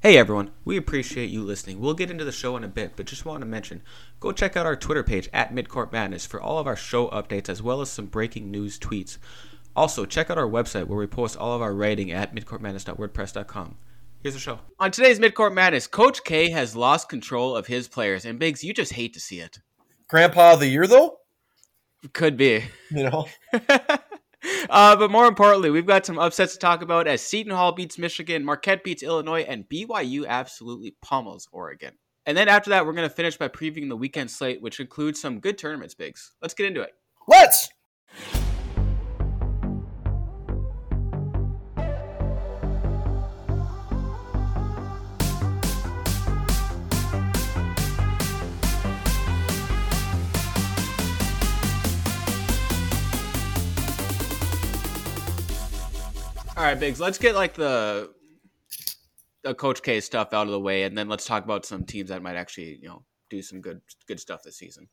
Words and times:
Hey 0.00 0.16
everyone, 0.16 0.52
we 0.64 0.76
appreciate 0.76 1.28
you 1.28 1.42
listening. 1.42 1.80
We'll 1.80 1.92
get 1.92 2.08
into 2.08 2.24
the 2.24 2.30
show 2.30 2.56
in 2.56 2.62
a 2.62 2.68
bit, 2.68 2.92
but 2.94 3.06
just 3.06 3.24
want 3.24 3.40
to 3.40 3.46
mention 3.46 3.82
go 4.20 4.30
check 4.30 4.56
out 4.56 4.64
our 4.64 4.76
Twitter 4.76 5.02
page 5.02 5.28
at 5.32 5.52
Midcourt 5.52 5.90
Madness 5.90 6.24
for 6.24 6.40
all 6.40 6.60
of 6.60 6.68
our 6.68 6.76
show 6.76 7.08
updates 7.08 7.48
as 7.48 7.64
well 7.64 7.80
as 7.80 7.90
some 7.90 8.06
breaking 8.06 8.48
news 8.48 8.78
tweets. 8.78 9.18
Also, 9.74 10.06
check 10.06 10.30
out 10.30 10.38
our 10.38 10.46
website 10.46 10.86
where 10.86 11.00
we 11.00 11.08
post 11.08 11.36
all 11.36 11.52
of 11.52 11.62
our 11.62 11.74
writing 11.74 12.12
at 12.12 12.32
midcourtmadness.wordpress.com. 12.32 13.76
Here's 14.22 14.34
the 14.34 14.40
show. 14.40 14.60
On 14.78 14.92
today's 14.92 15.18
Midcourt 15.18 15.52
Madness, 15.52 15.88
Coach 15.88 16.22
K 16.22 16.48
has 16.50 16.76
lost 16.76 17.08
control 17.08 17.56
of 17.56 17.66
his 17.66 17.88
players, 17.88 18.24
and 18.24 18.38
Biggs, 18.38 18.62
you 18.62 18.72
just 18.72 18.92
hate 18.92 19.14
to 19.14 19.20
see 19.20 19.40
it. 19.40 19.58
Grandpa 20.06 20.52
of 20.52 20.60
the 20.60 20.68
year, 20.68 20.86
though? 20.86 21.16
Could 22.12 22.36
be. 22.36 22.62
You 22.92 23.10
know? 23.10 23.26
Uh, 24.70 24.94
but 24.96 25.10
more 25.10 25.26
importantly, 25.26 25.70
we've 25.70 25.86
got 25.86 26.06
some 26.06 26.18
upsets 26.18 26.52
to 26.52 26.58
talk 26.58 26.82
about 26.82 27.06
as 27.06 27.22
Seton 27.22 27.52
Hall 27.52 27.72
beats 27.72 27.98
Michigan, 27.98 28.44
Marquette 28.44 28.84
beats 28.84 29.02
Illinois, 29.02 29.42
and 29.42 29.68
BYU 29.68 30.26
absolutely 30.26 30.94
pummels 31.02 31.48
Oregon. 31.52 31.94
And 32.26 32.36
then 32.36 32.48
after 32.48 32.70
that, 32.70 32.84
we're 32.84 32.92
going 32.92 33.08
to 33.08 33.14
finish 33.14 33.36
by 33.36 33.48
previewing 33.48 33.88
the 33.88 33.96
weekend 33.96 34.30
slate, 34.30 34.60
which 34.60 34.80
includes 34.80 35.20
some 35.20 35.40
good 35.40 35.56
tournaments, 35.56 35.94
Biggs. 35.94 36.32
Let's 36.42 36.54
get 36.54 36.66
into 36.66 36.82
it. 36.82 36.92
Let's! 37.26 37.68
All 56.58 56.64
right, 56.64 56.78
Biggs. 56.78 56.98
Let's 56.98 57.18
get 57.18 57.36
like 57.36 57.54
the 57.54 58.12
the 59.44 59.54
Coach 59.54 59.80
K 59.80 60.00
stuff 60.00 60.32
out 60.34 60.48
of 60.48 60.52
the 60.52 60.58
way, 60.58 60.82
and 60.82 60.98
then 60.98 61.08
let's 61.08 61.24
talk 61.24 61.44
about 61.44 61.64
some 61.64 61.84
teams 61.84 62.08
that 62.08 62.20
might 62.20 62.34
actually, 62.34 62.80
you 62.82 62.88
know, 62.88 63.04
do 63.30 63.40
some 63.42 63.60
good 63.60 63.80
good 64.08 64.18
stuff 64.18 64.42
this 64.42 64.56
season. 64.56 64.88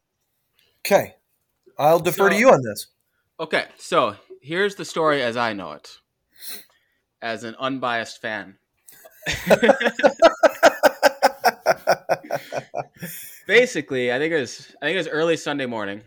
Okay. 0.85 1.15
I'll 1.79 1.97
defer 1.97 2.25
So- 2.25 2.29
to 2.29 2.35
you 2.37 2.51
on 2.51 2.61
this. 2.61 2.85
Okay, 3.39 3.65
so 3.77 4.15
here's 4.43 4.75
the 4.75 4.85
story 4.85 5.23
as 5.23 5.35
I 5.37 5.53
know 5.53 5.71
it, 5.71 5.89
as 7.19 7.43
an 7.43 7.55
unbiased 7.59 8.21
fan. 8.21 8.59
Basically, 13.47 14.13
I 14.13 14.19
think 14.19 14.33
it 14.33 14.39
was 14.39 14.75
I 14.83 14.85
think 14.85 14.93
it 14.95 14.99
was 14.99 15.07
early 15.07 15.35
Sunday 15.35 15.65
morning. 15.65 16.01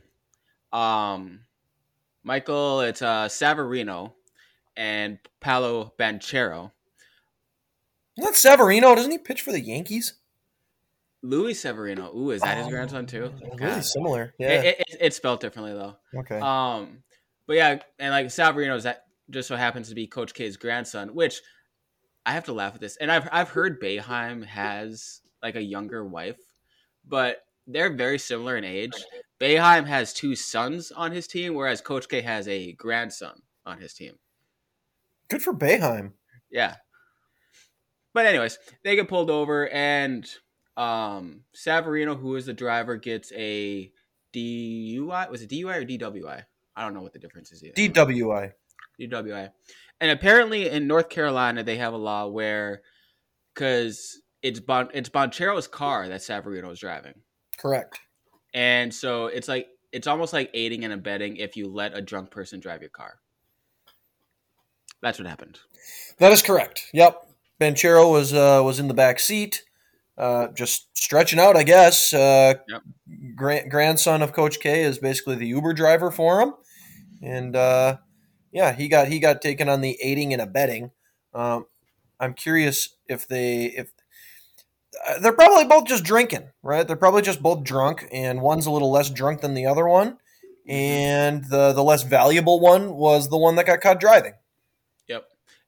Um, 0.72 1.40
Michael, 2.22 2.80
it's 2.82 3.02
uh, 3.02 3.26
Savarino 3.26 4.12
and 4.78 5.18
Paolo 5.40 5.92
Banchero. 5.98 6.70
Not 8.16 8.34
Severino. 8.36 8.94
Doesn't 8.94 9.10
he 9.10 9.18
pitch 9.18 9.42
for 9.42 9.52
the 9.52 9.60
Yankees? 9.60 10.14
Louis 11.22 11.54
Severino. 11.54 12.16
Ooh, 12.16 12.30
is 12.30 12.40
that 12.42 12.56
his 12.58 12.66
Oh, 12.68 12.70
grandson 12.70 13.04
too? 13.06 13.32
Really 13.58 13.82
similar. 13.82 14.34
Yeah. 14.38 14.62
It, 14.62 14.80
it, 14.80 14.96
it's 15.00 15.16
spelled 15.16 15.40
differently 15.40 15.72
though. 15.74 15.96
okay. 16.20 16.38
Um, 16.38 17.02
but 17.46 17.56
yeah, 17.56 17.80
and 17.98 18.10
like 18.12 18.26
Savarino 18.26 18.80
that 18.82 19.04
just 19.30 19.48
so 19.48 19.56
happens 19.56 19.88
to 19.88 19.94
be 19.94 20.06
Coach 20.06 20.32
K's 20.32 20.56
grandson, 20.56 21.14
which 21.14 21.40
I 22.24 22.32
have 22.32 22.44
to 22.44 22.52
laugh 22.52 22.74
at 22.74 22.80
this. 22.80 22.96
And 22.96 23.10
I've 23.10 23.28
I've 23.32 23.48
heard 23.50 23.80
Boeheim 23.80 24.44
has 24.44 25.20
like 25.42 25.56
a 25.56 25.62
younger 25.62 26.04
wife, 26.04 26.38
but 27.06 27.38
they're 27.66 27.92
very 27.92 28.18
similar 28.18 28.56
in 28.56 28.64
age. 28.64 28.92
Boeheim 29.40 29.86
has 29.86 30.12
two 30.12 30.34
sons 30.36 30.92
on 30.92 31.10
his 31.12 31.26
team, 31.26 31.54
whereas 31.54 31.80
Coach 31.80 32.08
K 32.08 32.20
has 32.20 32.46
a 32.48 32.72
grandson 32.74 33.42
on 33.66 33.78
his 33.80 33.92
team. 33.94 34.14
Good 35.28 35.42
for 35.42 35.52
Boeheim. 35.52 36.12
Yeah. 36.50 36.76
But 38.14 38.26
anyways, 38.26 38.58
they 38.84 38.96
get 38.96 39.08
pulled 39.08 39.30
over 39.30 39.68
and 39.68 40.28
um 40.76 41.42
Savarino, 41.54 42.18
who 42.18 42.36
is 42.36 42.46
the 42.46 42.54
driver, 42.54 42.96
gets 42.96 43.32
a 43.32 43.92
DUI. 44.34 45.30
Was 45.30 45.42
it 45.42 45.50
DUI 45.50 45.76
or 45.76 45.84
DWI? 45.84 46.44
I 46.76 46.82
don't 46.82 46.94
know 46.94 47.02
what 47.02 47.12
the 47.12 47.18
difference 47.18 47.52
is 47.52 47.62
yet. 47.62 47.74
DWI. 47.74 48.52
DWI. 49.00 49.50
And 50.00 50.10
apparently 50.10 50.68
in 50.68 50.86
North 50.86 51.08
Carolina 51.08 51.62
they 51.62 51.76
have 51.76 51.92
a 51.92 51.98
law 51.98 52.28
where 52.28 52.82
because 53.54 54.20
it's 54.42 54.60
bon 54.60 54.88
it's 54.94 55.08
Banchero's 55.08 55.66
car 55.66 56.08
that 56.08 56.20
Savarino 56.20 56.72
is 56.72 56.80
driving. 56.80 57.14
Correct. 57.58 57.98
And 58.54 58.94
so 58.94 59.26
it's 59.26 59.48
like 59.48 59.68
it's 59.92 60.06
almost 60.06 60.32
like 60.32 60.50
aiding 60.54 60.84
and 60.84 60.92
abetting 60.92 61.36
if 61.36 61.56
you 61.56 61.68
let 61.68 61.96
a 61.96 62.02
drunk 62.02 62.30
person 62.30 62.60
drive 62.60 62.80
your 62.80 62.90
car. 62.90 63.14
That's 65.02 65.18
what 65.18 65.28
happened. 65.28 65.58
That 66.18 66.32
is 66.32 66.42
correct. 66.42 66.86
Yep. 66.92 67.22
Banchero 67.60 68.10
was 68.10 68.32
uh, 68.32 68.60
was 68.64 68.78
in 68.80 68.88
the 68.88 68.94
back 68.94 69.18
seat, 69.20 69.62
uh, 70.16 70.48
just 70.48 70.88
stretching 70.96 71.38
out, 71.40 71.56
I 71.56 71.62
guess. 71.64 72.12
Uh, 72.12 72.54
Yep. 72.68 72.82
grand, 73.34 73.70
grandson 73.70 74.22
of 74.22 74.32
Coach 74.32 74.60
K 74.60 74.82
is 74.82 74.98
basically 74.98 75.36
the 75.36 75.46
Uber 75.48 75.72
driver 75.74 76.10
for 76.10 76.40
him, 76.40 76.54
and 77.22 77.56
uh, 77.56 77.96
yeah, 78.52 78.72
he 78.74 78.88
got 78.88 79.08
he 79.08 79.18
got 79.18 79.42
taken 79.42 79.68
on 79.68 79.80
the 79.80 79.98
aiding 80.02 80.32
and 80.32 80.40
abetting. 80.42 80.90
Um, 81.34 81.66
I'm 82.20 82.34
curious 82.34 82.96
if 83.08 83.26
they 83.26 83.66
if 83.66 83.90
uh, 85.08 85.18
they're 85.20 85.32
probably 85.32 85.64
both 85.64 85.86
just 85.86 86.04
drinking, 86.04 86.48
right? 86.62 86.86
They're 86.86 86.96
probably 86.96 87.22
just 87.22 87.42
both 87.42 87.64
drunk, 87.64 88.06
and 88.12 88.40
one's 88.40 88.66
a 88.66 88.70
little 88.70 88.90
less 88.90 89.10
drunk 89.10 89.40
than 89.40 89.54
the 89.54 89.66
other 89.66 89.86
one, 89.88 90.18
and 90.68 91.44
the 91.46 91.72
the 91.72 91.82
less 91.84 92.04
valuable 92.04 92.60
one 92.60 92.94
was 92.94 93.28
the 93.28 93.38
one 93.38 93.56
that 93.56 93.66
got 93.66 93.80
caught 93.80 94.00
driving. 94.00 94.34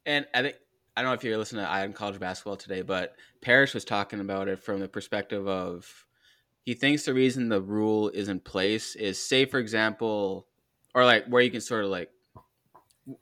And 0.06 0.26
I 0.34 0.42
think 0.42 0.56
I 0.96 1.02
don't 1.02 1.10
know 1.10 1.14
if 1.14 1.24
you're 1.24 1.38
listening 1.38 1.64
to 1.64 1.70
Eye 1.70 1.84
on 1.84 1.92
College 1.92 2.18
Basketball 2.18 2.56
today, 2.56 2.82
but 2.82 3.14
Parrish 3.40 3.74
was 3.74 3.84
talking 3.84 4.20
about 4.20 4.48
it 4.48 4.58
from 4.58 4.80
the 4.80 4.88
perspective 4.88 5.46
of 5.46 6.06
he 6.64 6.74
thinks 6.74 7.04
the 7.04 7.14
reason 7.14 7.48
the 7.48 7.60
rule 7.60 8.10
is 8.10 8.28
in 8.28 8.40
place 8.40 8.96
is 8.96 9.20
say 9.22 9.44
for 9.44 9.58
example 9.58 10.46
or 10.94 11.04
like 11.04 11.26
where 11.26 11.42
you 11.42 11.50
can 11.50 11.60
sort 11.60 11.84
of 11.84 11.90
like 11.90 12.10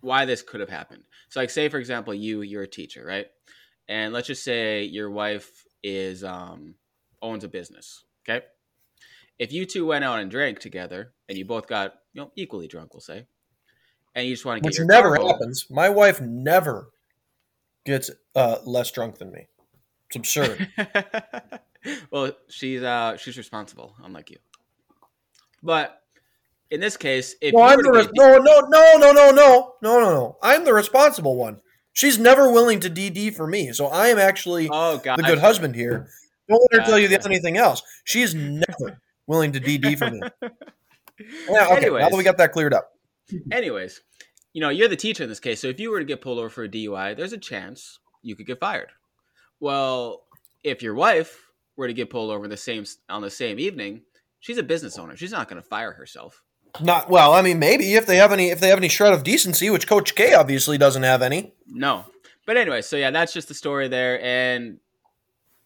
why 0.00 0.24
this 0.24 0.42
could 0.42 0.60
have 0.60 0.68
happened. 0.68 1.04
So 1.28 1.40
like 1.40 1.50
say 1.50 1.68
for 1.68 1.78
example 1.78 2.14
you 2.14 2.42
you're 2.42 2.62
a 2.62 2.68
teacher, 2.68 3.04
right? 3.06 3.26
And 3.88 4.12
let's 4.12 4.26
just 4.26 4.44
say 4.44 4.84
your 4.84 5.10
wife 5.10 5.64
is 5.82 6.24
um 6.24 6.74
owns 7.22 7.44
a 7.44 7.48
business, 7.48 8.04
okay? 8.28 8.46
If 9.38 9.52
you 9.52 9.66
two 9.66 9.86
went 9.86 10.04
out 10.04 10.18
and 10.18 10.30
drank 10.30 10.58
together 10.58 11.12
and 11.28 11.38
you 11.38 11.44
both 11.44 11.68
got, 11.68 11.94
you 12.12 12.22
know, 12.22 12.32
equally 12.34 12.66
drunk, 12.66 12.92
we'll 12.92 13.00
say, 13.00 13.26
and 14.18 14.26
you 14.26 14.34
just 14.34 14.44
want 14.44 14.58
to 14.58 14.68
get 14.68 14.78
Which 14.78 14.86
never 14.86 15.14
happens. 15.14 15.66
My 15.70 15.88
wife 15.88 16.20
never 16.20 16.90
gets 17.86 18.10
uh, 18.34 18.56
less 18.64 18.90
drunk 18.90 19.18
than 19.18 19.30
me. 19.30 19.46
It's 20.08 20.16
absurd. 20.16 20.68
well, 22.10 22.32
she's 22.48 22.82
uh 22.82 23.16
she's 23.16 23.36
responsible, 23.36 23.94
unlike 24.02 24.30
you. 24.30 24.38
But 25.62 26.02
in 26.70 26.80
this 26.80 26.96
case, 26.96 27.36
if 27.40 27.54
no, 27.54 27.62
I'm 27.62 27.80
the 27.80 27.92
res- 27.92 28.08
no, 28.14 28.38
no, 28.38 28.60
no, 28.68 28.96
no, 28.96 29.12
no, 29.12 29.30
no, 29.30 29.30
no, 29.32 29.74
no, 29.82 30.00
no. 30.00 30.38
I'm 30.42 30.64
the 30.64 30.74
responsible 30.74 31.36
one. 31.36 31.60
She's 31.92 32.18
never 32.18 32.50
willing 32.50 32.80
to 32.80 32.90
DD 32.90 33.34
for 33.34 33.46
me, 33.46 33.72
so 33.72 33.86
I 33.86 34.08
am 34.08 34.18
actually 34.18 34.68
oh 34.70 34.98
god, 34.98 35.18
the 35.18 35.22
good 35.22 35.38
husband 35.38 35.74
here. 35.74 36.08
Don't 36.48 36.66
let 36.72 36.80
her 36.80 36.86
tell 36.86 36.98
you 36.98 37.08
Gotcha. 37.08 37.28
anything 37.28 37.56
else. 37.58 37.82
She 38.04 38.22
is 38.22 38.34
never 38.34 39.00
willing 39.26 39.52
to 39.52 39.60
DD 39.60 39.96
for 39.96 40.10
me. 40.10 40.20
Yeah, 41.50 41.64
okay. 41.64 41.76
Anyways. 41.78 42.00
Now 42.00 42.08
that 42.10 42.16
we 42.16 42.22
got 42.22 42.36
that 42.36 42.52
cleared 42.52 42.72
up, 42.72 42.92
Anyways, 43.50 44.00
you 44.53 44.60
know 44.60 44.69
you're 44.69 44.88
the 44.88 44.97
teacher 44.97 45.22
in 45.25 45.28
this 45.28 45.41
case, 45.41 45.60
so 45.60 45.69
if 45.69 45.81
you 45.81 45.91
were 45.91 45.98
to 45.98 46.04
get 46.04 46.20
pulled 46.20 46.38
over 46.38 46.48
for 46.48 46.64
a 46.64 46.69
DUI, 46.69 47.16
there's 47.16 47.32
a 47.32 47.38
chance 47.38 47.98
you 48.22 48.36
could 48.36 48.47
get 48.47 48.60
fired. 48.60 48.88
Well, 49.60 50.25
if 50.64 50.82
your 50.82 50.94
wife 50.94 51.50
were 51.76 51.86
to 51.86 51.94
get 51.94 52.10
pulled 52.10 52.31
over 52.31 52.48
the 52.48 52.56
same 52.56 52.84
on 53.08 53.22
the 53.22 53.31
same 53.31 53.58
evening, 53.58 54.03
she's 54.41 54.58
a 54.58 54.62
business 54.62 54.98
owner. 54.98 55.16
She's 55.16 55.32
not 55.32 55.48
going 55.48 55.60
to 55.62 55.69
fire 55.69 55.92
herself. 55.92 56.42
not 56.81 57.08
well. 57.08 57.32
I 57.32 57.42
mean, 57.42 57.58
maybe 57.58 57.94
if 57.94 58.06
they 58.06 58.16
have 58.16 58.32
any, 58.32 58.50
if 58.50 58.60
they 58.60 58.69
have 58.69 58.78
any 58.78 58.88
shred 58.88 59.12
of 59.12 59.22
decency, 59.22 59.70
which 59.70 59.88
Coach 59.88 60.14
K 60.14 60.34
obviously 60.34 60.78
doesn't 60.78 61.03
have 61.03 61.22
any. 61.22 61.54
No. 61.66 62.04
But 62.47 62.56
anyway, 62.56 62.82
so 62.82 62.97
yeah, 62.97 63.10
that's 63.10 63.32
just 63.32 63.48
the 63.48 63.54
story 63.54 63.88
there. 63.88 64.20
And 64.22 64.78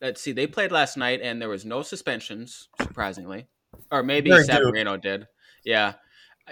let's 0.01 0.21
see, 0.21 0.33
they 0.33 0.47
played 0.47 0.73
last 0.73 0.97
night 0.97 1.21
and 1.23 1.41
there 1.41 1.49
was 1.49 1.65
no 1.65 1.83
suspensions, 1.83 2.69
surprisingly. 2.81 3.47
Or 3.91 4.03
maybe. 4.03 4.31
Savarino 4.31 5.01
did. 5.01 5.29
Yeah. 5.65 5.95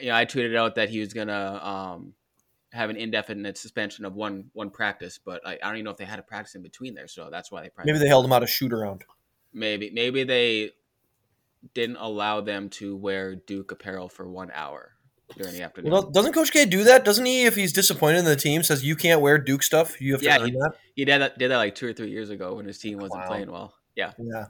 Yeah, 0.00 0.16
I 0.16 0.24
tweeted 0.24 0.56
out 0.56 0.76
that 0.76 0.88
he 0.88 1.00
was 1.00 1.12
gonna 1.12 1.60
um 1.62 2.14
have 2.72 2.90
an 2.90 2.96
indefinite 2.96 3.58
suspension 3.58 4.04
of 4.04 4.14
one 4.14 4.50
one 4.52 4.70
practice, 4.70 5.18
but 5.22 5.46
I, 5.46 5.54
I 5.54 5.66
don't 5.66 5.76
even 5.76 5.84
know 5.84 5.90
if 5.90 5.96
they 5.96 6.04
had 6.04 6.18
a 6.18 6.22
practice 6.22 6.54
in 6.54 6.62
between 6.62 6.94
there, 6.94 7.08
so 7.08 7.28
that's 7.30 7.50
why 7.50 7.62
they 7.62 7.68
probably 7.68 7.92
Maybe 7.92 8.02
they 8.02 8.08
held 8.08 8.24
him 8.24 8.32
out 8.32 8.42
a 8.42 8.46
shoot 8.46 8.72
around. 8.72 9.04
maybe 9.52 9.90
maybe 9.90 10.24
they 10.24 10.70
didn't 11.74 11.96
allow 11.96 12.40
them 12.40 12.68
to 12.70 12.96
wear 12.96 13.34
Duke 13.34 13.72
apparel 13.72 14.08
for 14.08 14.28
one 14.28 14.50
hour 14.54 14.92
during 15.36 15.52
the 15.54 15.62
afternoon. 15.62 15.92
Well, 15.92 16.10
doesn't 16.10 16.32
Coach 16.32 16.52
K 16.52 16.64
do 16.64 16.84
that? 16.84 17.04
Doesn't 17.04 17.24
he? 17.26 17.44
If 17.44 17.54
he's 17.54 17.72
disappointed 17.72 18.18
in 18.18 18.24
the 18.24 18.36
team, 18.36 18.62
says 18.62 18.84
you 18.84 18.96
can't 18.96 19.20
wear 19.20 19.38
Duke 19.38 19.62
stuff. 19.62 20.00
You 20.00 20.12
have 20.12 20.22
to 20.22 20.26
Yeah, 20.28 20.38
earn 20.38 20.52
that. 20.52 20.72
He 20.94 21.04
did 21.04 21.20
that, 21.20 21.38
did 21.38 21.50
that 21.50 21.56
like 21.56 21.74
two 21.74 21.86
or 21.88 21.92
three 21.92 22.10
years 22.10 22.30
ago 22.30 22.54
when 22.54 22.66
his 22.66 22.78
team 22.78 22.98
wasn't 22.98 23.22
Wow. 23.22 23.28
playing 23.28 23.50
well. 23.50 23.74
Yeah. 24.00 24.12
Yeah. 24.18 24.46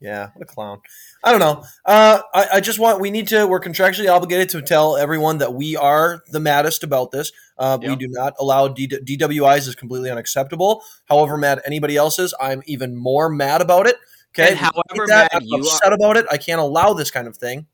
Yeah. 0.00 0.30
What 0.34 0.42
a 0.42 0.46
clown. 0.46 0.80
I 1.22 1.30
don't 1.30 1.40
know. 1.40 1.62
Uh, 1.84 2.22
I, 2.32 2.46
I 2.54 2.60
just 2.60 2.78
want, 2.78 3.00
we 3.00 3.10
need 3.10 3.28
to, 3.28 3.46
we're 3.46 3.60
contractually 3.60 4.10
obligated 4.10 4.48
to 4.50 4.62
tell 4.62 4.96
everyone 4.96 5.38
that 5.38 5.52
we 5.52 5.76
are 5.76 6.22
the 6.30 6.40
maddest 6.40 6.82
about 6.84 7.10
this. 7.10 7.30
Uh, 7.58 7.78
We 7.82 7.96
do 7.96 8.08
not 8.08 8.32
allow 8.40 8.68
D- 8.68 8.88
DWIs 8.88 9.68
is 9.68 9.74
completely 9.74 10.10
unacceptable. 10.10 10.82
However 11.04 11.36
mad 11.36 11.60
anybody 11.66 11.96
else 11.96 12.18
is, 12.18 12.32
I'm 12.40 12.62
even 12.64 12.96
more 12.96 13.28
mad 13.28 13.60
about 13.60 13.86
it. 13.86 13.96
Okay. 14.36 14.50
And 14.50 14.58
however 14.58 15.06
mad 15.06 15.28
I'm 15.32 15.42
you 15.44 15.56
are, 15.56 15.60
upset 15.60 15.92
about 15.92 16.16
it. 16.16 16.24
I 16.30 16.38
can't 16.38 16.60
allow 16.60 16.94
this 16.94 17.10
kind 17.10 17.28
of 17.28 17.36
thing. 17.36 17.66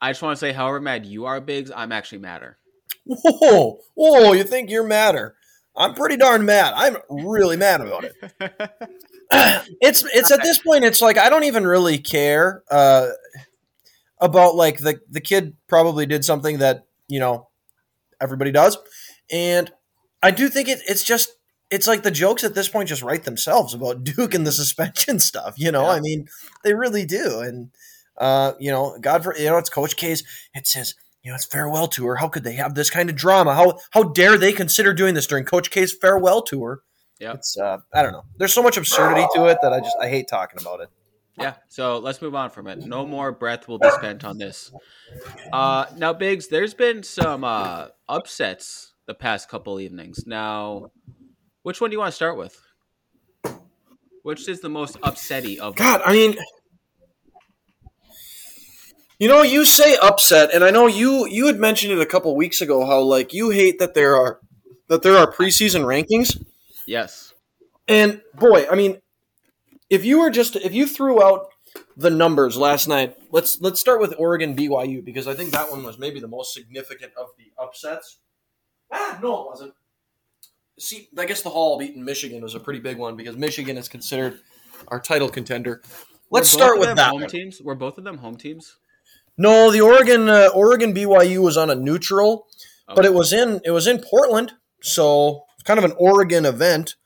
I 0.00 0.10
just 0.10 0.22
want 0.22 0.36
to 0.36 0.40
say, 0.40 0.52
however 0.52 0.80
mad 0.80 1.04
you 1.04 1.26
are, 1.26 1.38
Biggs, 1.40 1.70
I'm 1.74 1.92
actually 1.92 2.18
madder. 2.18 2.56
Whoa, 3.04 3.78
whoa! 3.94 4.32
You 4.32 4.42
think 4.42 4.68
you're 4.68 4.82
madder? 4.86 5.36
I'm 5.76 5.94
pretty 5.94 6.16
darn 6.16 6.44
mad. 6.44 6.72
I'm 6.74 6.96
really 7.08 7.56
mad 7.56 7.80
about 7.80 8.04
it. 8.04 8.14
it's 9.30 10.04
it's 10.14 10.30
at 10.30 10.42
this 10.42 10.58
point. 10.58 10.84
It's 10.84 11.02
like 11.02 11.18
I 11.18 11.28
don't 11.28 11.44
even 11.44 11.66
really 11.66 11.98
care 11.98 12.62
uh, 12.70 13.08
about 14.20 14.54
like 14.54 14.78
the 14.78 15.00
the 15.10 15.20
kid 15.20 15.56
probably 15.66 16.06
did 16.06 16.24
something 16.24 16.58
that 16.58 16.86
you 17.08 17.18
know 17.18 17.48
everybody 18.20 18.52
does, 18.52 18.78
and 19.30 19.70
I 20.22 20.30
do 20.30 20.48
think 20.48 20.68
it, 20.68 20.80
it's 20.88 21.04
just 21.04 21.30
it's 21.70 21.86
like 21.86 22.02
the 22.02 22.10
jokes 22.10 22.44
at 22.44 22.54
this 22.54 22.68
point 22.68 22.88
just 22.88 23.02
write 23.02 23.24
themselves 23.24 23.74
about 23.74 24.04
Duke 24.04 24.34
and 24.34 24.46
the 24.46 24.52
suspension 24.52 25.18
stuff. 25.18 25.54
You 25.56 25.72
know, 25.72 25.82
Yeah. 25.82 25.92
I 25.92 26.00
mean 26.00 26.28
they 26.62 26.74
really 26.74 27.04
do, 27.04 27.40
and 27.40 27.70
uh, 28.18 28.52
you 28.58 28.70
know, 28.70 28.96
God 29.00 29.24
for 29.24 29.36
you 29.36 29.46
know, 29.46 29.58
it's 29.58 29.70
Coach 29.70 29.96
K's. 29.96 30.24
It 30.54 30.66
says. 30.66 30.94
You 31.22 31.32
know, 31.32 31.34
it's 31.34 31.44
farewell 31.44 31.88
tour. 31.88 32.14
How 32.14 32.28
could 32.28 32.44
they 32.44 32.52
have 32.52 32.76
this 32.76 32.88
kind 32.88 33.10
of 33.10 33.16
drama? 33.16 33.52
How 33.52 33.80
how 33.90 34.04
dare 34.04 34.38
they 34.38 34.52
consider 34.52 34.94
doing 34.94 35.14
this 35.14 35.26
during 35.26 35.44
Coach 35.44 35.72
K's 35.72 35.92
farewell 35.92 36.40
tour? 36.40 36.82
Yep. 37.20 37.34
It's 37.36 37.56
uh, 37.58 37.78
I 37.92 38.02
don't 38.02 38.12
know. 38.12 38.24
There's 38.36 38.52
so 38.52 38.62
much 38.62 38.76
absurdity 38.76 39.26
to 39.34 39.46
it 39.46 39.58
that 39.62 39.72
I 39.72 39.80
just 39.80 39.96
I 40.00 40.08
hate 40.08 40.28
talking 40.28 40.60
about 40.60 40.80
it. 40.80 40.88
Yeah, 41.38 41.54
so 41.68 41.98
let's 41.98 42.22
move 42.22 42.34
on 42.34 42.48
from 42.48 42.66
it. 42.66 42.78
No 42.86 43.06
more 43.06 43.30
breath 43.30 43.68
will 43.68 43.78
be 43.78 43.90
spent 43.90 44.24
on 44.24 44.38
this. 44.38 44.72
Uh, 45.52 45.84
now, 45.96 46.14
Biggs, 46.14 46.48
there's 46.48 46.72
been 46.72 47.02
some 47.02 47.44
uh, 47.44 47.88
upsets 48.08 48.94
the 49.06 49.12
past 49.12 49.50
couple 49.50 49.78
evenings. 49.78 50.26
Now, 50.26 50.92
which 51.62 51.80
one 51.80 51.90
do 51.90 51.94
you 51.94 51.98
want 51.98 52.10
to 52.10 52.16
start 52.16 52.38
with? 52.38 52.58
Which 54.22 54.48
is 54.48 54.60
the 54.60 54.70
most 54.70 54.98
upsetty 55.02 55.58
of? 55.58 55.76
God, 55.76 56.00
I 56.04 56.12
mean, 56.12 56.36
you 59.18 59.28
know, 59.28 59.42
you 59.42 59.64
say 59.64 59.96
upset, 59.96 60.54
and 60.54 60.64
I 60.64 60.70
know 60.70 60.86
you 60.86 61.26
you 61.26 61.46
had 61.46 61.58
mentioned 61.58 61.92
it 61.92 62.00
a 62.00 62.06
couple 62.06 62.34
weeks 62.34 62.60
ago 62.60 62.86
how 62.86 63.00
like 63.00 63.32
you 63.32 63.50
hate 63.50 63.78
that 63.78 63.94
there 63.94 64.16
are 64.16 64.40
that 64.88 65.02
there 65.02 65.16
are 65.16 65.30
preseason 65.30 65.84
rankings, 65.84 66.42
Yes. 66.86 67.34
and 67.88 68.22
boy, 68.34 68.66
I 68.70 68.74
mean, 68.74 69.00
if 69.90 70.04
you 70.04 70.20
were 70.20 70.30
just 70.30 70.56
if 70.56 70.74
you 70.74 70.86
threw 70.86 71.22
out 71.22 71.48
the 71.96 72.10
numbers 72.10 72.56
last 72.56 72.88
night, 72.88 73.16
let's 73.30 73.60
let's 73.60 73.80
start 73.80 74.00
with 74.00 74.14
Oregon 74.18 74.56
BYU 74.56 75.04
because 75.04 75.26
I 75.28 75.34
think 75.34 75.50
that 75.50 75.70
one 75.70 75.82
was 75.82 75.98
maybe 75.98 76.20
the 76.20 76.28
most 76.28 76.54
significant 76.54 77.12
of 77.16 77.28
the 77.38 77.52
upsets. 77.62 78.18
Ah, 78.92 79.18
no, 79.22 79.42
it 79.42 79.46
wasn't. 79.46 79.74
See, 80.78 81.08
I 81.18 81.24
guess 81.24 81.42
the 81.42 81.50
Hall 81.50 81.78
beating 81.78 82.04
Michigan 82.04 82.42
was 82.42 82.54
a 82.54 82.60
pretty 82.60 82.80
big 82.80 82.98
one 82.98 83.16
because 83.16 83.36
Michigan 83.36 83.78
is 83.78 83.88
considered 83.88 84.40
our 84.88 85.00
title 85.00 85.28
contender. 85.28 85.82
Let's 86.30 86.50
start 86.50 86.78
with 86.78 86.88
them 86.88 86.96
that. 86.96 87.10
Home 87.10 87.22
one. 87.22 87.30
teams. 87.30 87.62
Were 87.62 87.74
both 87.74 87.98
of 87.98 88.04
them 88.04 88.18
home 88.18 88.36
teams? 88.36 88.76
No, 89.38 89.70
the 89.70 89.80
Oregon 89.80 90.28
uh, 90.28 90.48
Oregon 90.54 90.94
BYU 90.94 91.42
was 91.42 91.56
on 91.56 91.70
a 91.70 91.74
neutral, 91.74 92.46
but 92.94 93.04
it 93.04 93.14
was 93.14 93.32
in 93.32 93.60
it 93.64 93.70
was 93.70 93.86
in 93.86 94.00
Portland, 94.02 94.52
so 94.82 95.44
it's 95.44 95.45
kind 95.66 95.78
of 95.78 95.84
an 95.84 95.94
Oregon 95.98 96.46
event. 96.46 96.96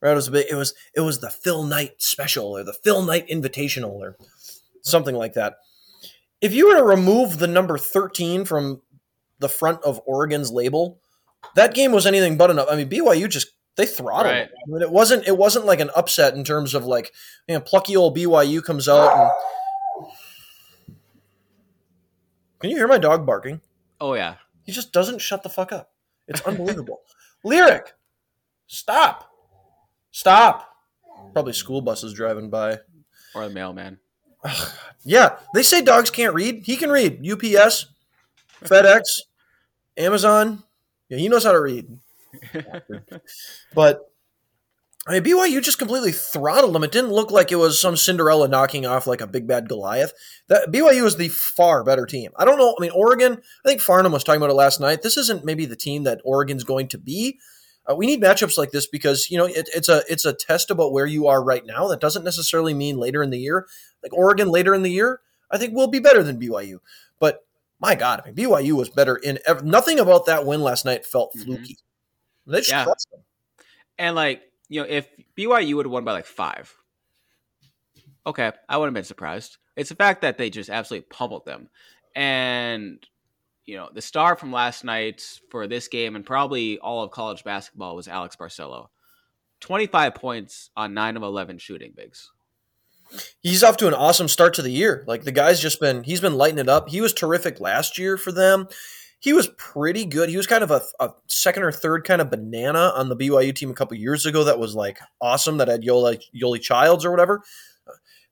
Right? 0.00 0.12
It 0.12 0.14
was 0.14 0.28
a 0.28 0.32
bit, 0.32 0.50
it 0.50 0.54
was 0.54 0.74
it 0.94 1.00
was 1.00 1.20
the 1.20 1.30
Phil 1.30 1.62
Knight 1.62 2.02
special 2.02 2.56
or 2.56 2.64
the 2.64 2.72
Phil 2.72 3.02
Knight 3.02 3.28
Invitational 3.28 3.92
or 3.92 4.16
something 4.82 5.14
like 5.14 5.34
that. 5.34 5.58
If 6.40 6.52
you 6.52 6.68
were 6.68 6.76
to 6.76 6.84
remove 6.84 7.38
the 7.38 7.46
number 7.46 7.78
thirteen 7.78 8.44
from 8.44 8.82
the 9.38 9.48
front 9.48 9.82
of 9.82 10.00
Oregon's 10.06 10.50
label, 10.50 10.98
that 11.54 11.74
game 11.74 11.92
was 11.92 12.06
anything 12.06 12.36
but 12.36 12.50
enough. 12.50 12.68
I 12.70 12.76
mean, 12.76 12.88
BYU 12.88 13.28
just 13.28 13.52
they 13.76 13.86
throttled. 13.86 14.34
Right. 14.34 14.42
it. 14.42 14.52
I 14.52 14.70
mean, 14.70 14.82
it 14.82 14.90
wasn't 14.90 15.26
it 15.26 15.36
wasn't 15.36 15.66
like 15.66 15.80
an 15.80 15.90
upset 15.94 16.34
in 16.34 16.44
terms 16.44 16.74
of 16.74 16.84
like 16.84 17.12
you 17.46 17.54
know, 17.54 17.60
plucky 17.60 17.96
old 17.96 18.16
BYU 18.16 18.62
comes 18.62 18.88
out 18.88 19.16
and. 19.16 19.30
Can 22.60 22.68
you 22.68 22.76
hear 22.76 22.88
my 22.88 22.98
dog 22.98 23.24
barking? 23.24 23.62
Oh 24.00 24.14
yeah. 24.14 24.34
He 24.64 24.72
just 24.72 24.92
doesn't 24.92 25.20
shut 25.20 25.42
the 25.42 25.48
fuck 25.48 25.72
up. 25.72 25.92
It's 26.28 26.42
unbelievable. 26.42 27.00
Lyric, 27.42 27.94
stop, 28.70 29.30
stop. 30.12 30.68
Probably 31.32 31.52
school 31.52 31.80
buses 31.80 32.14
driving 32.14 32.50
by. 32.50 32.78
Or 33.34 33.46
the 33.46 33.54
mailman. 33.54 33.98
Yeah, 35.02 35.38
they 35.54 35.62
say 35.62 35.80
dogs 35.80 36.10
can't 36.10 36.34
read. 36.34 36.64
He 36.66 36.76
can 36.76 36.90
read. 36.90 37.26
UPS, 37.26 37.86
FedEx, 38.62 39.22
Amazon. 39.96 40.62
Yeah, 41.08 41.16
he 41.16 41.26
knows 41.26 41.44
how 41.44 41.52
to 41.52 41.60
read. 41.60 41.98
But 43.74 44.10
I 45.08 45.12
mean, 45.12 45.24
BYU 45.24 45.62
just 45.62 45.78
completely 45.78 46.12
throttled 46.12 46.74
them. 46.74 46.84
It 46.84 46.92
didn't 46.92 47.12
look 47.12 47.30
like 47.30 47.50
it 47.50 47.56
was 47.56 47.80
some 47.80 47.96
Cinderella 47.96 48.46
knocking 48.46 48.84
off 48.84 49.06
like 49.06 49.22
a 49.22 49.26
big 49.26 49.46
bad 49.46 49.68
Goliath. 49.68 50.12
That 50.48 50.70
BYU 50.70 51.06
is 51.06 51.16
the 51.16 51.28
far 51.28 51.82
better 51.82 52.04
team. 52.04 52.30
I 52.36 52.44
don't 52.44 52.58
know. 52.58 52.74
I 52.78 52.82
mean, 52.82 52.92
Oregon. 52.94 53.40
I 53.64 53.68
think 53.68 53.80
Farnham 53.80 54.12
was 54.12 54.22
talking 54.22 54.42
about 54.42 54.50
it 54.50 54.54
last 54.54 54.80
night. 54.80 55.00
This 55.00 55.16
isn't 55.16 55.46
maybe 55.46 55.64
the 55.64 55.76
team 55.76 56.04
that 56.04 56.20
Oregon's 56.24 56.64
going 56.64 56.88
to 56.88 56.98
be. 56.98 57.38
Uh, 57.90 57.94
we 57.94 58.06
need 58.06 58.20
matchups 58.22 58.56
like 58.58 58.70
this 58.70 58.86
because 58.86 59.30
you 59.30 59.38
know 59.38 59.46
it, 59.46 59.68
it's 59.74 59.88
a 59.88 60.02
it's 60.08 60.24
a 60.24 60.32
test 60.32 60.70
about 60.70 60.92
where 60.92 61.06
you 61.06 61.26
are 61.26 61.42
right 61.42 61.64
now. 61.64 61.88
That 61.88 62.00
doesn't 62.00 62.24
necessarily 62.24 62.74
mean 62.74 62.98
later 62.98 63.22
in 63.22 63.30
the 63.30 63.38
year. 63.38 63.66
Like 64.02 64.12
Oregon 64.12 64.48
later 64.48 64.74
in 64.74 64.82
the 64.82 64.90
year, 64.90 65.20
I 65.50 65.58
think 65.58 65.74
will 65.74 65.88
be 65.88 65.98
better 65.98 66.22
than 66.22 66.38
BYU. 66.40 66.78
But 67.18 67.44
my 67.80 67.94
God, 67.94 68.20
I 68.22 68.26
mean, 68.30 68.34
BYU 68.36 68.72
was 68.76 68.90
better 68.90 69.16
in 69.16 69.38
ev- 69.46 69.64
nothing 69.64 69.98
about 69.98 70.26
that 70.26 70.44
win 70.46 70.60
last 70.62 70.84
night 70.84 71.04
felt 71.06 71.34
Mhm. 71.34 71.44
fluky. 71.44 71.78
They 72.46 72.58
just 72.58 72.70
Yeah. 72.70 72.84
crushed 72.84 73.10
them. 73.10 73.20
And 73.98 74.14
like, 74.16 74.42
you 74.68 74.80
know, 74.82 74.86
if 74.88 75.08
BYU 75.36 75.76
would 75.76 75.86
have 75.86 75.92
won 75.92 76.04
by 76.04 76.12
like 76.12 76.26
five, 76.26 76.74
okay, 78.26 78.52
I 78.68 78.76
wouldn't 78.76 78.90
have 78.96 79.02
been 79.02 79.06
surprised. 79.06 79.56
It's 79.76 79.88
the 79.88 79.94
fact 79.96 80.22
that 80.22 80.38
they 80.38 80.50
just 80.50 80.70
absolutely 80.70 81.06
pummeled 81.10 81.44
them. 81.46 81.68
And, 82.14 83.04
you 83.70 83.76
know, 83.76 83.88
the 83.94 84.02
star 84.02 84.34
from 84.34 84.50
last 84.50 84.82
night 84.82 85.40
for 85.48 85.68
this 85.68 85.86
game 85.86 86.16
and 86.16 86.26
probably 86.26 86.80
all 86.80 87.04
of 87.04 87.12
college 87.12 87.44
basketball 87.44 87.94
was 87.94 88.08
Alex 88.08 88.34
Barcelo. 88.34 88.88
25 89.60 90.16
points 90.16 90.70
on 90.76 90.92
9 90.92 91.16
of 91.16 91.22
11 91.22 91.58
shooting 91.58 91.92
Biggs. 91.94 92.32
He's 93.40 93.62
off 93.62 93.76
to 93.76 93.86
an 93.86 93.94
awesome 93.94 94.26
start 94.26 94.54
to 94.54 94.62
the 94.62 94.72
year. 94.72 95.04
Like 95.06 95.22
the 95.22 95.30
guy's 95.30 95.60
just 95.60 95.78
been 95.78 96.02
he's 96.02 96.20
been 96.20 96.34
lighting 96.34 96.58
it 96.58 96.68
up. 96.68 96.88
He 96.88 97.00
was 97.00 97.12
terrific 97.12 97.60
last 97.60 97.96
year 97.96 98.16
for 98.16 98.32
them. 98.32 98.66
He 99.20 99.32
was 99.32 99.48
pretty 99.56 100.04
good. 100.04 100.30
He 100.30 100.36
was 100.36 100.48
kind 100.48 100.64
of 100.64 100.72
a, 100.72 100.80
a 100.98 101.10
second 101.28 101.62
or 101.62 101.70
third 101.70 102.04
kind 102.04 102.20
of 102.20 102.30
banana 102.30 102.92
on 102.96 103.08
the 103.08 103.16
BYU 103.16 103.54
team 103.54 103.70
a 103.70 103.74
couple 103.74 103.96
years 103.96 104.26
ago. 104.26 104.42
That 104.42 104.58
was 104.58 104.74
like 104.74 104.98
awesome. 105.20 105.58
That 105.58 105.68
had 105.68 105.82
Yoeli, 105.82 106.20
Yoeli 106.34 106.60
Childs 106.60 107.04
or 107.04 107.12
whatever. 107.12 107.42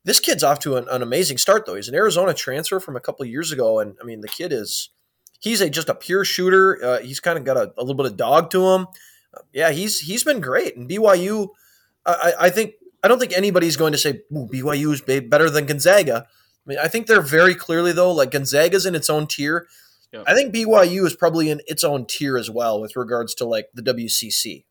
This 0.05 0.19
kid's 0.19 0.43
off 0.43 0.59
to 0.61 0.77
an, 0.77 0.89
an 0.91 1.03
amazing 1.03 1.39
start 1.39 1.65
though. 1.65 1.77
He's 1.77 1.89
an 1.89 1.95
Arizona 1.95 2.35
transfer 2.35 2.81
from 2.81 2.97
a 2.97 3.01
couple 3.01 3.25
years 3.25 3.53
ago, 3.53 3.79
and 3.79 3.97
I 4.01 4.05
mean 4.05 4.21
the 4.21 4.29
kid 4.29 4.53
is 4.53 4.91
he's 5.39 5.61
a 5.61 5.71
just 5.71 5.89
a 5.89 5.95
pure 5.95 6.25
shooter. 6.25 6.83
Uh, 6.83 6.99
he's 7.01 7.21
kind 7.21 7.39
of 7.39 7.45
got 7.45 7.57
a, 7.57 7.73
a 7.77 7.83
little 7.83 7.95
bit 7.95 8.07
of 8.07 8.17
dog 8.17 8.51
to 8.51 8.67
him. 8.73 8.87
Uh, 9.35 9.41
yeah, 9.53 9.71
he's 9.71 10.01
he's 10.01 10.25
been 10.25 10.41
great. 10.41 10.77
And 10.77 10.89
BYU, 10.89 11.49
I, 12.07 12.33
I 12.41 12.51
think 12.51 12.75
I 13.03 13.09
don't 13.09 13.19
think 13.19 13.37
anybody's 13.37 13.77
going 13.77 13.93
to 13.93 13.99
say 13.99 14.21
BYU 14.33 14.93
is 14.93 15.01
better 15.29 15.51
than 15.51 15.67
Gonzaga. 15.67 16.27
I 16.29 16.69
mean, 16.69 16.79
I 16.79 16.89
think 16.89 17.07
they're 17.07 17.21
very 17.21 17.55
clearly 17.55 17.93
though 17.93 18.13
like 18.13 18.31
Gonzaga's 18.31 18.87
in 18.87 18.95
its 18.95 19.11
own 19.11 19.27
tier. 19.27 19.67
Yep. 20.13 20.25
I 20.27 20.35
think 20.35 20.55
BYU 20.55 21.05
is 21.05 21.15
probably 21.15 21.51
in 21.51 21.61
its 21.67 21.85
own 21.85 22.07
tier 22.07 22.39
as 22.39 22.51
well 22.51 22.81
with 22.81 22.97
regards 22.97 23.35
to 23.37 23.45
like 23.45 23.69
the 23.75 23.83
WCC. 23.83 24.65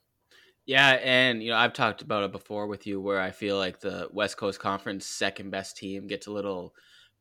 Yeah, 0.66 1.00
and 1.02 1.42
you 1.42 1.52
know 1.52 1.58
I've 1.58 1.74
talked 1.74 2.02
about 2.02 2.24
it 2.24 2.32
before 2.32 2.68
with 2.68 2.86
you, 2.86 3.00
where 3.00 3.22
I 3.22 3.32
feel 3.32 3.58
like 3.58 3.80
the 3.80 4.10
West 4.12 4.36
Coast 4.36 4.60
Conference 4.60 5.06
second 5.06 5.50
best 5.50 5.78
team 5.78 6.08
gets 6.08 6.28
a 6.28 6.32
little 6.32 6.74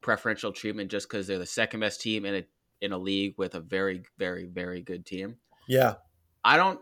preferential 0.02 0.52
treatment 0.52 0.90
just 0.90 1.08
because 1.08 1.26
they're 1.26 1.38
the 1.38 1.46
second 1.46 1.80
best 1.80 2.00
team 2.00 2.24
and 2.24 2.36
a 2.36 2.44
in 2.80 2.92
a 2.92 2.98
league 2.98 3.34
with 3.36 3.54
a 3.54 3.60
very, 3.60 4.02
very, 4.18 4.46
very 4.46 4.82
good 4.82 5.06
team. 5.06 5.36
Yeah, 5.68 5.94
I 6.44 6.56
don't, 6.56 6.80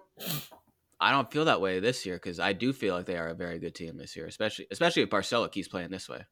I 1.00 1.10
don't 1.10 1.30
feel 1.30 1.46
that 1.46 1.60
way 1.60 1.80
this 1.80 2.06
year 2.06 2.16
because 2.16 2.40
I 2.40 2.52
do 2.52 2.72
feel 2.72 2.94
like 2.94 3.06
they 3.06 3.16
are 3.16 3.28
a 3.28 3.34
very 3.34 3.58
good 3.58 3.74
team 3.74 3.96
this 3.96 4.16
year, 4.16 4.26
especially 4.26 4.66
especially 4.70 5.02
if 5.02 5.10
Barcelo 5.10 5.50
keeps 5.50 5.68
playing 5.68 5.90
this 5.90 6.08
way. 6.08 6.24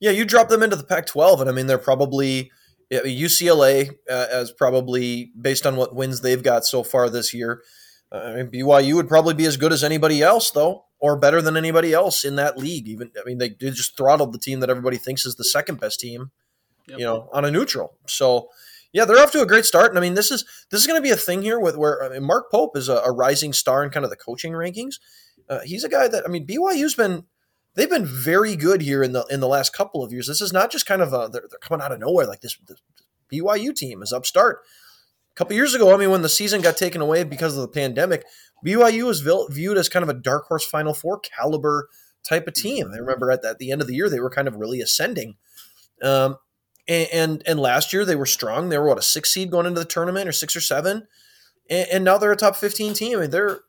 yeah. 0.00 0.10
You 0.10 0.24
drop 0.24 0.48
them 0.48 0.62
into 0.62 0.76
the 0.76 0.84
Pac-12, 0.84 1.40
and 1.40 1.50
I 1.50 1.52
mean 1.52 1.66
they're 1.66 1.78
probably 1.78 2.50
UCLA 2.92 3.90
uh, 4.10 4.26
as 4.30 4.52
probably 4.52 5.32
based 5.40 5.66
on 5.66 5.76
what 5.76 5.94
wins 5.94 6.20
they've 6.20 6.42
got 6.42 6.64
so 6.64 6.82
far 6.82 7.08
this 7.08 7.32
year. 7.32 7.62
Uh, 8.10 8.18
I 8.18 8.34
mean 8.36 8.50
BYU 8.50 8.94
would 8.94 9.08
probably 9.08 9.34
be 9.34 9.46
as 9.46 9.56
good 9.56 9.72
as 9.72 9.82
anybody 9.82 10.22
else 10.22 10.50
though, 10.50 10.84
or 10.98 11.16
better 11.16 11.40
than 11.40 11.56
anybody 11.56 11.92
else 11.92 12.24
in 12.24 12.36
that 12.36 12.58
league. 12.58 12.86
Even 12.88 13.10
I 13.20 13.24
mean 13.24 13.38
they 13.38 13.48
did 13.48 13.74
just 13.74 13.96
throttled 13.96 14.32
the 14.32 14.38
team 14.38 14.60
that 14.60 14.70
everybody 14.70 14.98
thinks 14.98 15.24
is 15.24 15.36
the 15.36 15.44
second 15.44 15.80
best 15.80 16.00
team. 16.00 16.30
Yep. 16.88 16.98
you 16.98 17.04
know, 17.04 17.28
on 17.32 17.44
a 17.44 17.50
neutral. 17.50 17.96
So 18.06 18.48
yeah, 18.92 19.04
they're 19.04 19.18
off 19.18 19.32
to 19.32 19.42
a 19.42 19.46
great 19.46 19.64
start. 19.64 19.90
And 19.90 19.98
I 19.98 20.00
mean, 20.00 20.14
this 20.14 20.30
is 20.30 20.44
this 20.70 20.80
is 20.80 20.86
going 20.86 20.98
to 20.98 21.02
be 21.02 21.10
a 21.10 21.16
thing 21.16 21.42
here 21.42 21.58
with 21.58 21.76
where 21.76 22.02
I 22.04 22.10
mean, 22.10 22.24
Mark 22.24 22.50
Pope 22.50 22.76
is 22.76 22.88
a, 22.88 22.96
a 22.96 23.12
rising 23.12 23.52
star 23.52 23.82
in 23.82 23.90
kind 23.90 24.04
of 24.04 24.10
the 24.10 24.16
coaching 24.16 24.52
rankings. 24.52 24.96
Uh, 25.48 25.60
he's 25.60 25.84
a 25.84 25.88
guy 25.88 26.08
that 26.08 26.24
I 26.24 26.28
mean, 26.28 26.46
BYU's 26.46 26.94
been 26.94 27.24
they've 27.74 27.90
been 27.90 28.06
very 28.06 28.54
good 28.54 28.82
here 28.82 29.02
in 29.02 29.12
the 29.12 29.24
in 29.30 29.40
the 29.40 29.48
last 29.48 29.74
couple 29.74 30.04
of 30.04 30.12
years. 30.12 30.26
This 30.26 30.40
is 30.40 30.52
not 30.52 30.70
just 30.70 30.86
kind 30.86 31.02
of 31.02 31.12
a 31.12 31.28
they're, 31.32 31.46
they're 31.48 31.58
coming 31.60 31.82
out 31.82 31.92
of 31.92 32.00
nowhere 32.00 32.26
like 32.26 32.40
this. 32.40 32.58
The 32.66 32.76
BYU 33.32 33.74
team 33.74 34.02
is 34.02 34.12
upstart. 34.12 34.60
A 35.32 35.34
couple 35.34 35.56
years 35.56 35.72
ago, 35.72 35.94
I 35.94 35.96
mean, 35.96 36.10
when 36.10 36.20
the 36.20 36.28
season 36.28 36.60
got 36.60 36.76
taken 36.76 37.00
away 37.00 37.24
because 37.24 37.56
of 37.56 37.62
the 37.62 37.68
pandemic, 37.68 38.24
BYU 38.66 39.04
was 39.04 39.20
viewed 39.50 39.78
as 39.78 39.88
kind 39.88 40.02
of 40.02 40.10
a 40.10 40.20
dark 40.20 40.46
horse 40.46 40.66
Final 40.66 40.92
Four 40.92 41.20
caliber 41.20 41.88
type 42.28 42.46
of 42.46 42.52
team. 42.52 42.90
I 42.92 42.98
remember 42.98 43.30
at 43.30 43.40
the, 43.40 43.48
at 43.48 43.58
the 43.58 43.72
end 43.72 43.80
of 43.80 43.86
the 43.86 43.94
year 43.94 44.10
they 44.10 44.20
were 44.20 44.30
kind 44.30 44.46
of 44.46 44.56
really 44.56 44.80
ascending. 44.80 45.36
Um, 46.02 46.36
and, 46.88 47.08
and, 47.12 47.42
and 47.46 47.60
last 47.60 47.92
year 47.92 48.04
they 48.04 48.16
were 48.16 48.26
strong. 48.26 48.68
They 48.68 48.78
were 48.78 48.88
what 48.88 48.98
a 48.98 49.02
six 49.02 49.32
seed 49.32 49.50
going 49.50 49.66
into 49.66 49.80
the 49.80 49.86
tournament 49.86 50.28
or 50.28 50.32
six 50.32 50.56
or 50.56 50.60
seven, 50.60 51.06
and, 51.70 51.88
and 51.92 52.04
now 52.04 52.18
they're 52.18 52.32
a 52.32 52.36
top 52.36 52.56
fifteen 52.56 52.94
team. 52.94 53.18
I 53.18 53.22
mean, 53.22 53.30
they're 53.30 53.60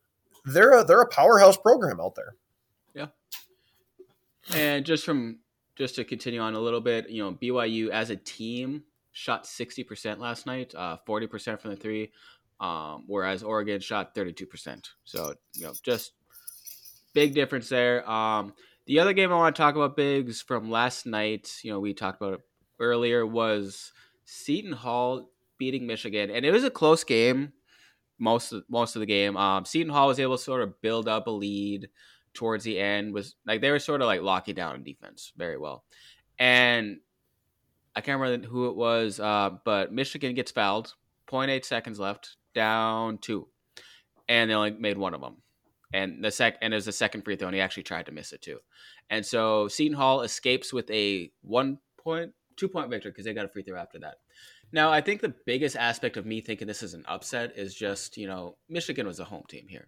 they're 0.45 0.79
a, 0.79 0.83
they're 0.83 1.01
a 1.01 1.07
powerhouse 1.07 1.57
program 1.57 2.01
out 2.01 2.15
there. 2.15 2.35
Yeah. 2.93 3.07
And 4.53 4.85
just 4.85 5.05
from 5.05 5.39
just 5.75 5.95
to 5.95 6.03
continue 6.03 6.39
on 6.39 6.53
a 6.53 6.59
little 6.59 6.81
bit, 6.81 7.09
you 7.09 7.23
know, 7.23 7.33
BYU 7.33 7.89
as 7.89 8.09
a 8.09 8.15
team 8.15 8.83
shot 9.11 9.45
sixty 9.45 9.83
percent 9.83 10.19
last 10.19 10.45
night, 10.45 10.73
uh, 10.75 10.97
forty 11.05 11.27
percent 11.27 11.61
from 11.61 11.71
the 11.71 11.77
three, 11.77 12.11
um, 12.59 13.03
whereas 13.07 13.43
Oregon 13.43 13.79
shot 13.79 14.15
thirty 14.15 14.33
two 14.33 14.45
percent. 14.45 14.89
So 15.03 15.33
you 15.55 15.65
know, 15.65 15.73
just 15.83 16.13
big 17.13 17.33
difference 17.33 17.69
there. 17.69 18.09
Um, 18.09 18.53
the 18.85 18.99
other 18.99 19.13
game 19.13 19.31
I 19.31 19.35
want 19.35 19.55
to 19.55 19.61
talk 19.61 19.75
about, 19.75 19.95
Biggs, 19.95 20.41
from 20.41 20.69
last 20.69 21.05
night, 21.05 21.59
you 21.63 21.71
know, 21.71 21.79
we 21.79 21.93
talked 21.93 22.21
about 22.21 22.33
it 22.33 22.41
earlier, 22.79 23.25
was 23.25 23.91
Seton 24.25 24.73
Hall 24.73 25.29
beating 25.57 25.87
Michigan, 25.87 26.29
and 26.29 26.45
it 26.45 26.51
was 26.51 26.63
a 26.63 26.71
close 26.71 27.03
game 27.03 27.53
most 28.19 28.51
of, 28.53 28.63
most 28.69 28.95
of 28.95 28.99
the 28.99 29.05
game. 29.05 29.37
Um, 29.37 29.65
Seton 29.65 29.91
Hall 29.91 30.07
was 30.07 30.19
able 30.19 30.37
to 30.37 30.43
sort 30.43 30.61
of 30.61 30.81
build 30.81 31.07
up 31.07 31.27
a 31.27 31.31
lead 31.31 31.89
towards 32.33 32.63
the 32.63 32.79
end. 32.79 33.13
Was 33.13 33.35
like 33.45 33.61
they 33.61 33.71
were 33.71 33.79
sort 33.79 34.01
of 34.01 34.07
like 34.07 34.21
locking 34.21 34.55
down 34.55 34.75
in 34.75 34.83
defense 34.83 35.33
very 35.37 35.57
well, 35.57 35.83
and 36.39 36.97
I 37.95 38.01
can't 38.01 38.19
remember 38.19 38.47
who 38.47 38.69
it 38.69 38.75
was, 38.75 39.19
uh, 39.19 39.51
but 39.63 39.93
Michigan 39.93 40.33
gets 40.33 40.51
fouled. 40.51 40.95
0.8 41.27 41.65
seconds 41.65 41.99
left, 41.99 42.35
down 42.53 43.17
two, 43.17 43.47
and 44.29 44.49
they 44.49 44.53
only 44.53 44.71
made 44.71 44.97
one 44.97 45.13
of 45.15 45.21
them 45.21 45.37
and 45.93 46.23
the 46.23 46.31
sec 46.31 46.57
and 46.61 46.73
it 46.73 46.75
was 46.75 46.85
the 46.85 46.91
second 46.91 47.21
free 47.21 47.35
throw, 47.35 47.47
and 47.47 47.55
he 47.55 47.61
actually 47.61 47.83
tried 47.83 48.07
to 48.07 48.11
miss 48.11 48.33
it 48.33 48.41
too. 48.41 48.59
And 49.09 49.25
so 49.25 49.67
Seton 49.67 49.95
Hall 49.95 50.21
escapes 50.21 50.73
with 50.73 50.89
a 50.89 51.31
one 51.41 51.77
point, 51.97 52.33
two 52.55 52.67
point 52.67 52.89
victory 52.89 53.11
because 53.11 53.25
they 53.25 53.33
got 53.33 53.45
a 53.45 53.49
free 53.49 53.63
throw 53.63 53.79
after 53.79 53.99
that. 53.99 54.17
Now, 54.71 54.91
I 54.91 55.01
think 55.01 55.21
the 55.21 55.33
biggest 55.45 55.75
aspect 55.75 56.17
of 56.17 56.25
me 56.25 56.41
thinking 56.41 56.67
this 56.67 56.83
is 56.83 56.93
an 56.93 57.05
upset 57.07 57.53
is 57.57 57.75
just 57.75 58.17
you 58.17 58.27
know 58.27 58.57
Michigan 58.69 59.07
was 59.07 59.19
a 59.19 59.25
home 59.25 59.43
team 59.47 59.67
here, 59.67 59.87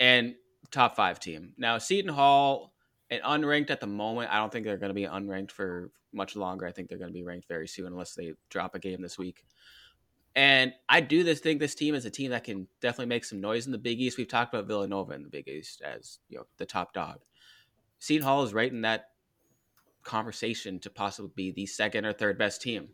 and 0.00 0.34
top 0.70 0.96
five 0.96 1.20
team. 1.20 1.52
Now 1.56 1.78
Seton 1.78 2.12
Hall, 2.12 2.72
and 3.10 3.22
unranked 3.22 3.70
at 3.70 3.80
the 3.80 3.86
moment, 3.86 4.32
I 4.32 4.38
don't 4.38 4.52
think 4.52 4.64
they're 4.64 4.76
going 4.76 4.90
to 4.90 4.94
be 4.94 5.06
unranked 5.06 5.50
for 5.50 5.90
much 6.12 6.36
longer. 6.36 6.66
I 6.66 6.72
think 6.72 6.88
they're 6.88 6.98
going 6.98 7.10
to 7.10 7.14
be 7.14 7.24
ranked 7.24 7.48
very 7.48 7.68
soon 7.68 7.86
unless 7.86 8.14
they 8.14 8.34
drop 8.50 8.74
a 8.74 8.78
game 8.78 9.02
this 9.02 9.18
week. 9.18 9.44
And 10.36 10.72
I 10.88 11.00
do 11.00 11.22
this 11.22 11.38
think 11.38 11.60
this 11.60 11.76
team 11.76 11.94
is 11.94 12.06
a 12.06 12.10
team 12.10 12.32
that 12.32 12.44
can 12.44 12.66
definitely 12.80 13.06
make 13.06 13.24
some 13.24 13.40
noise 13.40 13.66
in 13.66 13.72
the 13.72 13.78
Big 13.78 14.00
East. 14.00 14.18
We've 14.18 14.26
talked 14.26 14.52
about 14.52 14.66
Villanova 14.66 15.12
in 15.12 15.22
the 15.22 15.28
Big 15.28 15.48
East 15.48 15.80
as 15.82 16.18
you 16.28 16.38
know 16.38 16.46
the 16.56 16.66
top 16.66 16.92
dog. 16.92 17.20
Seton 18.00 18.26
Hall 18.26 18.42
is 18.42 18.52
right 18.52 18.70
in 18.70 18.82
that 18.82 19.10
conversation 20.04 20.78
to 20.80 20.90
possibly 20.90 21.32
be 21.34 21.50
the 21.52 21.66
second 21.66 22.04
or 22.04 22.12
third 22.12 22.38
best 22.38 22.62
team. 22.62 22.90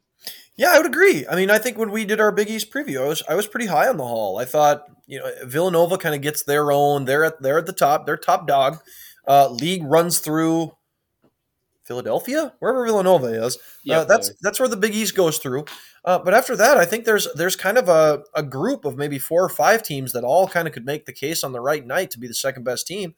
Yeah, 0.56 0.72
I 0.74 0.78
would 0.78 0.86
agree. 0.86 1.26
I 1.26 1.34
mean, 1.34 1.50
I 1.50 1.58
think 1.58 1.78
when 1.78 1.90
we 1.90 2.04
did 2.04 2.20
our 2.20 2.32
Big 2.32 2.50
East 2.50 2.70
preview, 2.70 3.02
I 3.02 3.08
was 3.08 3.22
I 3.28 3.34
was 3.34 3.46
pretty 3.46 3.66
high 3.66 3.88
on 3.88 3.96
the 3.96 4.06
Hall. 4.06 4.38
I 4.38 4.44
thought 4.44 4.84
you 5.06 5.18
know 5.18 5.30
Villanova 5.44 5.96
kind 5.96 6.14
of 6.14 6.20
gets 6.20 6.42
their 6.42 6.70
own. 6.72 7.06
They're 7.06 7.24
at 7.24 7.42
they're 7.42 7.58
at 7.58 7.66
the 7.66 7.72
top. 7.72 8.06
They're 8.06 8.16
top 8.16 8.46
dog. 8.46 8.78
Uh, 9.26 9.48
league 9.48 9.84
runs 9.84 10.18
through 10.18 10.72
Philadelphia, 11.84 12.52
wherever 12.58 12.84
Villanova 12.84 13.26
is. 13.26 13.58
Yep, 13.84 13.98
uh, 13.98 14.04
that's 14.04 14.30
that's 14.42 14.60
where 14.60 14.68
the 14.68 14.76
Big 14.76 14.94
East 14.94 15.16
goes 15.16 15.38
through. 15.38 15.64
Uh, 16.04 16.18
but 16.18 16.34
after 16.34 16.54
that, 16.56 16.76
I 16.76 16.84
think 16.84 17.04
there's 17.04 17.26
there's 17.34 17.56
kind 17.56 17.78
of 17.78 17.88
a, 17.88 18.22
a 18.34 18.42
group 18.42 18.84
of 18.84 18.96
maybe 18.96 19.18
four 19.18 19.42
or 19.42 19.48
five 19.48 19.82
teams 19.82 20.12
that 20.12 20.24
all 20.24 20.46
kind 20.46 20.68
of 20.68 20.74
could 20.74 20.86
make 20.86 21.06
the 21.06 21.12
case 21.12 21.42
on 21.42 21.52
the 21.52 21.60
right 21.60 21.86
night 21.86 22.10
to 22.12 22.18
be 22.18 22.28
the 22.28 22.34
second 22.34 22.64
best 22.64 22.86
team. 22.86 23.14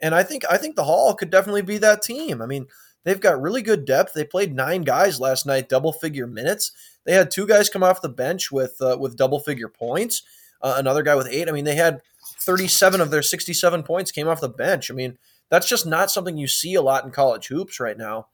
And 0.00 0.14
I 0.14 0.24
think 0.24 0.44
I 0.50 0.58
think 0.58 0.76
the 0.76 0.84
Hall 0.84 1.14
could 1.14 1.30
definitely 1.30 1.62
be 1.62 1.78
that 1.78 2.02
team. 2.02 2.42
I 2.42 2.46
mean, 2.46 2.66
they've 3.04 3.20
got 3.20 3.40
really 3.40 3.62
good 3.62 3.84
depth. 3.84 4.14
They 4.14 4.24
played 4.24 4.54
nine 4.54 4.82
guys 4.82 5.20
last 5.20 5.46
night, 5.46 5.68
double 5.68 5.92
figure 5.92 6.26
minutes. 6.26 6.72
They 7.04 7.12
had 7.12 7.30
two 7.30 7.46
guys 7.46 7.68
come 7.68 7.82
off 7.82 8.02
the 8.02 8.08
bench 8.08 8.52
with 8.52 8.80
uh, 8.80 8.96
with 8.98 9.16
double 9.16 9.40
figure 9.40 9.68
points. 9.68 10.22
Uh, 10.60 10.74
another 10.76 11.02
guy 11.02 11.16
with 11.16 11.28
eight. 11.28 11.48
I 11.48 11.52
mean, 11.52 11.64
they 11.64 11.74
had 11.74 12.00
37 12.40 13.00
of 13.00 13.10
their 13.10 13.22
67 13.22 13.82
points 13.82 14.12
came 14.12 14.28
off 14.28 14.40
the 14.40 14.48
bench. 14.48 14.90
I 14.90 14.94
mean, 14.94 15.18
that's 15.48 15.68
just 15.68 15.86
not 15.86 16.10
something 16.10 16.36
you 16.36 16.46
see 16.46 16.74
a 16.74 16.82
lot 16.82 17.04
in 17.04 17.10
college 17.10 17.48
hoops 17.48 17.80
right 17.80 17.98
now. 17.98 18.28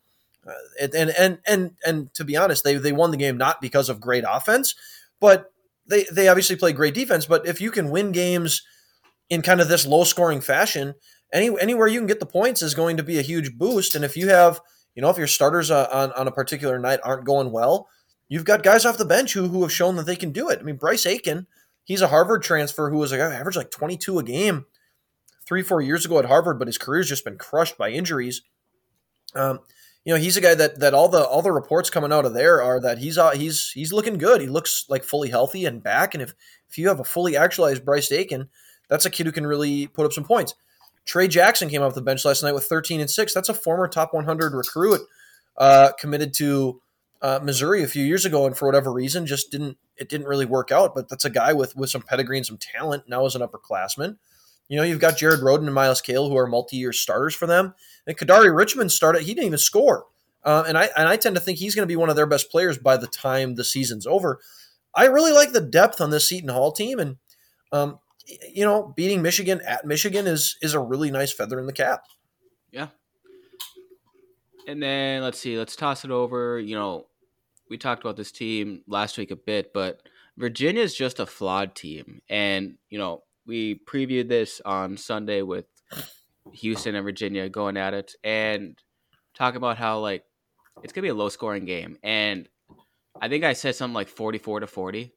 Uh, 0.47 0.53
and 0.95 1.11
and 1.11 1.39
and 1.47 1.71
and 1.85 2.15
to 2.15 2.25
be 2.25 2.37
honest, 2.37 2.65
they 2.65 2.77
they 2.77 2.93
won 2.93 3.11
the 3.11 3.17
game 3.17 3.37
not 3.37 3.61
because 3.61 3.89
of 3.89 4.01
great 4.01 4.25
offense, 4.29 4.75
but 5.21 5.53
they 5.87 6.05
they 6.13 6.29
obviously 6.29 6.57
play 6.57 6.73
great 6.73 6.95
defense. 6.95 7.27
But 7.27 7.47
if 7.47 7.61
you 7.61 7.71
can 7.71 7.91
win 7.91 8.13
games 8.13 8.63
in 9.29 9.43
kind 9.43 9.61
of 9.61 9.69
this 9.69 9.87
low 9.87 10.05
scoring 10.05 10.41
fashion, 10.41 10.95
any 11.33 11.51
anywhere 11.61 11.89
you 11.89 12.01
can 12.01 12.07
get 12.07 12.21
the 12.21 12.27
points 12.27 12.63
is 12.63 12.75
going 12.75 12.97
to 12.97 13.03
be 13.03 13.19
a 13.19 13.23
huge 13.23 13.57
boost. 13.57 13.95
And 13.95 14.05
if 14.05 14.17
you 14.17 14.29
have 14.29 14.61
you 14.95 15.03
know 15.03 15.11
if 15.11 15.19
your 15.19 15.27
starters 15.27 15.71
on 15.71 16.13
on 16.13 16.29
a 16.29 16.33
particular 16.33 16.79
night 16.79 17.01
aren't 17.05 17.27
going 17.27 17.51
well, 17.51 17.89
you've 18.29 18.45
got 18.45 18.63
guys 18.63 18.85
off 18.85 18.99
the 18.99 19.05
bench 19.05 19.35
who 19.35 19.49
who 19.49 19.63
have 19.63 19.73
shown 19.73 19.97
that 19.97 20.07
they 20.07 20.17
can 20.17 20.33
do 20.33 20.49
it. 20.49 20.59
I 20.61 20.63
mean, 20.63 20.77
Bryce 20.77 21.07
Aiken, 21.07 21.47
he's 21.85 22.03
a 22.03 22.09
Harvard 22.09 22.43
transfer 22.43 22.91
who 22.91 22.99
was 22.99 23.13
like 23.13 23.21
average 23.21 23.57
like 23.57 23.71
twenty 23.71 23.97
two 23.97 24.19
a 24.19 24.23
game 24.23 24.67
three 25.47 25.63
four 25.63 25.81
years 25.81 26.05
ago 26.05 26.19
at 26.19 26.27
Harvard, 26.27 26.59
but 26.59 26.69
his 26.69 26.79
career's 26.79 27.09
just 27.09 27.25
been 27.25 27.39
crushed 27.39 27.79
by 27.79 27.91
injuries. 27.91 28.43
Um, 29.35 29.61
you 30.05 30.15
know, 30.15 30.21
he's 30.21 30.37
a 30.37 30.41
guy 30.41 30.55
that 30.55 30.81
that 30.81 30.95
all 30.95 31.09
the 31.09 31.23
all 31.23 31.43
the 31.43 31.53
reports 31.53 31.91
coming 31.91 32.13
out 32.13 32.25
of 32.25 32.35
there 32.35 32.63
are 32.63 32.81
that 32.81 32.99
he's 32.99 33.19
uh, 33.19 33.33
he's 33.33 33.71
he's 33.73 33.93
looking 33.93 34.17
good. 34.17 34.41
He 34.41 34.47
looks 34.47 34.87
like 34.89 35.05
fully 35.05 35.29
healthy 35.29 35.67
and 35.67 35.83
back. 35.83 36.15
And 36.15 36.23
if 36.23 36.35
if 36.69 36.79
you 36.79 36.89
have 36.89 37.01
a 37.01 37.05
fully 37.05 37.37
actualized 37.37 37.85
Bryce 37.85 38.11
Aiken, 38.11 38.49
that's 38.89 39.07
a 39.07 39.11
kid 39.11 39.27
who 39.27 39.33
can 39.33 39.47
really 39.47 39.87
put 39.87 40.07
up 40.07 40.13
some 40.13 40.25
points. 40.25 40.55
Tray 41.09 41.27
Jackson 41.27 41.71
came 41.71 41.81
off 41.81 41.95
the 41.95 42.03
bench 42.03 42.25
last 42.27 42.43
night 42.43 42.53
with 42.53 42.65
13 42.65 43.01
and 43.01 43.11
six. 43.11 43.33
That's 43.33 43.49
a 43.49 43.55
former 43.55 43.89
top 43.89 44.13
100 44.13 44.53
recruit, 44.53 45.01
uh, 45.57 45.93
committed 45.99 46.35
to 46.35 46.83
uh, 47.23 47.41
Missouri 47.43 47.83
a 47.83 47.89
few 47.89 48.05
years 48.05 48.27
ago, 48.27 48.47
and 48.47 48.57
for 48.57 48.67
whatever 48.67 48.93
reason, 48.93 49.27
just 49.27 49.51
didn't 49.51 49.79
it 49.97 50.11
didn't 50.11 50.27
really 50.27 50.45
work 50.45 50.71
out. 50.71 50.95
But 50.95 51.09
that's 51.09 51.25
a 51.25 51.31
guy 51.31 51.55
with 51.55 51.75
with 51.75 51.89
some 51.89 52.03
pedigree 52.03 52.37
and 52.37 52.47
some 52.47 52.59
talent. 52.59 53.05
Now 53.09 53.25
as 53.25 53.35
an 53.35 53.43
upperclassman. 53.43 54.19
You 54.69 54.77
know, 54.77 54.83
you've 54.83 55.01
got 55.01 55.17
Jared 55.17 55.41
Rhoden 55.41 55.65
and 55.65 55.75
Myles 55.75 56.03
Cale 56.03 56.29
who 56.29 56.37
are 56.37 56.47
multi-year 56.47 56.93
starters 56.93 57.35
for 57.35 57.47
them. 57.47 57.75
And 58.07 58.19
Kadary 58.19 58.55
Richmond 58.55 58.93
started; 58.93 59.23
he 59.23 59.33
didn't 59.33 59.47
even 59.47 59.59
score. 59.59 60.05
Uh, 60.45 60.65
and 60.69 60.77
I 60.77 60.91
and 60.95 61.09
I 61.09 61.17
tend 61.17 61.37
to 61.37 61.41
think 61.41 61.59
he's 61.59 61.75
going 61.75 61.85
to 61.85 61.93
be 61.93 61.97
one 61.97 62.11
of 62.11 62.17
their 62.17 62.27
best 62.27 62.51
players 62.51 62.77
by 62.77 62.99
the 62.99 63.07
time 63.07 63.55
the 63.55 63.65
season's 63.65 64.07
over. 64.07 64.41
I 64.95 65.07
really 65.07 65.33
like 65.33 65.53
the 65.53 65.61
depth 65.63 66.03
on 66.03 66.11
this 66.11 66.29
Seton 66.29 66.51
Hall 66.51 66.71
team, 66.71 67.01
and 67.01 67.17
um, 67.73 67.99
you 68.29 68.65
know, 68.65 68.93
beating 68.95 69.23
Michigan 69.23 69.61
at 69.67 69.85
Michigan 69.87 70.27
is 70.27 70.57
is 70.63 70.75
a 70.75 70.81
really 70.81 71.11
nice 71.11 71.33
feather 71.33 71.59
in 71.59 71.67
the 71.67 71.73
cap. 71.73 72.05
Yeah. 72.71 72.89
And 74.67 74.83
then 74.83 75.23
let's 75.23 75.39
see, 75.39 75.59
let's 75.59 75.77
toss 75.77 76.05
it 76.05 76.11
over. 76.11 76.59
You 76.59 76.77
know, 76.77 77.07
we 77.71 77.79
talked 77.79 78.03
about 78.03 78.17
this 78.17 78.33
team 78.33 78.83
last 78.87 79.17
week 79.17 79.31
a 79.31 79.37
bit, 79.37 79.73
but 79.73 80.03
Virginia 80.37 80.83
is 80.83 80.95
just 80.95 81.21
a 81.21 81.27
flawed 81.27 81.75
team, 81.75 82.21
and 82.29 82.77
you 82.91 82.99
know, 82.99 83.23
we 83.47 83.81
previewed 83.87 84.29
this 84.29 84.61
on 84.65 84.97
Sunday 84.97 85.43
with 85.43 85.65
Houston 86.53 86.95
and 86.95 87.05
Virginia 87.05 87.49
going 87.49 87.77
at 87.77 87.95
it 87.95 88.15
and 88.23 88.79
talk 89.35 89.55
about 89.55 89.79
how 89.79 90.01
like 90.01 90.25
it's 90.83 90.93
gonna 90.93 91.03
be 91.03 91.09
a 91.09 91.15
low 91.15 91.29
scoring 91.29 91.65
game. 91.65 91.97
And 92.03 92.49
I 93.21 93.29
think 93.29 93.45
I 93.45 93.55
said 93.55 93.75
something 93.75 93.95
like 93.95 94.09
forty 94.09 94.39
four 94.39 94.61
to 94.61 94.67
forty. 94.67 95.15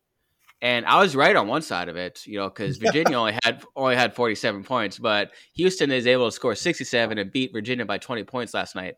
And 0.62 0.86
I 0.86 1.00
was 1.00 1.16
right 1.16 1.36
on 1.36 1.48
one 1.48 1.64
side 1.64 1.90
of 1.90 1.96
it, 1.96 2.26
you 2.26 2.38
know, 2.38 2.50
because 2.50 2.78
Virginia 2.78 3.18
only 3.18 3.38
had 3.44 3.64
only 3.76 3.96
had 3.96 4.14
47 4.14 4.64
points, 4.64 5.00
but 5.00 5.32
Houston 5.54 5.92
is 5.92 6.08
able 6.08 6.28
to 6.28 6.32
score 6.32 6.56
67 6.56 7.18
and 7.18 7.32
beat 7.32 7.52
Virginia 7.52 7.86
by 7.86 7.98
20 7.98 8.24
points 8.26 8.54
last 8.54 8.76
night. 8.76 8.96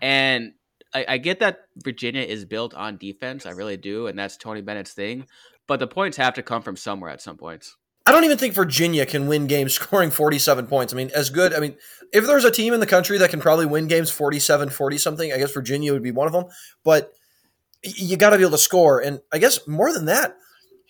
And 0.00 0.52
I, 0.94 1.04
I, 1.08 1.18
get 1.18 1.40
that 1.40 1.60
Virginia 1.76 2.22
is 2.22 2.44
built 2.44 2.74
on 2.74 2.96
defense, 2.96 3.46
I 3.46 3.50
really 3.50 3.76
do, 3.76 4.06
and 4.06 4.18
that's 4.18 4.36
Tony 4.36 4.60
Bennett's 4.60 4.92
thing. 4.92 5.26
But 5.66 5.78
the 5.78 5.86
points 5.86 6.16
have 6.16 6.34
to 6.34 6.42
come 6.42 6.62
from 6.62 6.76
somewhere 6.76 7.10
at 7.10 7.20
some 7.20 7.36
points. 7.36 7.76
I 8.06 8.12
don't 8.12 8.24
even 8.24 8.38
think 8.38 8.54
Virginia 8.54 9.06
can 9.06 9.28
win 9.28 9.46
games 9.46 9.74
scoring 9.74 10.10
47 10.10 10.66
points. 10.66 10.92
I 10.92 10.96
mean, 10.96 11.10
as 11.14 11.30
good, 11.30 11.54
I 11.54 11.60
mean, 11.60 11.76
if 12.12 12.26
there's 12.26 12.44
a 12.44 12.50
team 12.50 12.72
in 12.72 12.80
the 12.80 12.86
country 12.86 13.18
that 13.18 13.30
can 13.30 13.40
probably 13.40 13.66
win 13.66 13.86
games 13.86 14.10
47, 14.10 14.70
40 14.70 14.98
something, 14.98 15.32
I 15.32 15.38
guess 15.38 15.52
Virginia 15.52 15.92
would 15.92 16.02
be 16.02 16.10
one 16.10 16.26
of 16.26 16.32
them. 16.32 16.46
But 16.82 17.12
you 17.82 18.16
got 18.16 18.30
to 18.30 18.36
be 18.36 18.42
able 18.42 18.52
to 18.52 18.58
score. 18.58 19.00
And 19.00 19.20
I 19.32 19.38
guess 19.38 19.66
more 19.68 19.92
than 19.92 20.06
that, 20.06 20.36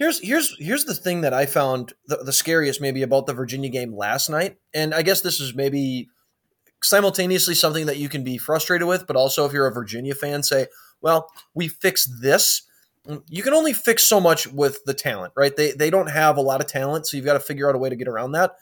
here's 0.00 0.18
here's 0.20 0.56
here's 0.58 0.84
the 0.84 0.94
thing 0.94 1.20
that 1.20 1.32
I 1.32 1.46
found 1.46 1.92
the, 2.06 2.16
the 2.16 2.32
scariest 2.32 2.80
maybe 2.80 3.02
about 3.02 3.26
the 3.26 3.34
Virginia 3.34 3.70
game 3.70 3.96
last 3.96 4.28
night. 4.28 4.56
And 4.74 4.92
I 4.92 5.02
guess 5.02 5.20
this 5.20 5.38
is 5.38 5.54
maybe 5.54 6.08
simultaneously 6.82 7.54
something 7.54 7.86
that 7.86 7.98
you 7.98 8.08
can 8.08 8.24
be 8.24 8.38
frustrated 8.38 8.88
with, 8.88 9.06
but 9.06 9.14
also 9.14 9.44
if 9.44 9.52
you're 9.52 9.68
a 9.68 9.72
Virginia 9.72 10.14
fan, 10.14 10.42
say, 10.42 10.66
well, 11.00 11.28
we 11.54 11.68
fixed 11.68 12.20
this 12.20 12.62
you 13.28 13.42
can 13.42 13.54
only 13.54 13.72
fix 13.72 14.02
so 14.02 14.20
much 14.20 14.46
with 14.46 14.84
the 14.84 14.94
talent, 14.94 15.32
right? 15.36 15.56
They 15.56 15.72
they 15.72 15.90
don't 15.90 16.10
have 16.10 16.36
a 16.36 16.42
lot 16.42 16.60
of 16.60 16.66
talent, 16.66 17.06
so 17.06 17.16
you've 17.16 17.26
got 17.26 17.34
to 17.34 17.40
figure 17.40 17.68
out 17.68 17.74
a 17.74 17.78
way 17.78 17.88
to 17.88 17.96
get 17.96 18.08
around 18.08 18.32
that. 18.32 18.54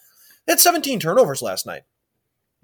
They 0.46 0.52
had 0.52 0.60
17 0.60 1.00
turnovers 1.00 1.42
last 1.42 1.66
night. 1.66 1.82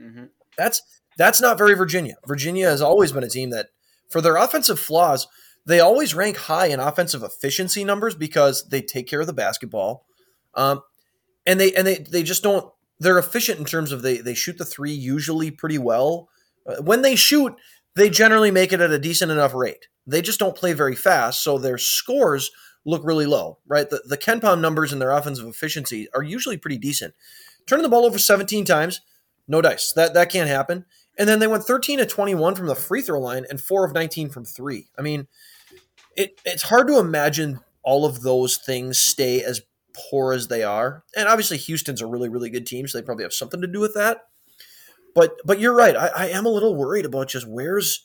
Mm-hmm. 0.01 0.25
That's 0.57 0.83
That's 1.17 1.41
not 1.41 1.59
very 1.59 1.75
Virginia. 1.75 2.17
Virginia 2.27 2.69
has 2.69 2.81
always 2.81 3.13
been 3.13 3.25
a 3.25 3.29
team 3.29 3.51
that, 3.51 3.69
for 4.09 4.21
their 4.21 4.37
offensive 4.37 4.79
flaws, 4.79 5.27
they 5.67 5.81
always 5.81 6.15
rank 6.15 6.37
high 6.37 6.67
in 6.67 6.81
offensive 6.81 7.23
efficiency 7.23 7.85
numbers 7.85 8.15
because 8.15 8.69
they 8.69 8.83
take 8.83 9.07
care 9.07 9.21
of 9.21 9.27
the 9.27 9.33
basketball, 9.33 10.05
um, 10.55 10.83
and 11.47 11.59
they 11.59 11.75
and 11.75 11.87
they 11.87 11.99
they 11.99 12.23
just 12.23 12.43
don't. 12.43 12.71
They're 12.99 13.19
efficient 13.19 13.59
in 13.59 13.65
terms 13.65 13.93
of 13.93 14.03
they 14.03 14.19
they 14.19 14.35
shoot 14.35 14.59
the 14.59 14.65
three 14.65 14.93
usually 14.93 15.51
pretty 15.51 15.79
well. 15.79 16.29
Uh, 16.67 16.83
when 16.83 17.03
they 17.03 17.17
shoot, 17.17 17.55
they 17.97 18.11
generally 18.11 18.51
make 18.51 18.73
it 18.73 18.81
at 18.81 18.91
a 18.91 18.99
decent 18.99 19.33
enough 19.33 19.55
rate. 19.55 19.89
They 20.07 20.23
just 20.23 20.39
don't 20.39 20.57
play 20.57 20.75
very 20.75 20.95
fast, 20.95 21.43
so 21.43 21.59
their 21.59 21.79
scores 21.79 22.51
look 22.85 23.03
really 23.05 23.27
low. 23.27 23.59
Right, 23.67 23.89
the 23.89 24.03
the 24.07 24.19
KenPom 24.19 24.61
numbers 24.61 24.93
and 24.93 25.01
their 25.01 25.11
offensive 25.13 25.47
efficiency 25.47 26.09
are 26.15 26.23
usually 26.23 26.59
pretty 26.59 26.79
decent. 26.79 27.15
Turning 27.67 27.83
the 27.83 27.89
ball 27.89 28.05
over 28.05 28.19
17 28.19 28.67
times, 28.67 29.01
no 29.49 29.63
dice. 29.63 29.93
That 29.93 30.13
that 30.13 30.31
can't 30.31 30.49
happen. 30.49 30.85
And 31.17 31.29
then 31.29 31.39
they 31.39 31.47
went 31.47 31.65
13 31.65 31.99
to 31.99 32.07
21 32.07 32.57
from 32.57 32.67
the 32.67 32.75
free 32.75 33.01
throw 33.01 33.21
line 33.21 33.47
and 33.49 33.61
4 33.61 33.87
of 33.87 33.93
19 33.93 34.31
from 34.31 34.45
3. 34.45 34.89
I 34.99 35.03
mean, 35.03 35.29
it, 36.17 36.41
it's 36.45 36.65
hard 36.65 36.87
to 36.89 36.99
imagine 36.99 37.61
all 37.83 38.05
of 38.05 38.23
those 38.23 38.57
things 38.57 38.99
stay 38.99 39.43
as 39.43 39.63
poor 39.95 40.33
as 40.33 40.49
they 40.49 40.63
are. 40.63 41.05
And 41.17 41.29
obviously, 41.29 41.57
Houston's 41.59 42.01
a 42.01 42.07
really, 42.07 42.29
really 42.29 42.51
good 42.51 42.67
team, 42.67 42.87
so 42.87 42.99
they 42.99 43.05
probably 43.05 43.25
have 43.25 43.33
something 43.33 43.61
to 43.61 43.67
do 43.67 43.81
with 43.81 43.95
that. 43.95 44.23
But 45.15 45.37
but 45.45 45.61
you're 45.61 45.75
right. 45.75 45.97
I, 45.97 46.09
I 46.09 46.29
am 46.29 46.47
a 46.47 46.51
little 46.51 46.75
worried 46.75 47.07
about 47.07 47.29
just 47.29 47.47
where's 47.47 48.05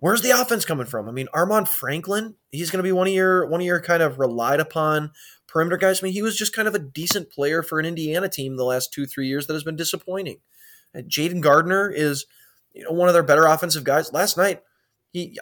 where's 0.00 0.22
the 0.22 0.30
offense 0.30 0.64
coming 0.64 0.86
from. 0.86 1.08
I 1.08 1.12
mean, 1.12 1.28
Armaan 1.32 1.68
Franklin, 1.68 2.34
he's 2.50 2.70
going 2.70 2.78
to 2.78 2.88
be 2.88 2.92
one 2.92 3.06
of 3.06 3.12
your 3.12 3.46
one 3.46 3.60
of 3.60 3.66
your 3.66 3.80
kind 3.80 4.02
of 4.02 4.18
relied 4.18 4.60
upon 4.60 5.12
perimeter 5.46 5.76
guys. 5.76 6.02
I 6.02 6.04
mean, 6.04 6.12
he 6.12 6.22
was 6.22 6.36
just 6.36 6.54
kind 6.54 6.66
of 6.66 6.74
a 6.74 6.80
decent 6.80 7.30
player 7.30 7.62
for 7.62 7.78
an 7.78 7.86
Indiana 7.86 8.28
team 8.28 8.56
the 8.56 8.64
last 8.64 8.92
two 8.92 9.06
three 9.06 9.28
years 9.28 9.46
that 9.46 9.52
has 9.52 9.64
been 9.64 9.76
disappointing. 9.76 10.38
Jayden 10.96 11.40
Gardner 11.40 11.88
is 11.88 12.26
you 12.74 12.84
know 12.84 12.90
one 12.92 13.08
of 13.08 13.14
their 13.14 13.22
better 13.22 13.46
offensive 13.46 13.84
guys. 13.84 14.12
Last 14.12 14.36
night, 14.36 14.62
he 15.12 15.38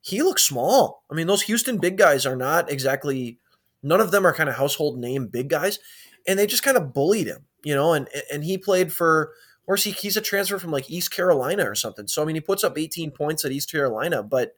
he 0.00 0.22
looks 0.22 0.42
small. 0.42 1.04
I 1.10 1.14
mean, 1.14 1.26
those 1.26 1.42
Houston 1.42 1.78
big 1.78 1.96
guys 1.96 2.26
are 2.26 2.36
not 2.36 2.70
exactly. 2.70 3.38
None 3.82 4.00
of 4.00 4.10
them 4.10 4.26
are 4.26 4.34
kind 4.34 4.48
of 4.48 4.56
household 4.56 4.98
name 4.98 5.26
big 5.26 5.48
guys, 5.48 5.78
and 6.26 6.38
they 6.38 6.46
just 6.46 6.62
kind 6.62 6.76
of 6.76 6.94
bullied 6.94 7.26
him, 7.26 7.46
you 7.64 7.74
know. 7.74 7.92
And 7.92 8.08
and 8.32 8.44
he 8.44 8.58
played 8.58 8.92
for. 8.92 9.32
Where's 9.64 9.84
he? 9.84 9.92
He's 9.92 10.16
a 10.16 10.20
transfer 10.20 10.58
from 10.58 10.72
like 10.72 10.90
East 10.90 11.12
Carolina 11.12 11.68
or 11.70 11.76
something. 11.76 12.08
So 12.08 12.20
I 12.20 12.24
mean, 12.24 12.34
he 12.34 12.40
puts 12.40 12.64
up 12.64 12.76
18 12.76 13.12
points 13.12 13.44
at 13.44 13.52
East 13.52 13.70
Carolina, 13.70 14.22
but 14.22 14.56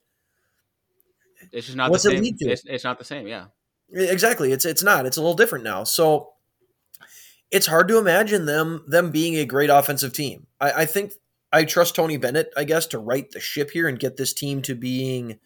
it's 1.53 1.67
just 1.67 1.77
not 1.77 1.93
the 1.93 1.99
same. 1.99 2.25
It 2.25 2.37
it's, 2.41 2.63
it's 2.65 2.85
not 2.85 2.99
the 2.99 3.05
same. 3.05 3.27
Yeah, 3.27 3.47
exactly. 3.93 4.53
It's 4.53 4.65
it's 4.65 4.83
not. 4.83 5.05
It's 5.05 5.17
a 5.17 5.21
little 5.21 5.37
different 5.37 5.65
now. 5.65 5.85
So 5.85 6.31
it's 7.51 7.67
hard 7.67 7.89
to 7.89 7.99
imagine 7.99 8.47
them 8.47 8.85
them 8.87 9.11
being 9.11 9.37
a 9.37 9.45
great 9.45 9.71
offensive 9.71 10.13
team. 10.13 10.47
I, 10.61 10.73
I 10.73 10.85
think 10.87 11.13
I 11.55 11.65
trust 11.65 11.95
Tony 11.95 12.17
Bennett, 12.17 12.53
I 12.57 12.65
guess, 12.65 12.85
to 12.89 12.99
right 12.99 13.31
the 13.31 13.39
ship 13.39 13.71
here 13.71 13.87
and 13.87 13.97
get 13.97 14.17
this 14.17 14.33
team 14.33 14.61
to 14.63 14.75
being 14.75 15.39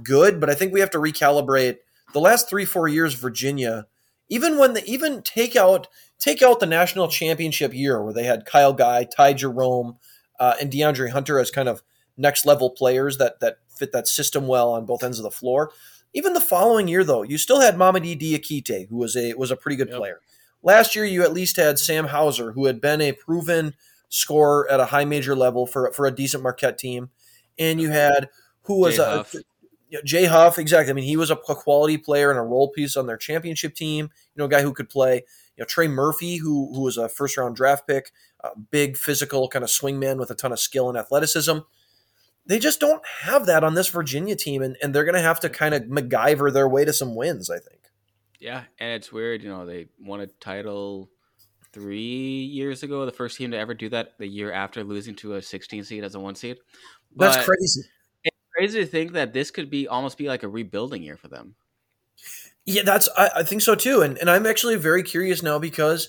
good. 0.00 0.38
But 0.38 0.48
I 0.48 0.54
think 0.54 0.72
we 0.72 0.78
have 0.78 0.90
to 0.90 0.98
recalibrate 0.98 1.78
the 2.12 2.20
last 2.20 2.48
three, 2.48 2.64
four 2.64 2.86
years, 2.86 3.14
Virginia, 3.14 3.88
even 4.28 4.58
when 4.58 4.74
the 4.74 4.84
even 4.84 5.22
take 5.22 5.56
out 5.56 5.88
take 6.20 6.40
out 6.40 6.60
the 6.60 6.66
national 6.66 7.08
championship 7.08 7.74
year 7.74 8.00
where 8.00 8.14
they 8.14 8.22
had 8.22 8.46
Kyle 8.46 8.72
Guy, 8.72 9.02
Ty 9.04 9.32
Jerome, 9.32 9.96
uh, 10.38 10.54
and 10.60 10.70
DeAndre 10.70 11.10
Hunter 11.10 11.40
as 11.40 11.50
kind 11.50 11.68
of 11.68 11.82
next 12.16 12.46
level 12.46 12.70
players 12.70 13.18
that 13.18 13.40
that 13.40 13.58
fit 13.68 13.90
that 13.90 14.06
system 14.06 14.46
well 14.46 14.70
on 14.70 14.86
both 14.86 15.02
ends 15.02 15.18
of 15.18 15.24
the 15.24 15.32
floor. 15.32 15.72
Even 16.12 16.32
the 16.32 16.40
following 16.40 16.86
year, 16.86 17.02
though, 17.02 17.22
you 17.24 17.38
still 17.38 17.60
had 17.60 17.74
Mamadi 17.74 18.16
Diakite, 18.16 18.88
who 18.88 18.98
was 18.98 19.16
a 19.16 19.34
was 19.34 19.50
a 19.50 19.56
pretty 19.56 19.74
good 19.74 19.88
yep. 19.88 19.98
player. 19.98 20.20
Last 20.62 20.94
year, 20.94 21.04
you 21.04 21.24
at 21.24 21.32
least 21.32 21.56
had 21.56 21.80
Sam 21.80 22.06
Hauser, 22.06 22.52
who 22.52 22.66
had 22.66 22.80
been 22.80 23.00
a 23.00 23.10
proven 23.10 23.74
score 24.14 24.70
at 24.70 24.78
a 24.78 24.86
high 24.86 25.04
major 25.04 25.34
level 25.34 25.66
for 25.66 25.90
for 25.92 26.06
a 26.06 26.14
decent 26.14 26.42
Marquette 26.42 26.78
team, 26.78 27.10
and 27.58 27.80
you 27.80 27.90
had 27.90 28.28
who 28.62 28.78
was 28.78 28.96
Jay 28.96 29.02
a, 29.02 29.06
Huff. 29.06 29.34
Jay 30.04 30.24
Huff, 30.24 30.58
exactly. 30.58 30.90
I 30.90 30.94
mean, 30.94 31.04
he 31.04 31.16
was 31.16 31.30
a 31.30 31.36
quality 31.36 31.98
player 31.98 32.30
and 32.30 32.38
a 32.38 32.42
role 32.42 32.68
piece 32.68 32.96
on 32.96 33.06
their 33.06 33.16
championship 33.16 33.74
team. 33.74 34.04
You 34.04 34.38
know, 34.38 34.44
a 34.44 34.48
guy 34.48 34.62
who 34.62 34.72
could 34.72 34.88
play. 34.88 35.24
You 35.56 35.62
know, 35.62 35.66
Trey 35.66 35.88
Murphy, 35.88 36.36
who 36.36 36.72
who 36.74 36.82
was 36.82 36.96
a 36.96 37.08
first 37.08 37.36
round 37.36 37.56
draft 37.56 37.86
pick, 37.86 38.12
a 38.40 38.50
big 38.58 38.96
physical 38.96 39.48
kind 39.48 39.64
of 39.64 39.70
swingman 39.70 40.18
with 40.18 40.30
a 40.30 40.34
ton 40.34 40.52
of 40.52 40.60
skill 40.60 40.88
and 40.88 40.98
athleticism. 40.98 41.58
They 42.46 42.58
just 42.58 42.78
don't 42.78 43.02
have 43.22 43.46
that 43.46 43.64
on 43.64 43.74
this 43.74 43.88
Virginia 43.88 44.36
team, 44.36 44.62
and, 44.62 44.76
and 44.82 44.94
they're 44.94 45.04
going 45.04 45.14
to 45.14 45.20
have 45.20 45.40
to 45.40 45.48
kind 45.48 45.74
of 45.74 45.84
MacGyver 45.84 46.52
their 46.52 46.68
way 46.68 46.84
to 46.84 46.92
some 46.92 47.14
wins. 47.14 47.50
I 47.50 47.58
think. 47.58 47.80
Yeah, 48.40 48.64
and 48.78 48.92
it's 48.92 49.12
weird. 49.12 49.42
You 49.42 49.48
know, 49.48 49.64
they 49.64 49.86
won 49.98 50.20
a 50.20 50.26
title 50.26 51.08
three 51.74 52.44
years 52.44 52.82
ago, 52.82 53.04
the 53.04 53.12
first 53.12 53.36
team 53.36 53.50
to 53.50 53.58
ever 53.58 53.74
do 53.74 53.88
that 53.90 54.16
the 54.18 54.26
year 54.26 54.52
after 54.52 54.84
losing 54.84 55.14
to 55.16 55.34
a 55.34 55.42
16 55.42 55.84
seed 55.84 56.04
as 56.04 56.14
a 56.14 56.20
one 56.20 56.36
seed. 56.36 56.58
But 57.14 57.32
That's 57.32 57.44
crazy. 57.44 57.82
It's 58.22 58.36
crazy 58.56 58.80
to 58.80 58.86
think 58.86 59.12
that 59.12 59.32
this 59.32 59.50
could 59.50 59.68
be 59.68 59.88
almost 59.88 60.16
be 60.16 60.28
like 60.28 60.44
a 60.44 60.48
rebuilding 60.48 61.02
year 61.02 61.16
for 61.16 61.28
them. 61.28 61.56
Yeah, 62.64 62.82
that's 62.84 63.08
I, 63.16 63.30
I 63.36 63.42
think 63.42 63.60
so 63.60 63.74
too. 63.74 64.00
And 64.00 64.16
and 64.18 64.30
I'm 64.30 64.46
actually 64.46 64.76
very 64.76 65.02
curious 65.02 65.42
now 65.42 65.58
because 65.58 66.08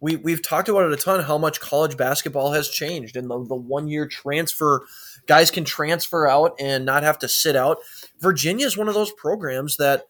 we 0.00 0.16
we've 0.16 0.42
talked 0.42 0.68
about 0.68 0.84
it 0.84 0.92
a 0.92 0.96
ton 0.96 1.22
how 1.22 1.38
much 1.38 1.60
college 1.60 1.96
basketball 1.96 2.52
has 2.52 2.68
changed 2.68 3.16
and 3.16 3.30
the, 3.30 3.42
the 3.46 3.54
one 3.54 3.88
year 3.88 4.06
transfer 4.06 4.84
guys 5.26 5.50
can 5.50 5.64
transfer 5.64 6.26
out 6.26 6.54
and 6.60 6.84
not 6.84 7.04
have 7.04 7.18
to 7.20 7.28
sit 7.28 7.56
out. 7.56 7.78
Virginia 8.20 8.66
is 8.66 8.76
one 8.76 8.88
of 8.88 8.94
those 8.94 9.12
programs 9.12 9.78
that 9.78 10.06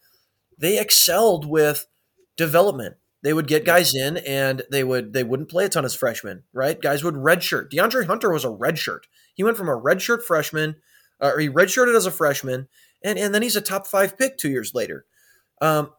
they 0.57 0.79
excelled 0.79 1.45
with 1.47 1.87
development 2.35 2.97
they 3.25 3.33
would 3.33 3.47
get 3.47 3.65
guys 3.65 3.95
in 3.95 4.17
and 4.17 4.61
they 4.69 4.83
would 4.83 5.11
they 5.11 5.23
wouldn't 5.23 5.49
play 5.49 5.65
a 5.65 5.69
ton 5.69 5.83
as 5.83 5.95
freshmen, 5.95 6.43
right? 6.53 6.79
Guys 6.79 7.03
would 7.03 7.15
redshirt. 7.15 7.71
DeAndre 7.71 8.05
Hunter 8.05 8.31
was 8.31 8.45
a 8.45 8.49
redshirt. 8.49 9.05
He 9.33 9.43
went 9.43 9.57
from 9.57 9.67
a 9.67 9.75
redshirt 9.75 10.21
freshman, 10.21 10.75
uh, 11.19 11.31
or 11.33 11.39
he 11.39 11.49
redshirted 11.49 11.95
as 11.95 12.05
a 12.05 12.11
freshman, 12.11 12.67
and 13.03 13.17
and 13.17 13.33
then 13.33 13.41
he's 13.41 13.55
a 13.55 13.61
top 13.61 13.87
five 13.87 14.15
pick 14.15 14.37
two 14.37 14.51
years 14.51 14.75
later. 14.75 15.05
Um, 15.59 15.89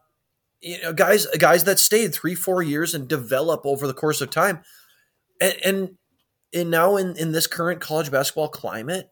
you 0.61 0.81
know, 0.81 0.93
guys 0.93 1.27
guys 1.37 1.65
that 1.65 1.79
stayed 1.79 2.13
three 2.13 2.33
four 2.33 2.63
years 2.63 2.95
and 2.95 3.09
develop 3.09 3.65
over 3.65 3.87
the 3.87 3.93
course 3.93 4.21
of 4.21 4.29
time, 4.29 4.63
and 5.41 5.55
and, 5.65 5.89
and 6.53 6.71
now 6.71 6.95
in 6.95 7.17
in 7.17 7.33
this 7.33 7.45
current 7.45 7.81
college 7.81 8.09
basketball 8.09 8.47
climate, 8.47 9.11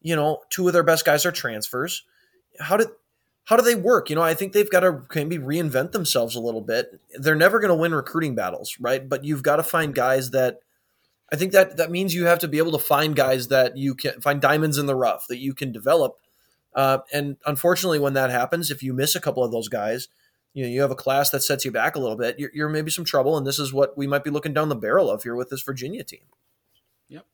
you 0.00 0.16
know, 0.16 0.38
two 0.48 0.66
of 0.66 0.72
their 0.72 0.82
best 0.82 1.04
guys 1.04 1.26
are 1.26 1.30
transfers. 1.30 2.04
How 2.58 2.78
did 2.78 2.88
how 3.44 3.56
do 3.56 3.62
they 3.62 3.74
work? 3.74 4.08
You 4.08 4.16
know, 4.16 4.22
I 4.22 4.34
think 4.34 4.52
they've 4.52 4.70
got 4.70 4.80
to 4.80 5.02
maybe 5.14 5.38
reinvent 5.38 5.92
themselves 5.92 6.34
a 6.34 6.40
little 6.40 6.62
bit. 6.62 7.00
They're 7.14 7.34
never 7.34 7.60
going 7.60 7.68
to 7.70 7.74
win 7.74 7.94
recruiting 7.94 8.34
battles, 8.34 8.76
right? 8.80 9.06
But 9.06 9.24
you've 9.24 9.42
got 9.42 9.56
to 9.56 9.62
find 9.62 9.94
guys 9.94 10.30
that 10.30 10.60
I 11.32 11.36
think 11.36 11.52
that 11.52 11.76
that 11.76 11.90
means 11.90 12.14
you 12.14 12.26
have 12.26 12.38
to 12.40 12.48
be 12.48 12.58
able 12.58 12.72
to 12.72 12.78
find 12.78 13.14
guys 13.14 13.48
that 13.48 13.76
you 13.76 13.94
can 13.94 14.20
find 14.20 14.40
diamonds 14.40 14.78
in 14.78 14.86
the 14.86 14.96
rough 14.96 15.26
that 15.28 15.38
you 15.38 15.52
can 15.52 15.72
develop. 15.72 16.18
Uh, 16.74 16.98
and 17.12 17.36
unfortunately, 17.46 17.98
when 17.98 18.14
that 18.14 18.30
happens, 18.30 18.70
if 18.70 18.82
you 18.82 18.92
miss 18.92 19.14
a 19.14 19.20
couple 19.20 19.44
of 19.44 19.52
those 19.52 19.68
guys, 19.68 20.08
you 20.54 20.62
know 20.62 20.68
you 20.68 20.80
have 20.80 20.90
a 20.90 20.96
class 20.96 21.30
that 21.30 21.42
sets 21.42 21.64
you 21.64 21.70
back 21.70 21.96
a 21.96 21.98
little 21.98 22.16
bit. 22.16 22.38
You're, 22.38 22.50
you're 22.54 22.68
maybe 22.68 22.90
some 22.90 23.04
trouble, 23.04 23.36
and 23.36 23.46
this 23.46 23.58
is 23.58 23.72
what 23.72 23.96
we 23.96 24.06
might 24.06 24.24
be 24.24 24.30
looking 24.30 24.54
down 24.54 24.70
the 24.70 24.74
barrel 24.74 25.10
of 25.10 25.22
here 25.22 25.34
with 25.34 25.50
this 25.50 25.62
Virginia 25.62 26.02
team. 26.02 26.24
Yep. 27.08 27.26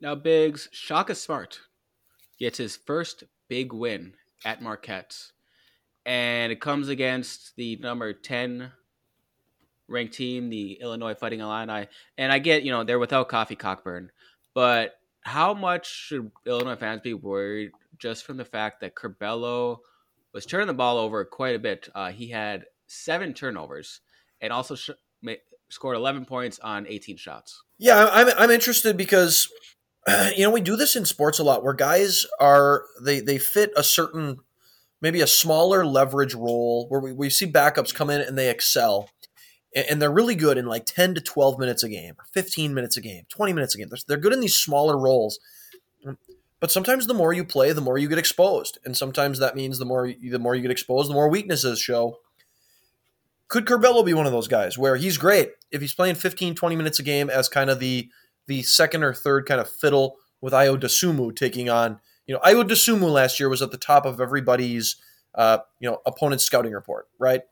Now, 0.00 0.14
Biggs 0.14 0.68
Shaka 0.72 1.14
Smart 1.14 1.60
gets 2.38 2.58
his 2.58 2.76
first 2.76 3.24
big 3.48 3.72
win 3.72 4.14
at 4.44 4.62
Marquette, 4.62 5.16
and 6.04 6.52
it 6.52 6.60
comes 6.60 6.88
against 6.88 7.54
the 7.56 7.76
number 7.76 8.12
ten 8.12 8.72
ranked 9.88 10.14
team, 10.14 10.48
the 10.48 10.78
Illinois 10.80 11.14
Fighting 11.14 11.40
Illini. 11.40 11.86
And 12.18 12.32
I 12.32 12.38
get, 12.38 12.62
you 12.62 12.70
know, 12.70 12.82
they're 12.84 12.98
without 12.98 13.28
Kofi 13.28 13.58
Cockburn, 13.58 14.10
but 14.54 14.94
how 15.22 15.54
much 15.54 15.86
should 15.86 16.30
Illinois 16.46 16.76
fans 16.76 17.00
be 17.02 17.14
worried 17.14 17.70
just 17.98 18.24
from 18.24 18.36
the 18.36 18.44
fact 18.44 18.80
that 18.80 18.94
Curbelo 18.94 19.78
was 20.32 20.46
turning 20.46 20.66
the 20.66 20.74
ball 20.74 20.98
over 20.98 21.24
quite 21.24 21.54
a 21.54 21.60
bit? 21.60 21.88
Uh, 21.94 22.10
he 22.10 22.28
had 22.28 22.64
seven 22.86 23.32
turnovers 23.32 24.00
and 24.40 24.52
also 24.52 24.74
sh- 24.74 24.90
scored 25.70 25.96
11 25.96 26.24
points 26.24 26.58
on 26.58 26.86
18 26.86 27.16
shots. 27.16 27.62
Yeah, 27.78 28.08
I'm, 28.12 28.28
I'm 28.36 28.50
interested 28.50 28.96
because 28.96 29.48
you 30.36 30.44
know, 30.44 30.50
we 30.50 30.60
do 30.60 30.76
this 30.76 30.96
in 30.96 31.04
sports 31.04 31.38
a 31.38 31.44
lot 31.44 31.62
where 31.62 31.74
guys 31.74 32.26
are 32.40 32.84
they 33.00 33.20
they 33.20 33.38
fit 33.38 33.72
a 33.76 33.82
certain 33.82 34.38
maybe 35.00 35.20
a 35.20 35.26
smaller 35.26 35.84
leverage 35.84 36.34
role 36.34 36.86
where 36.88 37.00
we, 37.00 37.12
we 37.12 37.30
see 37.30 37.50
backups 37.50 37.94
come 37.94 38.10
in 38.10 38.20
and 38.20 38.38
they 38.38 38.48
excel 38.48 39.10
and 39.74 40.00
they're 40.00 40.12
really 40.12 40.34
good 40.34 40.58
in 40.58 40.66
like 40.66 40.84
10 40.86 41.14
to 41.14 41.20
12 41.20 41.58
minutes 41.58 41.82
a 41.82 41.88
game 41.88 42.14
15 42.32 42.72
minutes 42.72 42.96
a 42.96 43.00
game 43.00 43.24
20 43.28 43.52
minutes 43.52 43.74
a 43.74 43.78
game. 43.78 43.90
They're, 44.06 44.16
good 44.16 44.32
in 44.32 44.40
these 44.40 44.54
smaller 44.54 44.96
roles 44.98 45.38
but 46.60 46.70
sometimes 46.70 47.06
the 47.06 47.14
more 47.14 47.32
you 47.32 47.44
play 47.44 47.72
the 47.72 47.80
more 47.80 47.98
you 47.98 48.08
get 48.08 48.18
exposed 48.18 48.78
and 48.84 48.96
sometimes 48.96 49.38
that 49.38 49.56
means 49.56 49.78
the 49.78 49.84
more 49.84 50.06
the 50.08 50.38
more 50.38 50.54
you 50.54 50.62
get 50.62 50.70
exposed 50.70 51.10
the 51.10 51.14
more 51.14 51.28
weaknesses 51.28 51.78
show. 51.78 52.18
Could 53.48 53.66
Curbelo 53.66 54.02
be 54.02 54.14
one 54.14 54.24
of 54.24 54.32
those 54.32 54.48
guys 54.48 54.78
where 54.78 54.96
he's 54.96 55.18
great 55.18 55.50
if 55.70 55.82
he's 55.82 55.92
playing 55.92 56.14
15 56.14 56.54
20 56.54 56.76
minutes 56.76 56.98
a 56.98 57.02
game 57.02 57.28
as 57.28 57.48
kind 57.48 57.68
of 57.68 57.80
the 57.80 58.08
the 58.46 58.62
second 58.62 59.02
or 59.02 59.14
third 59.14 59.46
kind 59.46 59.60
of 59.60 59.70
fiddle 59.70 60.16
with 60.40 60.52
Ayo 60.52 60.78
Dosunmu 60.78 61.34
taking 61.36 61.70
on, 61.70 62.00
you 62.26 62.34
know, 62.34 62.40
Ayo 62.40 62.68
Dosunmu 62.68 63.10
last 63.10 63.38
year 63.38 63.48
was 63.48 63.62
at 63.62 63.70
the 63.70 63.78
top 63.78 64.04
of 64.04 64.20
everybody's, 64.20 64.96
uh, 65.34 65.58
you 65.80 65.88
know, 65.88 65.98
opponent's 66.06 66.44
scouting 66.44 66.72
report, 66.72 67.08
right? 67.18 67.42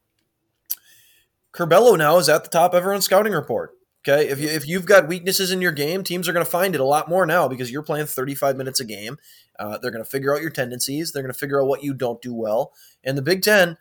Curbelo 1.52 1.98
now 1.98 2.18
is 2.18 2.28
at 2.28 2.44
the 2.44 2.50
top 2.50 2.72
of 2.72 2.78
everyone's 2.78 3.04
scouting 3.04 3.32
report. 3.32 3.72
Okay, 4.02 4.28
if 4.28 4.40
you 4.40 4.48
if 4.48 4.66
you've 4.66 4.86
got 4.86 5.08
weaknesses 5.08 5.50
in 5.50 5.60
your 5.60 5.72
game, 5.72 6.02
teams 6.02 6.26
are 6.26 6.32
going 6.32 6.44
to 6.44 6.50
find 6.50 6.74
it 6.74 6.80
a 6.80 6.86
lot 6.86 7.08
more 7.10 7.26
now 7.26 7.48
because 7.48 7.70
you're 7.70 7.82
playing 7.82 8.06
35 8.06 8.56
minutes 8.56 8.80
a 8.80 8.84
game. 8.84 9.18
Uh, 9.58 9.76
they're 9.76 9.90
going 9.90 10.02
to 10.02 10.08
figure 10.08 10.34
out 10.34 10.40
your 10.40 10.50
tendencies. 10.50 11.12
They're 11.12 11.22
going 11.22 11.32
to 11.32 11.38
figure 11.38 11.60
out 11.60 11.68
what 11.68 11.84
you 11.84 11.92
don't 11.92 12.22
do 12.22 12.32
well. 12.32 12.72
And 13.04 13.18
the 13.18 13.22
Big 13.22 13.42
Ten, 13.42 13.76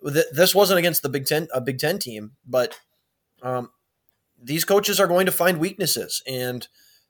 this 0.00 0.54
wasn't 0.54 0.78
against 0.78 1.02
the 1.02 1.10
Big 1.10 1.26
Ten 1.26 1.46
a 1.52 1.60
Big 1.60 1.78
Ten 1.78 1.98
team, 1.98 2.32
but 2.46 2.80
um, 3.42 3.70
these 4.42 4.64
coaches 4.64 4.98
are 5.00 5.06
going 5.06 5.26
to 5.26 5.32
find 5.32 5.58
weaknesses, 5.58 6.22
and 6.26 6.66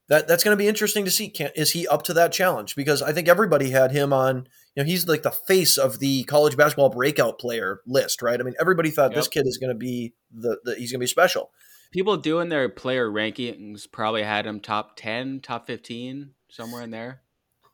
that 0.08 0.26
that's 0.28 0.44
going 0.44 0.56
to 0.56 0.62
be 0.62 0.68
interesting 0.68 1.04
to 1.04 1.10
see. 1.10 1.28
Can, 1.28 1.50
is 1.54 1.72
he 1.72 1.86
up 1.86 2.02
to 2.04 2.14
that 2.14 2.32
challenge? 2.32 2.76
Because 2.76 3.02
I 3.02 3.12
think 3.12 3.28
everybody 3.28 3.70
had 3.70 3.92
him 3.92 4.12
on. 4.12 4.48
You 4.74 4.82
know, 4.82 4.86
he's 4.86 5.08
like 5.08 5.22
the 5.22 5.30
face 5.30 5.76
of 5.78 5.98
the 5.98 6.24
college 6.24 6.56
basketball 6.56 6.90
breakout 6.90 7.38
player 7.38 7.80
list, 7.86 8.22
right? 8.22 8.40
I 8.40 8.42
mean, 8.42 8.54
everybody 8.60 8.90
thought 8.90 9.10
yep. 9.10 9.16
this 9.16 9.28
kid 9.28 9.46
is 9.46 9.58
going 9.58 9.72
to 9.72 9.78
be 9.78 10.14
the, 10.32 10.58
the 10.64 10.74
he's 10.76 10.92
going 10.92 11.00
to 11.00 11.04
be 11.04 11.08
special 11.08 11.50
people 11.90 12.16
doing 12.16 12.48
their 12.48 12.68
player 12.68 13.08
rankings 13.08 13.90
probably 13.90 14.22
had 14.22 14.46
him 14.46 14.60
top 14.60 14.96
10, 14.96 15.40
top 15.40 15.66
15, 15.66 16.30
somewhere 16.48 16.82
in 16.82 16.90
there. 16.90 17.22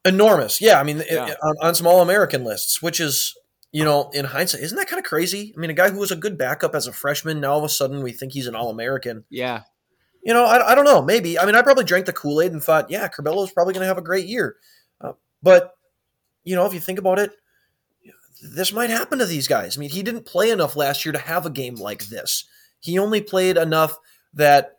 Enormous. 0.05 0.61
Yeah. 0.61 0.81
I 0.81 0.85
mean, 0.85 1.03
yeah. 1.11 1.29
It, 1.29 1.37
on, 1.43 1.55
on 1.63 1.75
some 1.75 1.87
All 1.87 2.01
American 2.01 2.45
lists, 2.45 2.81
which 2.81 3.01
is, 3.01 3.37
you 3.77 3.85
know, 3.85 4.09
in 4.15 4.25
hindsight, 4.25 4.63
isn't 4.63 4.79
that 4.79 4.89
kind 4.89 4.99
of 4.99 5.05
crazy? 5.05 5.53
I 5.55 5.61
mean, 5.61 5.69
a 5.69 5.75
guy 5.75 5.91
who 5.91 5.99
was 5.99 6.11
a 6.11 6.17
good 6.17 6.39
backup 6.39 6.75
as 6.75 6.87
a 6.87 6.95
freshman, 6.95 7.43
now 7.43 7.53
all 7.53 7.59
of 7.59 7.65
a 7.65 7.69
sudden 7.69 8.03
we 8.03 8.11
think 8.11 8.33
he's 8.33 8.47
an 8.47 8.57
All 8.57 8.71
American. 8.71 9.25
Yeah. 9.29 9.65
You 10.23 10.33
know, 10.33 10.47
I, 10.47 10.73
I 10.73 10.75
don't 10.75 10.87
know. 10.87 11.03
Maybe. 11.03 11.39
I 11.39 11.45
mean, 11.45 11.55
I 11.55 11.61
probably 11.61 11.85
drank 11.85 12.07
the 12.07 12.15
Kool 12.15 12.41
Aid 12.41 12.53
and 12.53 12.65
thought, 12.65 12.91
yeah, 12.91 13.05
is 13.05 13.13
probably 13.53 13.75
going 13.75 13.83
to 13.83 13.87
have 13.87 13.99
a 13.99 14.03
great 14.03 14.25
year. 14.25 14.57
Uh, 14.99 15.13
but, 15.43 15.75
you 16.43 16.57
know, 16.57 16.65
if 16.65 16.73
you 16.73 16.81
think 16.81 16.99
about 16.99 17.19
it, 17.19 17.33
this 18.41 18.73
might 18.73 18.89
happen 18.89 19.19
to 19.19 19.27
these 19.27 19.47
guys. 19.47 19.77
I 19.77 19.81
mean, 19.81 19.91
he 19.91 20.03
didn't 20.03 20.25
play 20.25 20.49
enough 20.49 20.75
last 20.75 21.05
year 21.05 21.13
to 21.13 21.19
have 21.19 21.45
a 21.45 21.51
game 21.51 21.75
like 21.75 22.07
this. 22.07 22.47
He 22.81 22.99
only 22.99 23.21
played 23.21 23.59
enough 23.59 23.99
that 24.33 24.79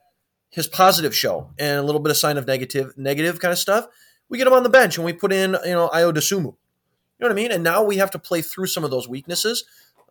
his 0.49 0.65
positive 0.65 1.15
show 1.15 1.51
and 1.59 1.77
a 1.77 1.83
little 1.83 2.01
bit 2.01 2.09
of 2.09 2.17
sign 2.17 2.39
of 2.39 2.47
negative 2.47 2.97
negative 2.97 3.39
kind 3.39 3.51
of 3.51 3.59
stuff. 3.59 3.85
We 4.27 4.39
get 4.39 4.47
him 4.47 4.53
on 4.53 4.63
the 4.63 4.69
bench 4.69 4.97
and 4.97 5.05
we 5.05 5.13
put 5.13 5.31
in 5.31 5.55
you 5.63 5.73
know 5.73 5.87
Ayo 5.89 6.11
Dosunmu. 6.11 6.55
You 7.19 7.23
know 7.23 7.33
what 7.33 7.39
I 7.39 7.41
mean? 7.41 7.51
And 7.51 7.63
now 7.63 7.83
we 7.83 7.97
have 7.97 8.11
to 8.11 8.19
play 8.19 8.41
through 8.41 8.67
some 8.67 8.83
of 8.83 8.91
those 8.91 9.07
weaknesses. 9.07 9.65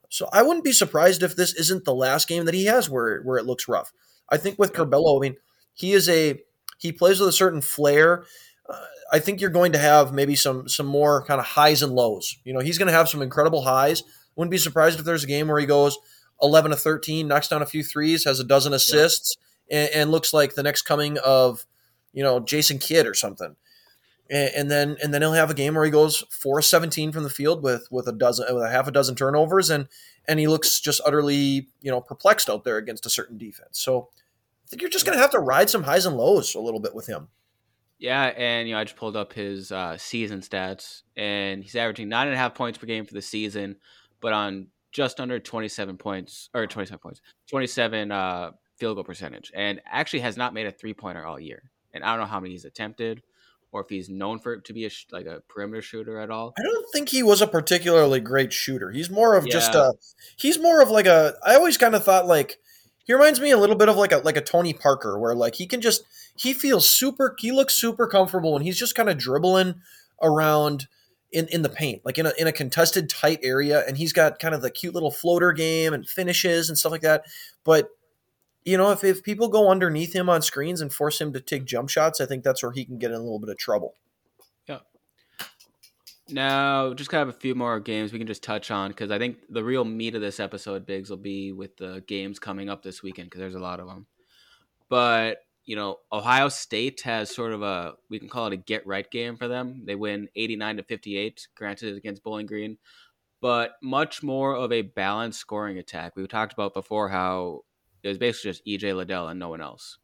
So 0.09 0.29
I 0.33 0.43
wouldn't 0.43 0.65
be 0.65 0.73
surprised 0.73 1.23
if 1.23 1.37
this 1.37 1.55
isn't 1.55 1.85
the 1.85 1.95
last 1.95 2.29
game 2.29 2.45
that 2.45 2.55
he 2.55 2.67
has 2.67 2.89
where 2.89 3.21
where 3.23 3.39
it 3.39 3.47
looks 3.47 3.69
rough. 3.69 3.93
I 4.29 4.37
think 4.37 4.59
with 4.59 4.73
Curbelo, 4.73 5.19
I 5.19 5.21
mean, 5.21 5.37
he 5.75 5.93
is 5.93 6.09
a 6.09 6.41
he 6.79 6.93
plays 6.93 7.21
with 7.21 7.29
a 7.29 7.33
certain 7.33 7.61
flair. 7.61 8.25
Uh, 8.69 8.81
I 9.13 9.19
think 9.19 9.41
you're 9.41 9.51
going 9.51 9.73
to 9.73 9.79
have 9.79 10.13
maybe 10.13 10.37
some 10.37 10.69
some 10.69 10.87
more 10.87 11.25
kind 11.25 11.41
of 11.41 11.47
highs 11.47 11.83
and 11.83 11.93
lows. 11.93 12.37
You 12.45 12.53
know, 12.53 12.61
he's 12.61 12.79
going 12.79 12.89
to 12.89 12.95
have 12.95 13.09
some 13.09 13.23
incredible 13.23 13.63
highs. 13.63 14.03
Wouldn't 14.37 14.51
be 14.51 14.59
surprised 14.59 14.99
if 14.99 15.05
there's 15.05 15.25
a 15.25 15.29
game 15.29 15.49
where 15.49 15.59
he 15.59 15.67
goes 15.67 15.99
11 16.43 16.71
to 16.71 16.77
13, 16.77 17.27
knocks 17.27 17.49
down 17.49 17.63
a 17.63 17.67
few 17.67 17.83
threes, 17.83 18.25
has 18.25 18.41
a 18.41 18.45
dozen 18.45 18.73
assists, 18.73 19.37
yeah. 19.71 19.79
and, 19.79 19.95
and, 19.95 20.11
looks 20.11 20.35
like 20.35 20.55
the 20.55 20.63
next 20.63 20.83
coming 20.83 21.17
of, 21.25 21.65
you 22.13 22.23
know, 22.23 22.41
Jason 22.41 22.79
Kidd 22.79 23.07
or 23.07 23.15
something. 23.15 23.57
And, 24.29 24.51
and, 24.57 24.71
then 24.71 24.97
and 25.03 25.15
then 25.15 25.23
he'll 25.23 25.33
have 25.35 25.51
a 25.51 25.55
game 25.55 25.75
where 25.75 25.85
he 25.85 25.91
goes 25.91 26.25
four 26.31 26.61
seventeen 26.61 27.13
from 27.13 27.23
the 27.23 27.31
field 27.31 27.63
with 27.63 27.87
with 27.91 28.09
a 28.09 28.13
dozen 28.13 28.53
with 28.55 28.65
a 28.65 28.71
half 28.71 28.89
a 28.89 28.91
dozen 28.91 29.15
turnovers 29.15 29.71
and 29.71 29.89
and 30.27 30.41
he 30.41 30.49
looks 30.49 30.81
just 30.81 31.01
utterly 31.07 31.69
you 31.81 31.91
know 31.91 32.01
perplexed 32.01 32.51
out 32.51 32.65
there 32.65 32.77
against 32.77 33.07
a 33.07 33.11
certain 33.11 33.39
defense. 33.39 33.79
So 33.79 34.09
I 34.67 34.69
think 34.69 34.83
you're 34.83 34.91
just 34.91 35.07
going 35.07 35.17
to 35.17 35.23
have 35.23 35.31
to 35.31 35.39
ride 35.39 35.71
some 35.71 35.85
highs 35.85 36.07
and 36.07 36.17
lows 36.17 36.55
a 36.57 36.61
little 36.61 36.81
bit 36.81 36.95
with 36.95 37.07
him. 37.07 37.29
Yeah, 37.99 38.25
and 38.37 38.69
you 38.69 38.75
know 38.75 38.81
I 38.81 38.85
just 38.85 38.97
pulled 38.97 39.17
up 39.17 39.33
his 39.33 39.73
uh, 39.73 39.97
season 39.97 40.41
stats, 40.41 41.03
and 41.17 41.63
he's 41.63 41.77
averaging 41.77 42.09
nine 42.09 42.27
and 42.27 42.35
a 42.35 42.39
half 42.39 42.55
points 42.55 42.79
per 42.79 42.87
game 42.87 43.07
for 43.07 43.15
the 43.15 43.23
season, 43.23 43.77
but 44.21 44.33
on 44.33 44.69
just 44.93 45.21
under 45.21 45.39
27 45.39 45.97
points 45.97 46.51
or 46.53 46.67
27 46.67 46.99
points, 46.99 47.21
27 47.49 48.11
uh, 48.11 48.51
field 48.77 48.97
goal 48.97 49.05
percentage, 49.05 49.51
and 49.55 49.81
actually 49.91 50.21
has 50.21 50.37
not 50.37 50.53
made 50.53 50.67
a 50.67 50.71
three 50.71 50.95
pointer 50.95 51.25
all 51.25 51.41
year. 51.41 51.71
And 51.95 52.05
I 52.05 52.11
don't 52.11 52.21
know 52.21 52.27
how 52.27 52.41
many 52.41 52.53
he's 52.53 52.67
attempted, 52.67 53.23
or 53.77 53.83
if 53.83 53.91
he's 53.91 54.09
known 54.09 54.39
for 54.39 54.55
it 54.55 54.65
to 54.65 54.73
be 54.73 54.87
a 54.87 54.91
like 55.13 55.27
a 55.27 55.43
perimeter 55.49 55.83
shooter 55.83 56.19
at 56.19 56.31
all. 56.31 56.55
I 56.59 56.63
don't 56.63 56.91
think 56.93 57.11
he 57.11 57.23
was 57.23 57.43
a 57.43 57.47
particularly 57.47 58.21
great 58.21 58.53
shooter. 58.53 58.91
He's 58.91 59.11
more 59.11 59.37
of 59.37 59.47
yeah. 59.47 59.53
just 59.53 59.75
a. 59.75 59.95
He's 60.37 60.59
more 60.59 60.81
of 60.81 60.89
like 60.91 61.07
a. 61.07 61.35
I 61.45 61.57
always 61.57 61.77
kind 61.77 61.95
of 61.95 62.03
thought 62.03 62.27
like 62.27 62.59
he 63.05 63.13
reminds 63.13 63.39
me 63.39 63.51
a 63.51 63.59
little 63.59 63.77
bit 63.77 63.91
of 63.91 63.97
like 63.97 64.13
a 64.13 64.19
like 64.19 64.39
a 64.39 64.41
Tony 64.41 64.73
Parker, 64.73 65.19
where 65.19 65.35
like 65.35 65.57
he 65.57 65.67
can 65.67 65.83
just 65.83 66.05
he 66.37 66.55
feels 66.55 66.89
super. 66.89 67.37
He 67.39 67.53
looks 67.53 67.75
super 67.75 68.07
comfortable, 68.07 68.57
and 68.57 68.65
he's 68.65 68.79
just 68.79 68.95
kind 68.95 69.11
of 69.11 69.19
dribbling 69.19 69.75
around 70.23 70.89
in, 71.33 71.47
in 71.49 71.61
the 71.63 71.69
paint, 71.69 72.01
like 72.05 72.17
in 72.17 72.25
a, 72.25 72.33
in 72.39 72.47
a 72.47 72.53
contested 72.53 73.11
tight 73.11 73.41
area. 73.43 73.85
And 73.87 73.99
he's 73.99 74.15
got 74.15 74.39
kind 74.39 74.55
of 74.55 74.63
the 74.63 74.71
cute 74.71 74.95
little 74.95 75.11
floater 75.11 75.53
game 75.53 75.93
and 75.93 76.09
finishes 76.09 76.69
and 76.71 76.79
stuff 76.79 76.93
like 76.93 77.03
that. 77.03 77.25
But, 77.63 77.91
you 78.67 78.77
know, 78.77 78.91
if, 78.91 79.05
if 79.05 79.23
people 79.23 79.49
go 79.49 79.71
underneath 79.71 80.13
him 80.13 80.29
on 80.29 80.43
screens 80.43 80.81
and 80.81 80.93
force 80.93 81.21
him 81.21 81.33
to 81.33 81.41
take 81.41 81.65
jump 81.65 81.89
shots, 81.89 82.21
I 82.21 82.27
think 82.27 82.43
that's 82.43 82.65
where 82.65 82.73
he 82.73 82.85
can 82.85 82.99
get 82.99 83.13
in 83.13 83.17
a 83.17 83.23
little 83.23 83.39
bit 83.39 83.49
of 83.49 83.57
trouble. 83.57 83.95
Yeah. 84.67 84.81
Now, 86.29 86.93
just 86.93 87.09
kind 87.09 87.23
of 87.23 87.29
a 87.29 87.39
few 87.39 87.55
more 87.55 87.79
games 87.79 88.13
we 88.13 88.19
can 88.19 88.27
just 88.27 88.43
touch 88.43 88.73
on 88.73 88.91
because 88.91 89.13
I 89.13 89.19
think 89.19 89.39
the 89.49 89.63
real 89.63 89.85
meat 89.85 90.17
of 90.17 90.21
this 90.21 90.41
episode, 90.41 90.85
Biggs, 90.85 91.09
will 91.09 91.17
be 91.17 91.53
with 91.53 91.77
the 91.77 92.03
games 92.09 92.41
coming 92.41 92.69
up 92.69 92.83
this 92.83 93.05
weekend 93.05 93.31
because 93.31 93.39
there's 93.39 93.55
a 93.55 93.61
lot 93.61 93.79
of 93.79 93.87
them. 93.87 94.09
But 94.89 95.39
you 95.65 95.77
know, 95.77 95.99
Ohio 96.13 96.49
State 96.49 97.03
has 97.03 97.33
sort 97.33 97.53
of 97.53 97.63
a 97.63 97.95
we 98.11 98.19
can 98.19 98.29
call 98.29 98.49
it 98.49 98.53
a 98.53 98.57
get 98.57 98.85
right 98.85 99.09
game 99.09 99.37
for 99.37 99.47
them. 99.47 99.83
They 99.85 99.95
win 99.95 100.29
89 100.35 100.79
to 100.79 100.83
58, 100.83 101.49
granted 101.57 101.97
against 101.97 102.25
Bowling 102.25 102.47
Green, 102.47 102.79
but 103.41 103.73
much 103.81 104.25
more 104.25 104.57
of 104.57 104.73
a 104.73 104.83
balanced 104.83 105.39
scoring 105.39 105.79
attack. 105.79 106.17
We 106.17 106.27
talked 106.27 106.53
about 106.53 106.75
before 106.75 107.09
how 107.09 107.63
it 108.07 108.11
was 108.11 108.19
basically 108.19 108.51
just 108.53 108.67
EJ 108.67 108.97
Liddell 108.97 109.29
and 109.29 109.41
no 109.41 109.49
one 109.49 109.61
else. 109.61 109.99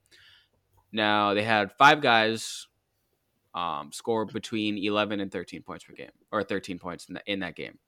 Now 0.92 1.34
they 1.34 1.42
had 1.42 1.72
five 1.78 2.00
guys 2.00 2.66
um, 3.54 3.90
score 3.92 4.26
between 4.26 4.78
11 4.78 5.20
and 5.20 5.30
13 5.30 5.62
points 5.62 5.84
per 5.84 5.94
game, 5.94 6.10
or 6.30 6.42
13 6.42 6.78
points 6.78 7.06
in, 7.08 7.14
the, 7.14 7.22
in 7.26 7.40
that 7.40 7.56
game, 7.56 7.78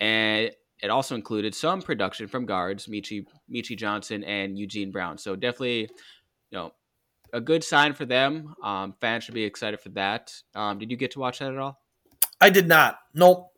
and 0.00 0.50
it 0.82 0.90
also 0.90 1.14
included 1.14 1.54
some 1.54 1.80
production 1.82 2.26
from 2.26 2.46
guards 2.46 2.86
Meechie 2.86 3.26
Meechie 3.52 3.76
Johnson 3.76 4.24
and 4.24 4.58
Eugene 4.58 4.90
Brown. 4.90 5.18
So 5.18 5.36
definitely, 5.36 5.82
you 6.50 6.58
know, 6.58 6.72
a 7.32 7.40
good 7.40 7.64
sign 7.64 7.94
for 7.94 8.04
them. 8.04 8.54
Um, 8.62 8.94
fans 9.00 9.24
should 9.24 9.34
be 9.34 9.44
excited 9.44 9.80
for 9.80 9.88
that. 9.90 10.32
Um, 10.54 10.78
did 10.78 10.90
you 10.90 10.96
get 10.96 11.12
to 11.12 11.20
watch 11.20 11.38
that 11.38 11.52
at 11.52 11.58
all? 11.58 11.80
I 12.40 12.50
did 12.50 12.68
not. 12.68 12.98
Nope. 13.14 13.52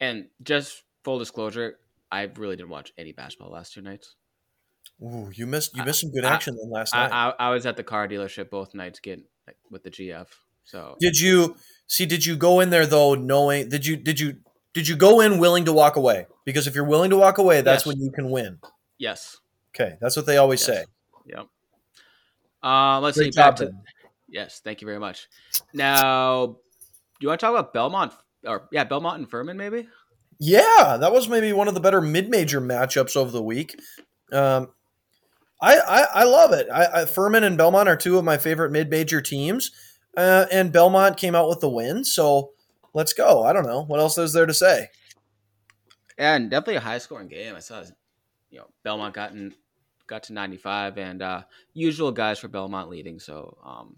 And 0.00 0.26
just 0.42 0.82
full 1.04 1.18
disclosure, 1.18 1.78
I 2.10 2.22
really 2.36 2.56
didn't 2.56 2.70
watch 2.70 2.92
any 2.98 3.12
basketball 3.12 3.52
last 3.52 3.72
two 3.72 3.80
nights. 3.80 4.16
Ooh, 5.02 5.30
you 5.34 5.46
missed 5.46 5.76
you 5.76 5.84
missed 5.84 6.00
some 6.00 6.10
good 6.10 6.24
action 6.24 6.54
I, 6.54 6.58
then 6.62 6.70
last 6.70 6.94
I, 6.94 7.08
night. 7.08 7.34
I, 7.38 7.46
I, 7.46 7.50
was 7.50 7.66
at 7.66 7.76
the 7.76 7.82
car 7.82 8.08
dealership 8.08 8.50
both 8.50 8.74
nights 8.74 9.00
getting 9.00 9.24
like, 9.46 9.56
with 9.70 9.82
the 9.82 9.90
GF. 9.90 10.26
So 10.64 10.96
did 11.00 11.18
you 11.18 11.56
see? 11.86 12.06
Did 12.06 12.24
you 12.24 12.36
go 12.36 12.60
in 12.60 12.70
there 12.70 12.86
though, 12.86 13.14
knowing? 13.14 13.68
Did 13.68 13.86
you 13.86 13.96
did 13.96 14.18
you 14.18 14.38
did 14.74 14.88
you 14.88 14.96
go 14.96 15.20
in 15.20 15.38
willing 15.38 15.64
to 15.66 15.72
walk 15.72 15.96
away? 15.96 16.26
Because 16.44 16.66
if 16.66 16.74
you're 16.74 16.84
willing 16.84 17.10
to 17.10 17.16
walk 17.16 17.38
away, 17.38 17.60
that's 17.60 17.82
yes. 17.82 17.86
when 17.86 18.00
you 18.00 18.10
can 18.10 18.30
win. 18.30 18.58
Yes. 18.98 19.38
Okay, 19.74 19.96
that's 20.00 20.16
what 20.16 20.26
they 20.26 20.38
always 20.38 20.66
yes. 20.66 20.78
say. 20.78 20.84
Yep. 21.26 21.46
Uh, 22.62 23.00
let's 23.00 23.16
Great 23.16 23.34
see. 23.34 23.40
Back 23.40 23.56
to, 23.56 23.70
yes, 24.28 24.60
thank 24.64 24.80
you 24.80 24.86
very 24.86 24.98
much. 24.98 25.28
Now, 25.72 26.46
do 26.46 26.56
you 27.20 27.28
want 27.28 27.40
to 27.40 27.46
talk 27.46 27.54
about 27.54 27.72
Belmont 27.72 28.12
or 28.44 28.68
yeah, 28.72 28.84
Belmont 28.84 29.18
and 29.18 29.30
Furman 29.30 29.56
maybe? 29.56 29.88
Yeah, 30.38 30.98
that 31.00 31.12
was 31.12 31.28
maybe 31.28 31.52
one 31.52 31.68
of 31.68 31.74
the 31.74 31.80
better 31.80 32.00
mid-major 32.00 32.60
matchups 32.60 33.16
of 33.20 33.32
the 33.32 33.42
week. 33.42 33.80
Um, 34.32 34.68
I, 35.60 35.78
I, 35.78 36.06
I 36.14 36.24
love 36.24 36.52
it. 36.52 36.68
I, 36.72 37.02
I, 37.02 37.04
Furman 37.06 37.44
and 37.44 37.56
Belmont 37.56 37.88
are 37.88 37.96
two 37.96 38.18
of 38.18 38.24
my 38.24 38.36
favorite 38.36 38.72
mid-major 38.72 39.20
teams, 39.20 39.70
uh, 40.16 40.46
and 40.52 40.72
Belmont 40.72 41.16
came 41.16 41.34
out 41.34 41.48
with 41.48 41.60
the 41.60 41.68
win. 41.68 42.04
So 42.04 42.52
let's 42.92 43.12
go. 43.12 43.44
I 43.44 43.52
don't 43.52 43.66
know 43.66 43.82
what 43.82 44.00
else 44.00 44.18
is 44.18 44.32
there 44.32 44.46
to 44.46 44.54
say. 44.54 44.88
And 46.18 46.50
definitely 46.50 46.76
a 46.76 46.80
high-scoring 46.80 47.28
game. 47.28 47.54
I 47.54 47.60
saw, 47.60 47.82
you 48.50 48.58
know, 48.58 48.66
Belmont 48.82 49.14
got 49.14 49.32
in 49.32 49.54
got 50.06 50.22
to 50.24 50.32
95, 50.32 50.98
and 50.98 51.20
uh, 51.20 51.42
usual 51.74 52.12
guys 52.12 52.38
for 52.38 52.48
Belmont 52.48 52.88
leading. 52.88 53.18
So 53.18 53.56
um, 53.64 53.96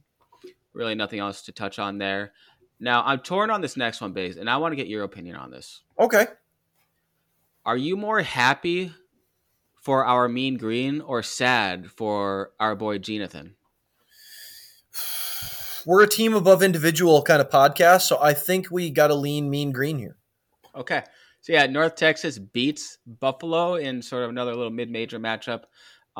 really 0.73 0.95
nothing 0.95 1.19
else 1.19 1.43
to 1.43 1.53
touch 1.53 1.79
on 1.79 1.99
there. 1.99 2.33
Now 2.81 3.03
I'm 3.05 3.19
torn 3.19 3.51
on 3.51 3.61
this 3.61 3.77
next 3.77 4.01
one, 4.01 4.13
base, 4.13 4.37
and 4.37 4.49
I 4.49 4.57
want 4.57 4.73
to 4.73 4.77
get 4.77 4.87
your 4.87 5.03
opinion 5.03 5.37
on 5.37 5.51
this. 5.51 5.83
Okay. 5.99 6.27
Are 7.67 7.77
you 7.77 7.97
more 7.97 8.23
happy 8.23 8.93
for 9.89 10.05
our 10.05 10.29
mean 10.29 10.59
green 10.59 11.01
or 11.01 11.23
sad 11.23 11.91
for 11.91 12.51
our 12.61 12.77
boy 12.77 12.99
Jonathan? 12.99 13.55
We're 15.87 16.03
a 16.03 16.07
team 16.07 16.35
above 16.35 16.63
individual 16.63 17.23
kind 17.23 17.41
of 17.41 17.49
podcast, 17.49 18.03
so 18.03 18.19
I 18.21 18.35
think 18.35 18.71
we 18.71 18.91
got 18.91 19.07
to 19.07 19.15
lean 19.15 19.49
mean 19.49 19.73
green 19.73 19.97
here. 19.99 20.19
Okay. 20.77 21.05
So 21.41 21.55
yeah, 21.55 21.65
North 21.65 21.95
Texas 21.95 22.39
beats 22.39 22.99
Buffalo 23.07 23.77
in 23.77 24.03
sort 24.03 24.25
of 24.25 24.29
another 24.29 24.55
little 24.55 24.71
mid-major 24.71 25.19
matchup. 25.19 25.63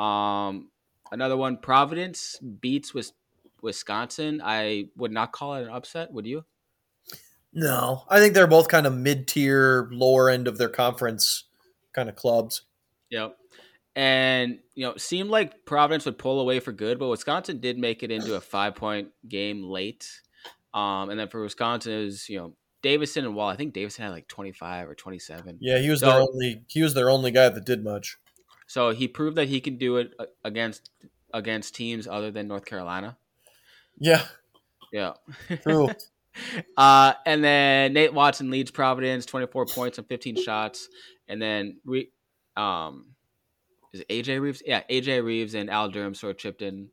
Um, 0.01 0.71
another 1.13 1.37
one, 1.37 1.59
Providence 1.59 2.39
beats 2.39 2.95
Wisconsin. 3.61 4.41
I 4.43 4.87
would 4.97 5.13
not 5.13 5.33
call 5.33 5.57
it 5.57 5.65
an 5.65 5.69
upset. 5.69 6.11
Would 6.11 6.25
you? 6.25 6.47
No, 7.53 8.05
I 8.09 8.19
think 8.19 8.33
they're 8.33 8.47
both 8.47 8.69
kind 8.69 8.87
of 8.87 8.97
mid-tier, 8.97 9.91
lower 9.93 10.31
end 10.31 10.49
of 10.49 10.57
their 10.57 10.71
conference 10.71 11.45
kind 11.93 12.09
of 12.09 12.17
clubs. 12.17 12.63
Yep. 13.11 13.37
And 13.99 14.61
you 14.77 14.87
know, 14.87 14.97
seemed 14.97 15.29
like 15.29 15.65
Providence 15.65 16.05
would 16.05 16.19
pull 16.19 16.39
away 16.39 16.61
for 16.61 16.71
good, 16.71 17.01
but 17.01 17.09
Wisconsin 17.09 17.59
did 17.59 17.77
make 17.79 18.05
it 18.05 18.13
into 18.13 18.37
a 18.37 18.41
five 18.41 18.77
point 18.77 19.09
game 19.29 19.65
late. 19.65 20.09
Um, 20.73 21.11
and 21.11 21.19
then 21.19 21.27
for 21.29 21.43
Wisconsin, 21.43 21.93
it 21.93 22.05
was 22.05 22.29
you 22.29 22.39
know 22.39 22.55
Davison 22.81 23.25
and 23.25 23.35
Wahl. 23.35 23.49
I 23.49 23.57
think 23.57 23.75
Davison 23.75 24.05
had 24.05 24.11
like 24.13 24.29
twenty 24.29 24.53
five 24.53 24.89
or 24.89 24.95
twenty 24.95 25.19
seven. 25.19 25.59
Yeah, 25.61 25.79
he 25.79 25.91
was 25.91 25.99
So- 25.99 26.07
their 26.13 26.21
only. 26.21 26.63
He 26.69 26.81
was 26.81 26.95
their 26.95 27.11
only 27.11 27.33
guy 27.33 27.49
that 27.49 27.65
did 27.65 27.83
much. 27.83 28.19
So 28.69 28.91
he 28.91 29.09
proved 29.09 29.37
that 29.37 29.49
he 29.49 29.61
can 29.61 29.79
do 29.79 29.97
it 29.97 30.13
uh, 30.21 30.27
against 30.45 30.91
against 31.35 31.75
teams 31.75 32.07
other 32.07 32.31
than 32.31 32.47
North 32.47 32.67
Carolina. 32.67 33.19
Yeah, 33.99 34.23
Yeah. 34.93 35.15
true. 35.63 35.89
Uh, 36.77 37.15
and 37.27 37.43
then 37.43 37.93
Nate 37.95 38.15
Watson 38.15 38.49
leads 38.49 38.71
Providence, 38.71 39.27
24 39.27 39.67
points 39.67 39.99
and 39.99 40.07
15 40.07 40.41
shots. 40.41 40.89
And 41.27 41.43
then 41.43 41.79
Re- 41.85 42.13
um, 42.57 43.07
is 43.93 44.01
it 44.01 44.09
AJ 44.09 44.41
Reeves? 44.41 44.63
Yeah, 44.65 44.83
AJ 44.91 45.25
Reeves 45.25 45.55
and 45.55 45.71
Al 45.71 45.89
Durham 45.89 46.15
sort 46.15 46.33
of 46.33 46.39
chipped 46.39 46.63
in 46.63 46.89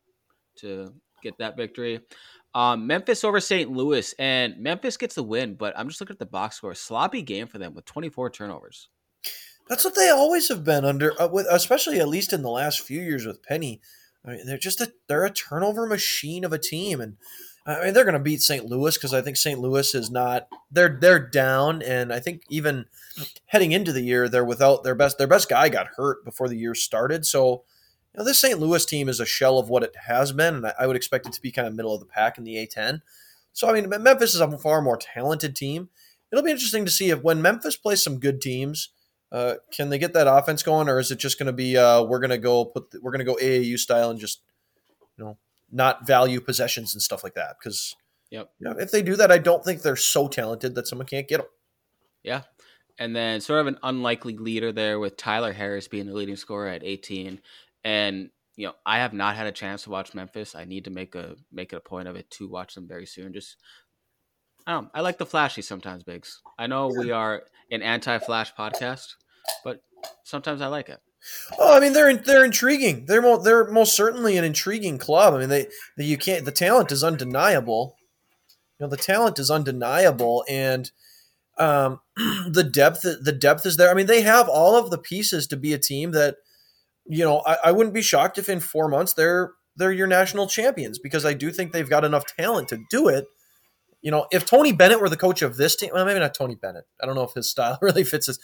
to 0.57 0.93
get 1.21 1.37
that 1.39 1.57
victory. 1.57 1.99
Um, 2.53 2.87
Memphis 2.87 3.25
over 3.25 3.41
St. 3.41 3.69
Louis, 3.69 4.13
and 4.17 4.57
Memphis 4.57 4.95
gets 4.95 5.15
the 5.15 5.23
win, 5.23 5.55
but 5.55 5.77
I'm 5.77 5.89
just 5.89 5.99
looking 5.99 6.13
at 6.13 6.19
the 6.19 6.25
box 6.25 6.55
score. 6.55 6.73
Sloppy 6.73 7.21
game 7.21 7.47
for 7.47 7.57
them 7.57 7.73
with 7.73 7.83
24 7.83 8.29
turnovers. 8.29 8.89
That's 9.67 9.83
what 9.83 9.95
they 9.95 10.09
always 10.09 10.47
have 10.49 10.63
been 10.63 10.85
under, 10.85 11.19
uh, 11.21 11.27
with 11.27 11.47
especially 11.49 11.99
at 11.99 12.07
least 12.07 12.31
in 12.31 12.43
the 12.43 12.49
last 12.49 12.81
few 12.81 13.01
years 13.01 13.25
with 13.25 13.43
Penny. 13.43 13.81
I 14.23 14.29
mean, 14.29 14.45
they're 14.45 14.57
just 14.57 14.79
a 14.79 14.93
they're 15.07 15.25
a 15.25 15.31
turnover 15.31 15.85
machine 15.85 16.45
of 16.45 16.53
a 16.53 16.59
team, 16.59 17.01
and 17.01 17.17
I 17.65 17.85
mean 17.85 17.93
they're 17.93 18.03
going 18.03 18.13
to 18.13 18.19
beat 18.19 18.41
St. 18.41 18.65
Louis 18.65 18.95
because 18.95 19.13
I 19.13 19.21
think 19.21 19.37
St. 19.37 19.59
Louis 19.59 19.95
is 19.95 20.11
not 20.11 20.47
they're 20.71 20.97
they're 20.99 21.19
down, 21.19 21.81
and 21.81 22.13
I 22.13 22.19
think 22.19 22.43
even 22.49 22.85
heading 23.47 23.71
into 23.71 23.91
the 23.91 24.01
year 24.01 24.29
they're 24.29 24.45
without 24.45 24.83
their 24.83 24.95
best 24.95 25.17
their 25.17 25.27
best 25.27 25.49
guy 25.49 25.69
got 25.69 25.87
hurt 25.95 26.23
before 26.25 26.47
the 26.47 26.57
year 26.57 26.75
started, 26.75 27.25
so. 27.25 27.63
You 28.13 28.19
know, 28.19 28.27
this 28.27 28.39
St. 28.39 28.57
Louis 28.57 28.85
team 28.85 29.09
is 29.09 29.19
a 29.19 29.25
shell 29.25 29.59
of 29.59 29.67
what 29.67 29.83
it 29.83 29.93
has 30.07 30.31
been, 30.31 30.55
and 30.55 30.71
I- 30.79 30.87
would 30.87 30.95
expect 30.95 31.27
it 31.27 31.33
to 31.33 31.41
be 31.41 31.51
kind 31.51 31.67
of 31.67 31.75
middle 31.75 31.93
of 31.93 31.99
the 31.99 32.05
pack 32.05 32.37
in 32.37 32.45
the 32.45 32.55
A10. 32.55 33.01
So, 33.51 33.67
I 33.67 33.73
mean, 33.73 33.89
Memphis 33.89 34.33
is 34.33 34.39
a 34.39 34.57
far 34.57 34.81
more 34.81 34.95
talented 34.95 35.53
team. 35.53 35.89
It'll 36.31 36.41
be 36.41 36.51
interesting 36.51 36.85
to 36.85 36.91
see 36.91 37.09
if 37.09 37.21
when 37.21 37.41
Memphis 37.41 37.75
plays 37.75 38.01
some 38.01 38.21
good 38.21 38.39
teams, 38.39 38.87
uh, 39.31 39.55
can 39.71 39.89
they 39.89 39.97
get 39.97 40.13
that 40.13 40.27
offense 40.33 40.63
going, 40.63 40.87
or 40.87 40.99
is 40.99 41.11
it 41.11 41.19
just 41.19 41.37
going 41.37 41.47
to 41.47 41.53
be 41.53 41.77
uh, 41.77 42.03
we're 42.03 42.19
going 42.19 42.29
to 42.29 42.37
go 42.37 42.63
put 42.63 42.91
the, 42.91 43.01
we're 43.01 43.11
going 43.11 43.19
to 43.19 43.25
go 43.25 43.35
AAU 43.35 43.77
style 43.77 44.09
and 44.09 44.19
just 44.19 44.39
you 45.17 45.25
know 45.25 45.37
not 45.71 46.05
value 46.07 46.39
possessions 46.41 46.93
and 46.93 47.01
stuff 47.01 47.23
like 47.23 47.33
that? 47.35 47.55
Because 47.59 47.95
Yep. 48.31 48.49
you 48.59 48.69
know, 48.69 48.75
if 48.77 48.91
they 48.91 49.01
do 49.01 49.15
that, 49.15 49.31
I 49.31 49.37
don't 49.37 49.63
think 49.63 49.81
they're 49.81 49.95
so 49.95 50.27
talented 50.27 50.75
that 50.75 50.87
someone 50.87 51.07
can't 51.07 51.27
get 51.27 51.37
them. 51.37 51.47
Yeah. 52.23 52.41
And 52.97 53.15
then 53.15 53.39
sort 53.41 53.61
of 53.61 53.67
an 53.67 53.77
unlikely 53.83 54.37
leader 54.37 54.71
there 54.71 54.99
with 54.99 55.17
Tyler 55.17 55.53
Harris 55.53 55.87
being 55.87 56.07
the 56.07 56.13
leading 56.13 56.35
scorer 56.35 56.67
at 56.67 56.83
18. 56.83 57.39
And 57.83 58.29
you 58.55 58.67
know, 58.67 58.73
I 58.85 58.99
have 58.99 59.13
not 59.13 59.35
had 59.35 59.47
a 59.47 59.51
chance 59.51 59.83
to 59.83 59.89
watch 59.89 60.13
Memphis. 60.13 60.55
I 60.55 60.63
need 60.65 60.85
to 60.85 60.89
make 60.89 61.13
a 61.13 61.35
make 61.51 61.73
it 61.73 61.77
a 61.77 61.81
point 61.81 62.07
of 62.07 62.15
it 62.15 62.29
to 62.31 62.47
watch 62.47 62.73
them 62.73 62.87
very 62.87 63.05
soon. 63.05 63.33
Just 63.33 63.57
I 64.65 64.71
don't 64.71 64.85
know, 64.85 64.91
I 64.93 65.01
like 65.01 65.17
the 65.17 65.25
flashy 65.25 65.61
sometimes, 65.61 66.03
Biggs. 66.03 66.41
I 66.57 66.67
know 66.67 66.87
we 66.87 67.11
are 67.11 67.43
an 67.69 67.81
anti-flash 67.81 68.55
podcast, 68.55 69.15
but 69.63 69.81
sometimes 70.23 70.61
I 70.61 70.67
like 70.67 70.89
it. 70.89 70.99
Oh, 71.57 71.75
I 71.75 71.79
mean 71.79 71.93
they're 71.93 72.15
they're 72.15 72.45
intriguing. 72.45 73.05
They're 73.05 73.21
mo- 73.21 73.41
they're 73.41 73.69
most 73.69 73.95
certainly 73.95 74.37
an 74.37 74.43
intriguing 74.43 74.97
club. 74.97 75.33
I 75.33 75.39
mean 75.39 75.49
they, 75.49 75.67
they 75.97 76.05
you 76.05 76.17
can't 76.17 76.45
the 76.45 76.51
talent 76.51 76.91
is 76.91 77.03
undeniable. 77.03 77.95
You 78.79 78.85
know 78.85 78.89
the 78.89 78.97
talent 78.97 79.39
is 79.39 79.49
undeniable, 79.49 80.43
and 80.49 80.91
um, 81.57 82.01
the 82.15 82.63
depth 82.63 83.01
the 83.01 83.31
depth 83.31 83.65
is 83.65 83.77
there. 83.77 83.89
I 83.89 83.93
mean 83.93 84.07
they 84.07 84.21
have 84.21 84.49
all 84.49 84.75
of 84.75 84.89
the 84.89 84.97
pieces 84.97 85.47
to 85.47 85.57
be 85.57 85.73
a 85.73 85.79
team 85.79 86.11
that 86.11 86.35
you 87.05 87.23
know 87.23 87.41
I, 87.45 87.57
I 87.65 87.71
wouldn't 87.71 87.95
be 87.95 88.01
shocked 88.01 88.37
if 88.37 88.49
in 88.49 88.59
four 88.59 88.87
months 88.87 89.13
they're 89.13 89.51
they're 89.75 89.91
your 89.91 90.07
national 90.07 90.47
champions 90.47 90.99
because 90.99 91.25
I 91.25 91.33
do 91.33 91.51
think 91.51 91.71
they've 91.71 91.89
got 91.89 92.05
enough 92.05 92.25
talent 92.25 92.69
to 92.69 92.79
do 92.89 93.07
it. 93.07 93.25
You 94.01 94.11
know, 94.11 94.27
if 94.31 94.45
Tony 94.45 94.71
Bennett 94.71 95.01
were 95.01 95.09
the 95.09 95.17
coach 95.17 95.41
of 95.41 95.57
this 95.57 95.75
team, 95.75 95.89
well, 95.93 96.05
maybe 96.05 96.19
not 96.19 96.35
Tony 96.35 96.55
Bennett. 96.55 96.85
I 97.01 97.05
don't 97.05 97.15
know 97.15 97.23
if 97.23 97.33
his 97.33 97.49
style 97.49 97.77
really 97.81 98.03
fits 98.03 98.27
this. 98.27 98.39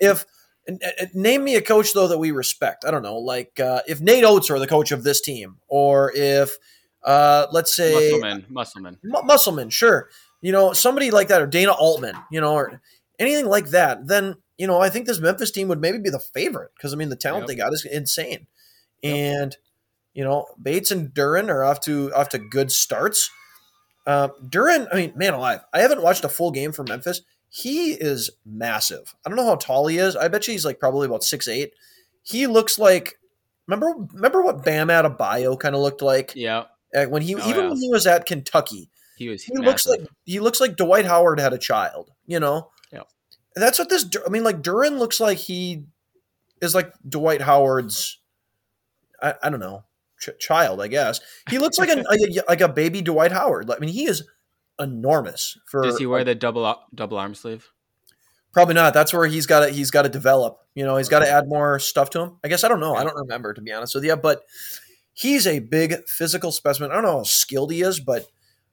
If 0.00 0.24
and- 0.66 0.82
and 1.00 1.14
name 1.14 1.42
me 1.44 1.56
a 1.56 1.62
coach 1.62 1.92
though 1.92 2.08
that 2.08 2.18
we 2.18 2.30
respect. 2.30 2.84
I 2.84 2.90
don't 2.90 3.02
know, 3.02 3.18
like 3.18 3.58
uh, 3.60 3.82
if 3.88 4.00
Nate 4.00 4.24
Oats 4.24 4.48
were 4.50 4.58
the 4.58 4.66
coach 4.66 4.92
of 4.92 5.02
this 5.04 5.20
team, 5.20 5.56
or 5.68 6.12
if 6.14 6.56
uh, 7.02 7.46
let's 7.52 7.74
say 7.74 8.12
Muscleman, 8.12 8.46
Muscleman. 8.48 8.98
Mu- 9.02 9.22
Musselman, 9.22 9.70
sure, 9.70 10.08
you 10.40 10.52
know 10.52 10.72
somebody 10.72 11.10
like 11.10 11.28
that, 11.28 11.42
or 11.42 11.46
Dana 11.46 11.72
Altman, 11.72 12.14
you 12.30 12.40
know, 12.40 12.54
or 12.54 12.80
anything 13.18 13.46
like 13.46 13.70
that. 13.70 14.06
Then 14.06 14.36
you 14.58 14.66
know 14.66 14.80
I 14.80 14.88
think 14.88 15.06
this 15.06 15.18
Memphis 15.20 15.50
team 15.50 15.66
would 15.68 15.80
maybe 15.80 15.98
be 15.98 16.10
the 16.10 16.20
favorite 16.20 16.70
because 16.76 16.92
I 16.92 16.96
mean 16.96 17.08
the 17.08 17.16
talent 17.16 17.42
Yep. 17.42 17.48
they 17.48 17.54
got 17.56 17.72
is 17.72 17.84
insane, 17.84 18.46
Yep. 19.02 19.14
and 19.16 19.56
you 20.14 20.22
know 20.22 20.46
Bates 20.62 20.90
and 20.92 21.08
Duren 21.10 21.48
are 21.48 21.64
off 21.64 21.80
to 21.80 22.12
off 22.14 22.28
to 22.30 22.38
good 22.38 22.70
starts. 22.70 23.30
Uh, 24.06 24.28
Duren, 24.44 24.88
I 24.92 24.96
mean, 24.96 25.12
man 25.16 25.32
alive, 25.34 25.60
I 25.72 25.80
haven't 25.80 26.02
watched 26.02 26.24
a 26.24 26.28
full 26.28 26.50
game 26.50 26.72
for 26.72 26.82
Memphis. 26.84 27.22
He 27.54 27.92
is 27.92 28.30
massive. 28.46 29.14
I 29.26 29.28
don't 29.28 29.36
know 29.36 29.44
how 29.44 29.56
tall 29.56 29.86
he 29.86 29.98
is. 29.98 30.16
I 30.16 30.28
bet 30.28 30.46
you 30.48 30.52
he's 30.52 30.64
like 30.64 30.80
probably 30.80 31.06
about 31.06 31.22
six 31.22 31.46
eight. 31.48 31.74
He 32.22 32.46
looks 32.46 32.78
like 32.78 33.18
remember 33.66 33.92
remember 34.14 34.40
what 34.42 34.64
Bam 34.64 34.88
Adebayo 34.88 35.60
kind 35.60 35.74
of 35.74 35.82
looked 35.82 36.00
like 36.00 36.32
Yeah, 36.34 36.64
uh, 36.96 37.04
when 37.06 37.20
he 37.20 37.34
Oh, 37.34 37.48
even 37.48 37.64
yeah. 37.64 37.68
when 37.68 37.78
he 37.78 37.90
was 37.90 38.06
at 38.06 38.24
Kentucky. 38.24 38.88
he 39.18 39.28
was. 39.28 39.42
He 39.42 39.54
looks 39.58 39.86
like 39.86 40.00
he 40.24 40.40
looks 40.40 40.60
like 40.60 40.76
Dwight 40.76 41.04
Howard 41.04 41.38
had 41.40 41.52
a 41.52 41.58
child. 41.58 42.10
You 42.26 42.40
know. 42.40 42.70
Yep. 42.90 43.06
And 43.54 43.62
that's 43.62 43.78
what 43.78 43.90
this. 43.90 44.08
I 44.26 44.30
mean, 44.30 44.44
like 44.44 44.62
Duren 44.62 44.98
looks 44.98 45.20
like 45.20 45.36
he 45.36 45.84
is 46.62 46.74
like 46.74 46.92
Dwight 47.06 47.42
Howard's. 47.42 48.18
I, 49.22 49.34
I 49.42 49.50
don't 49.50 49.60
know, 49.60 49.84
ch- 50.18 50.30
child. 50.40 50.80
I 50.80 50.88
guess 50.88 51.20
he 51.50 51.58
looks 51.58 51.78
like 51.78 51.90
a, 51.90 52.02
a- 52.10 52.44
like 52.48 52.60
a 52.62 52.68
baby 52.68 53.02
Dwight 53.02 53.30
Howard. 53.32 53.70
I 53.70 53.78
mean, 53.78 53.90
he 53.90 54.06
is 54.06 54.26
enormous 54.80 55.58
for. 55.66 55.82
Does 55.82 55.98
he 55.98 56.06
wear 56.06 56.24
the 56.24 56.34
double 56.34 56.82
double 56.94 57.18
arm 57.18 57.34
sleeve? 57.34 57.70
Probably 58.52 58.74
not. 58.74 58.92
That's 58.92 59.12
where 59.14 59.26
he's 59.26 59.46
got 59.46 59.66
to 59.66 59.70
he's 59.70 59.90
got 59.90 60.02
to 60.02 60.08
develop. 60.08 60.58
You 60.74 60.84
know, 60.84 60.96
he's 60.96 61.08
got 61.08 61.20
to 61.20 61.28
add 61.28 61.48
more 61.48 61.78
stuff 61.78 62.10
to 62.10 62.20
him. 62.20 62.38
I 62.44 62.48
guess 62.48 62.64
I 62.64 62.68
don't 62.68 62.80
know. 62.80 62.94
I 62.94 63.04
don't 63.04 63.16
remember 63.16 63.54
to 63.54 63.60
be 63.60 63.72
honest 63.72 63.94
with 63.94 64.04
you, 64.04 64.16
but 64.16 64.42
he's 65.14 65.46
a 65.46 65.58
big 65.58 66.06
physical 66.06 66.52
specimen. 66.52 66.90
I 66.90 66.94
don't 66.94 67.04
know 67.04 67.18
how 67.18 67.22
skilled 67.22 67.72
he 67.72 67.82
is, 67.82 68.00
but 68.00 68.26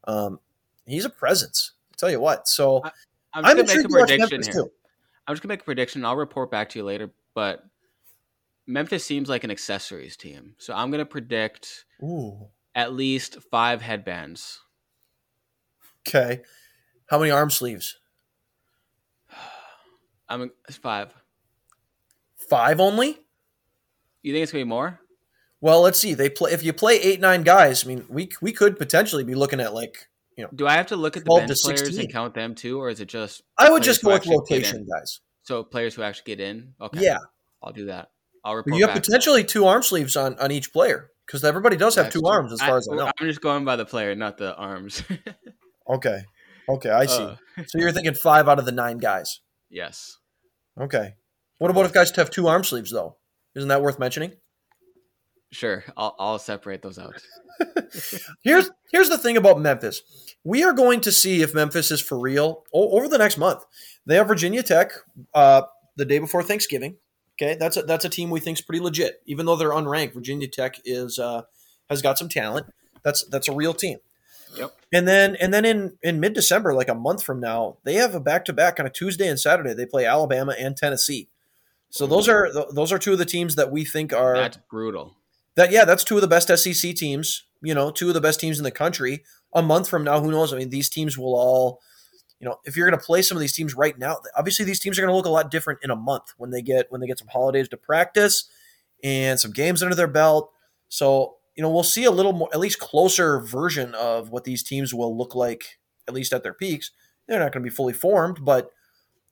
um, 0.06 0.40
he's 0.86 1.06
a 1.06 1.10
presence. 1.10 1.72
I 1.94 1.96
tell 1.98 2.12
you 2.12 2.20
what. 2.20 2.48
So 2.48 2.82
I'm 2.84 2.92
I'm 3.34 3.44
just 3.44 3.56
gonna 3.56 3.68
make 3.68 3.70
a 3.70 3.80
intrigued 3.80 3.92
to 3.92 4.00
watch 4.00 4.08
prediction 4.10 4.44
here. 4.44 4.64
too. 4.64 4.72
I'm 5.28 5.36
just 5.36 5.44
gonna 5.44 5.54
make 5.54 5.62
a 5.62 5.66
prediction. 5.66 6.06
I'll 6.06 6.16
report 6.16 6.52
back 6.52 6.70
to 6.70 6.80
you 6.80 6.86
later. 6.86 7.12
But 7.34 7.64
Memphis 8.68 9.06
seems 9.06 9.30
like 9.30 9.44
an 9.44 9.52
accessories 9.52 10.18
team, 10.18 10.56
so 10.58 10.74
I'm 10.74 10.92
gonna 10.92 11.06
predict 11.06 11.86
Ooh. 12.04 12.48
at 12.76 12.94
least 12.94 13.38
five 13.50 13.82
headbands. 13.82 14.60
Okay. 16.10 16.42
How 17.08 17.20
many 17.20 17.32
arm 17.32 17.50
sleeves? 17.50 17.98
I'm 20.30 20.52
five. 20.72 21.14
Five 22.50 22.80
only? 22.80 23.20
You 24.22 24.34
think 24.34 24.44
it's 24.44 24.52
gonna 24.52 24.64
be 24.64 24.70
more? 24.70 25.00
Well, 25.62 25.82
let's 25.82 26.00
see. 26.00 26.14
They 26.14 26.30
play 26.30 26.52
if 26.52 26.64
you 26.64 26.74
play 26.74 26.96
eight 27.00 27.20
nine 27.20 27.44
guys. 27.44 27.86
I 27.86 27.88
mean, 27.88 28.06
we 28.10 28.30
we 28.42 28.52
could 28.52 28.78
potentially 28.78 29.24
be 29.24 29.36
looking 29.36 29.60
at 29.60 29.74
like 29.74 30.08
you 30.36 30.44
know. 30.44 30.50
Do 30.54 30.68
I 30.68 30.74
have 30.74 30.88
to 30.88 30.96
look 30.96 31.18
at 31.18 31.24
the 31.24 31.30
12 31.30 31.48
bench 31.48 31.62
players 31.64 31.80
16. 31.82 32.00
and 32.00 32.14
count 32.14 32.34
them 32.34 32.56
too, 32.56 32.80
or 32.80 32.90
is 32.90 33.00
it 33.00 33.08
just 33.08 33.44
I 33.58 33.70
would 33.70 33.84
just 33.84 34.04
go 34.04 34.10
with 34.10 34.18
actually 34.18 34.36
get 34.36 34.40
rotation 34.40 34.78
in. 34.78 34.88
guys. 34.88 35.22
so 35.44 35.64
players 35.64 35.96
who 35.96 36.02
actually 36.02 36.36
get 36.36 36.40
in? 36.40 36.74
Okay, 36.82 37.02
Yeah, 37.02 37.18
I'll 37.62 37.74
do 37.74 37.86
that. 37.86 38.12
I'll 38.44 38.56
report 38.56 38.78
you 38.78 38.88
have 38.88 38.96
potentially 38.96 39.44
two 39.44 39.66
arm 39.66 39.84
sleeves 39.84 40.16
on 40.16 40.40
on 40.40 40.52
each 40.52 40.72
player 40.72 41.12
because 41.26 41.44
everybody 41.44 41.76
does 41.76 41.96
have 41.96 42.10
two 42.10 42.24
arms 42.26 42.54
as 42.54 42.62
far 42.62 42.78
as 42.78 42.88
I 42.92 42.96
know. 42.96 43.06
I'm 43.06 43.28
just 43.28 43.42
going 43.42 43.66
by 43.66 43.76
the 43.76 43.86
player, 43.86 44.16
not 44.16 44.38
the 44.38 44.56
arms. 44.56 45.04
Okay, 45.90 46.24
okay, 46.70 46.90
I 46.90 47.06
see. 47.08 47.24
Uh, 47.24 47.36
so 47.66 47.78
you're 47.80 47.92
thinking 47.92 48.14
five 48.14 48.48
out 48.48 48.60
of 48.60 48.66
the 48.66 48.72
nine 48.72 48.98
guys. 49.00 49.40
yes. 49.70 50.18
Okay. 50.80 51.16
What 51.58 51.72
about 51.72 51.86
if 51.86 51.92
guys 51.92 52.10
have 52.16 52.30
two 52.30 52.48
arm 52.48 52.64
sleeves 52.64 52.92
though? 52.92 53.18
Isn't 53.56 53.68
that 53.70 53.82
worth 53.82 54.00
mentioning? 54.00 54.34
Sure, 55.52 55.84
I'll, 55.98 56.16
I'll 56.20 56.40
separate 56.40 56.82
those 56.84 57.00
out. 57.00 57.16
Here's 58.44 58.70
here's 58.92 59.10
the 59.10 59.18
thing 59.18 59.36
about 59.36 59.60
Memphis. 59.60 60.02
We 60.46 60.64
are 60.64 60.72
going 60.72 61.02
to 61.02 61.12
see 61.12 61.42
if 61.42 61.54
Memphis 61.54 61.92
is 61.92 62.00
for 62.00 62.18
real 62.18 62.64
o- 62.74 62.92
over 62.98 63.08
the 63.10 63.18
next 63.18 63.38
month. 63.38 63.66
They 64.06 64.16
have 64.16 64.28
Virginia 64.28 64.64
Tech 64.64 64.92
uh, 65.34 65.64
the 65.98 66.06
day 66.06 66.20
before 66.20 66.44
Thanksgiving. 66.44 66.96
Okay, 67.42 67.56
that's 67.56 67.76
a, 67.78 67.82
that's 67.82 68.06
a 68.06 68.10
team 68.10 68.30
we 68.30 68.40
think 68.40 68.60
is 68.60 68.62
pretty 68.62 68.82
legit, 68.82 69.22
even 69.26 69.46
though 69.46 69.56
they're 69.58 69.72
unranked. 69.72 70.14
Virginia 70.14 70.48
Tech 70.48 70.80
is 70.86 71.20
uh, 71.20 71.42
has 71.90 72.02
got 72.02 72.18
some 72.18 72.30
talent. 72.30 72.68
That's 73.04 73.26
that's 73.26 73.50
a 73.50 73.54
real 73.54 73.74
team. 73.74 73.98
Yep. 74.58 74.76
And 74.92 75.08
then 75.08 75.36
and 75.36 75.54
then 75.54 75.66
in 75.66 75.98
in 76.02 76.20
mid 76.20 76.34
December, 76.34 76.74
like 76.74 76.90
a 76.90 76.96
month 76.96 77.24
from 77.24 77.40
now, 77.40 77.78
they 77.84 77.96
have 77.96 78.16
a 78.16 78.20
back 78.20 78.46
to 78.46 78.54
back 78.54 78.80
on 78.80 78.86
a 78.86 78.90
Tuesday 78.90 79.28
and 79.28 79.40
Saturday. 79.40 79.74
They 79.74 79.86
play 79.86 80.06
Alabama 80.06 80.56
and 80.58 80.76
Tennessee. 80.76 81.30
So 81.90 82.08
those 82.08 82.28
mm. 82.28 82.34
are 82.34 82.74
those 82.74 82.92
are 82.92 83.00
two 83.00 83.14
of 83.14 83.18
the 83.18 83.26
teams 83.26 83.56
that 83.56 83.72
we 83.72 83.86
think 83.86 84.14
are 84.14 84.36
That's 84.36 84.58
brutal. 84.70 85.16
that 85.56 85.72
yeah, 85.72 85.86
that's 85.86 86.04
two 86.04 86.16
of 86.16 86.22
the 86.22 86.28
best 86.28 86.48
SEC 86.48 86.96
teams. 86.96 87.44
You 87.62 87.74
know, 87.74 87.92
two 87.92 88.08
of 88.08 88.14
the 88.14 88.22
best 88.22 88.40
teams 88.40 88.58
in 88.58 88.64
the 88.64 88.72
country. 88.72 89.24
A 89.54 89.62
month 89.62 89.90
from 89.90 90.04
now, 90.04 90.22
who 90.22 90.32
knows? 90.32 90.54
I 90.54 90.58
mean, 90.58 90.70
these 90.70 90.90
teams 90.90 91.18
will 91.18 91.34
all, 91.36 91.82
you 92.40 92.48
know, 92.48 92.60
if 92.66 92.78
you're 92.78 92.88
going 92.88 93.00
to 93.00 93.04
play 93.04 93.24
some 93.24 93.36
of 93.36 93.42
these 93.42 93.54
teams 93.54 93.74
right 93.74 93.98
now, 93.98 94.20
obviously 94.38 94.64
these 94.64 94.80
teams 94.80 94.98
are 94.98 95.02
going 95.02 95.12
to 95.12 95.16
look 95.16 95.26
a 95.26 95.30
lot 95.30 95.50
different 95.50 95.80
in 95.82 95.90
a 95.90 95.96
month 95.96 96.34
when 96.38 96.52
they 96.52 96.62
get 96.62 96.92
when 96.92 97.02
they 97.02 97.08
get 97.08 97.18
some 97.18 97.28
holidays 97.28 97.68
to 97.70 97.78
practice, 97.78 98.46
and 99.04 99.40
some 99.40 99.52
games 99.52 99.82
under 99.82 99.96
their 99.96 100.08
belt. 100.08 100.52
So, 100.88 101.38
you 101.60 101.64
know, 101.64 101.70
we'll 101.70 101.84
see 101.84 102.06
a 102.06 102.12
little 102.12 102.32
more, 102.32 102.48
at 102.54 102.60
least 102.62 102.80
closer 102.80 103.42
version 103.42 103.94
of 103.94 104.30
what 104.30 104.46
these 104.46 104.64
teams 104.64 104.94
will 104.94 105.18
look 105.18 105.36
like, 105.36 105.78
at 106.08 106.14
least 106.14 106.32
at 106.32 106.42
their 106.42 106.54
peaks. 106.54 106.92
They're 107.28 107.38
not 107.38 107.52
going 107.52 107.62
to 107.62 107.70
be 107.70 107.76
fully 107.76 107.92
formed, 107.92 108.46
but 108.46 108.72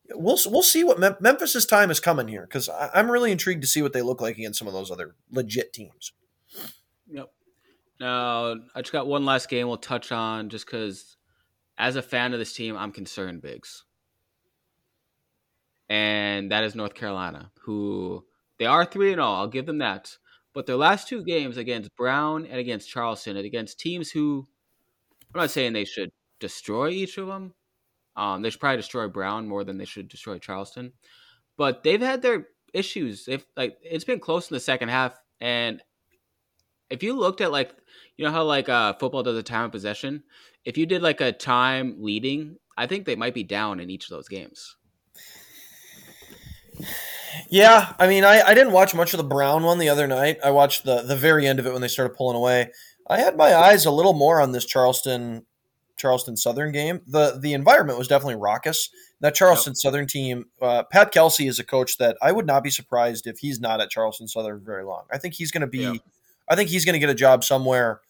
we'll 0.10 0.38
we'll 0.48 0.62
see 0.62 0.84
what 0.84 1.00
Mem- 1.00 1.16
Memphis's 1.22 1.66
time 1.66 1.90
is 1.90 2.02
coming 2.02 2.28
here 2.28 2.42
because 2.42 2.70
I'm 2.94 3.10
really 3.10 3.32
intrigued 3.32 3.62
to 3.62 3.68
see 3.68 3.82
what 3.82 3.94
they 3.94 4.02
look 4.02 4.20
like 4.20 4.38
against 4.38 4.60
some 4.60 4.68
of 4.68 4.74
those 4.74 4.92
other 4.92 5.16
legit 5.32 5.72
teams. 5.72 6.12
Yep. 7.10 7.32
Now 8.02 8.56
I 8.76 8.82
just 8.82 8.92
got 8.92 9.08
one 9.08 9.24
last 9.24 9.48
game 9.48 9.70
we'll 9.70 9.78
touch 9.78 10.12
on 10.12 10.50
just 10.50 10.66
because, 10.66 11.16
as 11.78 11.96
a 11.96 12.02
fan 12.02 12.34
of 12.34 12.40
this 12.40 12.52
team, 12.52 12.76
I'm 12.76 12.92
concerned, 12.92 13.42
Biggs, 13.42 13.86
and 15.88 16.52
that 16.52 16.66
is 16.66 16.76
North 16.76 16.94
Carolina, 16.94 17.52
who 17.62 18.26
they 18.60 18.66
are 18.66 18.84
three 18.84 19.14
and 19.14 19.22
all. 19.22 19.36
I'll 19.38 19.48
give 19.48 19.66
them 19.66 19.78
that. 19.78 20.18
But 20.58 20.66
their 20.66 20.76
last 20.76 21.08
two 21.08 21.24
games 21.24 21.58
against 21.58 21.96
Brown 21.96 22.48
and 22.48 22.60
against 22.60 22.90
Charleston 22.90 23.38
and 23.38 23.46
against 23.46 23.80
teams 23.80 24.10
who 24.10 24.48
I'm 25.32 25.42
not 25.42 25.52
saying 25.52 25.74
they 25.74 25.86
should 25.86 26.10
destroy 26.40 26.90
each 26.90 27.20
of 27.20 27.28
them, 27.28 27.54
um, 28.16 28.42
they 28.42 28.50
should 28.50 28.60
probably 28.60 28.78
destroy 28.78 29.08
Brown 29.08 29.48
more 29.48 29.64
than 29.64 29.78
they 29.78 29.86
should 29.86 30.08
destroy 30.08 30.40
Charleston. 30.40 30.94
But 31.58 31.84
they've 31.84 32.02
had 32.02 32.24
their 32.24 32.48
issues. 32.74 33.28
If 33.28 33.46
like 33.56 33.78
it's 33.84 34.04
been 34.04 34.20
close 34.20 34.50
in 34.50 34.56
the 34.56 34.60
second 34.60 34.90
half, 34.90 35.20
and 35.40 35.80
if 36.90 37.04
you 37.04 37.14
looked 37.14 37.42
at 37.42 37.52
like 37.52 37.76
you 38.16 38.26
know 38.26 38.32
how 38.32 38.44
like 38.44 38.68
uh, 38.68 38.94
football 38.94 39.22
does 39.22 39.38
a 39.38 39.44
time 39.44 39.66
of 39.66 39.72
possession, 39.72 40.24
if 40.66 40.76
you 40.76 40.88
did 40.88 41.04
like 41.04 41.22
a 41.22 41.32
time 41.32 41.98
leading, 42.00 42.58
I 42.76 42.88
think 42.88 43.06
they 43.06 43.16
might 43.16 43.36
be 43.36 43.44
down 43.44 43.80
in 43.80 43.92
each 43.92 44.06
of 44.06 44.10
those 44.10 44.28
games. 44.28 44.76
Yeah, 47.50 47.94
I 48.00 48.08
mean, 48.08 48.24
I, 48.24 48.42
I 48.42 48.54
didn't 48.54 48.74
watch 48.74 48.94
much 48.94 49.14
of 49.14 49.18
the 49.18 49.24
Brown 49.24 49.64
one 49.64 49.80
the 49.80 49.90
other 49.90 50.08
night. 50.08 50.38
I 50.44 50.52
watched 50.52 50.84
the 50.84 51.02
the 51.02 51.16
very 51.16 51.48
end 51.48 51.60
of 51.60 51.66
it 51.66 51.74
when 51.74 51.82
they 51.82 51.88
started 51.88 52.16
pulling 52.16 52.38
away. 52.38 52.72
I 53.08 53.20
had 53.20 53.38
my 53.38 53.56
eyes 53.56 53.86
a 53.86 53.92
little 53.92 54.14
more 54.14 54.42
on 54.42 54.52
this 54.52 54.66
Charleston 54.66 55.46
Charleston 55.98 56.38
Southern 56.38 56.72
game. 56.72 57.02
the 57.08 57.40
The 57.40 57.54
environment 57.54 57.98
was 57.98 58.08
definitely 58.08 58.36
raucous. 58.36 58.90
That 59.20 59.34
Charleston 59.34 59.72
yep. 59.72 59.78
Southern 59.78 60.08
team, 60.08 60.46
uh, 60.62 60.84
Pat 60.92 61.12
Kelsey 61.12 61.48
is 61.48 61.60
a 61.60 61.64
coach 61.64 61.98
that 61.98 62.18
I 62.22 62.32
would 62.32 62.46
not 62.46 62.64
be 62.64 62.70
surprised 62.70 63.26
if 63.26 63.40
he's 63.40 63.60
not 63.60 63.82
at 63.82 63.90
Charleston 63.90 64.28
Southern 64.28 64.64
very 64.64 64.84
long. 64.84 65.06
I 65.12 65.18
think 65.18 65.34
he's 65.34 65.52
going 65.52 65.62
to 65.62 65.68
be. 65.68 65.80
Yep. 65.80 65.98
I 66.48 66.56
think 66.56 66.70
he's 66.70 66.86
going 66.86 66.94
to 66.94 67.00
get 67.00 67.10
a 67.10 67.16
job 67.16 67.44
somewhere 67.44 68.02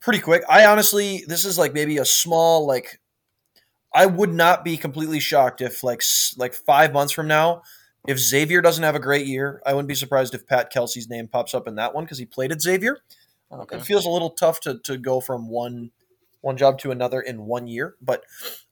pretty 0.00 0.20
quick. 0.20 0.42
I 0.48 0.66
honestly, 0.66 1.24
this 1.26 1.44
is 1.44 1.58
like 1.58 1.74
maybe 1.74 1.98
a 1.98 2.04
small 2.04 2.66
like. 2.66 3.00
I 3.96 4.06
would 4.06 4.32
not 4.32 4.64
be 4.64 4.76
completely 4.76 5.20
shocked 5.20 5.60
if 5.60 5.84
like 5.84 6.02
like 6.36 6.54
five 6.54 6.92
months 6.92 7.12
from 7.12 7.28
now, 7.28 7.62
if 8.06 8.18
Xavier 8.18 8.60
doesn't 8.60 8.84
have 8.84 8.94
a 8.94 9.00
great 9.00 9.26
year, 9.26 9.62
I 9.64 9.72
wouldn't 9.72 9.88
be 9.88 9.94
surprised 9.94 10.34
if 10.34 10.46
Pat 10.46 10.70
Kelsey's 10.70 11.08
name 11.08 11.28
pops 11.28 11.54
up 11.54 11.66
in 11.66 11.76
that 11.76 11.94
one 11.94 12.04
because 12.04 12.18
he 12.18 12.26
played 12.26 12.52
at 12.52 12.60
Xavier. 12.60 12.98
Okay. 13.50 13.76
It 13.76 13.82
feels 13.82 14.04
a 14.04 14.10
little 14.10 14.30
tough 14.30 14.60
to, 14.60 14.78
to 14.84 14.98
go 14.98 15.20
from 15.20 15.48
one 15.48 15.90
one 16.40 16.58
job 16.58 16.78
to 16.78 16.90
another 16.90 17.22
in 17.22 17.46
one 17.46 17.66
year. 17.66 17.94
But 18.02 18.22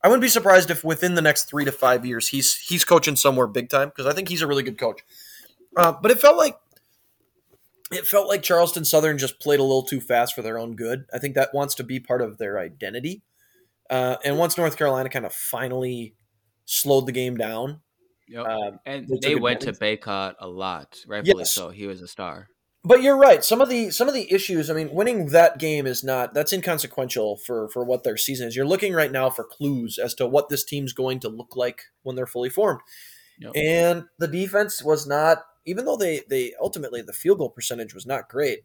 I 0.02 0.08
wouldn't 0.08 0.22
be 0.22 0.28
surprised 0.28 0.70
if 0.70 0.84
within 0.84 1.14
the 1.14 1.22
next 1.22 1.44
three 1.44 1.64
to 1.64 1.72
five 1.72 2.04
years 2.04 2.28
he's 2.28 2.54
he's 2.56 2.84
coaching 2.84 3.16
somewhere 3.16 3.46
big 3.46 3.70
time 3.70 3.88
because 3.88 4.06
I 4.06 4.12
think 4.12 4.28
he's 4.28 4.42
a 4.42 4.46
really 4.46 4.62
good 4.62 4.78
coach. 4.78 5.00
Uh, 5.76 5.92
but 6.00 6.10
it 6.10 6.20
felt 6.20 6.36
like 6.36 6.56
it 7.90 8.06
felt 8.06 8.28
like 8.28 8.42
Charleston 8.42 8.84
Southern 8.84 9.18
just 9.18 9.40
played 9.40 9.60
a 9.60 9.62
little 9.62 9.84
too 9.84 10.00
fast 10.00 10.34
for 10.34 10.42
their 10.42 10.58
own 10.58 10.76
good. 10.76 11.04
I 11.14 11.18
think 11.18 11.34
that 11.34 11.54
wants 11.54 11.74
to 11.76 11.84
be 11.84 11.98
part 12.00 12.20
of 12.20 12.38
their 12.38 12.58
identity. 12.58 13.22
Uh, 13.88 14.16
and 14.24 14.38
once 14.38 14.56
North 14.56 14.76
Carolina 14.76 15.08
kind 15.08 15.26
of 15.26 15.34
finally 15.34 16.14
slowed 16.64 17.06
the 17.06 17.12
game 17.12 17.36
down, 17.36 17.80
yep. 18.32 18.46
Um, 18.46 18.80
and 18.86 19.08
they, 19.08 19.28
they 19.28 19.34
went 19.34 19.60
to 19.62 19.72
Bacot 19.72 20.34
a 20.40 20.48
lot, 20.48 20.98
rightfully 21.06 21.40
yes. 21.40 21.54
so. 21.54 21.70
He 21.70 21.86
was 21.86 22.00
a 22.00 22.08
star. 22.08 22.48
But 22.84 23.02
you're 23.02 23.16
right. 23.16 23.44
Some 23.44 23.60
of 23.60 23.68
the 23.68 23.90
some 23.90 24.08
of 24.08 24.14
the 24.14 24.32
issues. 24.32 24.68
I 24.68 24.74
mean, 24.74 24.92
winning 24.92 25.26
that 25.26 25.58
game 25.58 25.86
is 25.86 26.02
not 26.02 26.34
that's 26.34 26.52
inconsequential 26.52 27.36
for 27.36 27.68
for 27.68 27.84
what 27.84 28.02
their 28.02 28.16
season 28.16 28.48
is. 28.48 28.56
You're 28.56 28.66
looking 28.66 28.92
right 28.92 29.12
now 29.12 29.30
for 29.30 29.44
clues 29.44 29.98
as 29.98 30.14
to 30.14 30.26
what 30.26 30.48
this 30.48 30.64
team's 30.64 30.92
going 30.92 31.20
to 31.20 31.28
look 31.28 31.54
like 31.54 31.82
when 32.02 32.16
they're 32.16 32.26
fully 32.26 32.50
formed. 32.50 32.80
Yep. 33.38 33.52
And 33.54 34.04
the 34.18 34.28
defense 34.28 34.82
was 34.82 35.06
not, 35.06 35.44
even 35.64 35.84
though 35.84 35.96
they 35.96 36.22
they 36.28 36.54
ultimately 36.60 37.02
the 37.02 37.12
field 37.12 37.38
goal 37.38 37.50
percentage 37.50 37.94
was 37.94 38.06
not 38.06 38.28
great. 38.28 38.60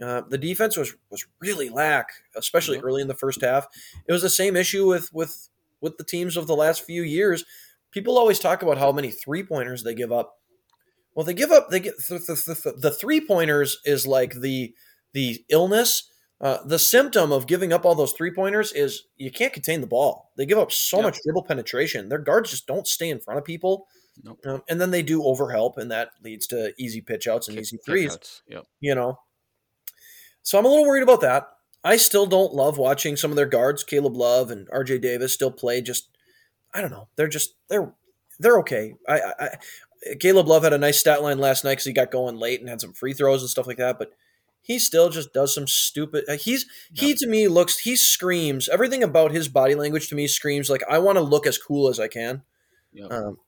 Uh, 0.00 0.22
the 0.28 0.38
defense 0.38 0.76
was 0.76 0.94
was 1.10 1.26
really 1.40 1.68
lack, 1.68 2.08
especially 2.36 2.76
yep. 2.76 2.84
early 2.84 3.02
in 3.02 3.08
the 3.08 3.14
first 3.14 3.40
half. 3.40 3.66
It 4.06 4.12
was 4.12 4.22
the 4.22 4.30
same 4.30 4.54
issue 4.54 4.86
with 4.86 5.12
with 5.12 5.48
with 5.80 5.98
the 5.98 6.04
teams 6.04 6.36
of 6.36 6.46
the 6.46 6.56
last 6.56 6.82
few 6.82 7.02
years. 7.02 7.44
People 7.90 8.18
always 8.18 8.38
talk 8.38 8.62
about 8.62 8.78
how 8.78 8.92
many 8.92 9.10
three 9.10 9.42
pointers 9.42 9.82
they 9.82 9.94
give 9.94 10.12
up 10.12 10.36
well, 11.14 11.24
they 11.24 11.34
give 11.34 11.50
up. 11.50 11.70
They 11.70 11.80
get 11.80 11.96
the, 12.08 12.18
the, 12.18 12.34
the, 12.34 12.72
the 12.78 12.90
three 12.90 13.20
pointers 13.20 13.80
is 13.84 14.06
like 14.06 14.34
the 14.34 14.74
the 15.12 15.44
illness. 15.48 16.08
Uh, 16.40 16.58
the 16.64 16.78
symptom 16.78 17.32
of 17.32 17.46
giving 17.46 17.72
up 17.72 17.84
all 17.84 17.94
those 17.94 18.12
three 18.12 18.32
pointers 18.32 18.72
is 18.72 19.04
you 19.18 19.30
can't 19.30 19.52
contain 19.52 19.82
the 19.82 19.86
ball. 19.86 20.30
They 20.38 20.46
give 20.46 20.56
up 20.56 20.72
so 20.72 20.96
yep. 20.98 21.04
much 21.04 21.18
dribble 21.22 21.42
penetration. 21.42 22.08
Their 22.08 22.18
guards 22.18 22.50
just 22.50 22.66
don't 22.66 22.86
stay 22.86 23.10
in 23.10 23.20
front 23.20 23.36
of 23.36 23.44
people. 23.44 23.86
Nope. 24.22 24.38
Um, 24.46 24.62
and 24.70 24.80
then 24.80 24.90
they 24.90 25.02
do 25.02 25.22
overhelp, 25.22 25.76
and 25.76 25.90
that 25.90 26.12
leads 26.24 26.46
to 26.48 26.72
easy 26.78 27.02
pitch 27.02 27.26
outs 27.26 27.48
and 27.48 27.56
Kick, 27.56 27.62
easy 27.64 27.78
threes. 27.84 28.42
Yep. 28.48 28.64
You 28.80 28.94
know. 28.94 29.18
So 30.42 30.58
I'm 30.58 30.64
a 30.64 30.68
little 30.68 30.86
worried 30.86 31.02
about 31.02 31.20
that. 31.20 31.48
I 31.84 31.96
still 31.96 32.26
don't 32.26 32.54
love 32.54 32.78
watching 32.78 33.16
some 33.16 33.30
of 33.30 33.36
their 33.36 33.46
guards, 33.46 33.84
Caleb 33.84 34.16
Love 34.16 34.50
and 34.50 34.68
RJ 34.70 35.02
Davis, 35.02 35.34
still 35.34 35.50
play. 35.50 35.82
Just 35.82 36.08
I 36.72 36.80
don't 36.80 36.90
know. 36.90 37.08
They're 37.16 37.28
just 37.28 37.54
they're 37.68 37.92
they're 38.38 38.58
okay. 38.60 38.94
I, 39.08 39.20
I 39.38 39.48
Caleb 40.18 40.48
Love 40.48 40.64
had 40.64 40.72
a 40.72 40.78
nice 40.78 40.98
stat 40.98 41.22
line 41.22 41.38
last 41.38 41.64
night 41.64 41.72
because 41.72 41.84
he 41.84 41.92
got 41.92 42.10
going 42.10 42.36
late 42.36 42.60
and 42.60 42.68
had 42.68 42.80
some 42.80 42.92
free 42.92 43.12
throws 43.12 43.42
and 43.42 43.50
stuff 43.50 43.66
like 43.66 43.76
that. 43.76 43.98
But 43.98 44.12
he 44.62 44.78
still 44.78 45.10
just 45.10 45.32
does 45.32 45.54
some 45.54 45.66
stupid. 45.66 46.24
Uh, 46.28 46.36
he's 46.36 46.66
he 46.92 47.14
to 47.14 47.26
me 47.26 47.48
looks 47.48 47.78
he 47.78 47.96
screams 47.96 48.68
everything 48.68 49.02
about 49.02 49.32
his 49.32 49.48
body 49.48 49.74
language 49.74 50.08
to 50.08 50.14
me 50.14 50.26
screams 50.26 50.70
like 50.70 50.82
I 50.88 50.98
want 50.98 51.16
to 51.16 51.22
look 51.22 51.46
as 51.46 51.58
cool 51.58 51.88
as 51.88 51.98
I 52.00 52.08
can. 52.08 52.42
Yep. 52.92 53.12
Um, 53.12 53.38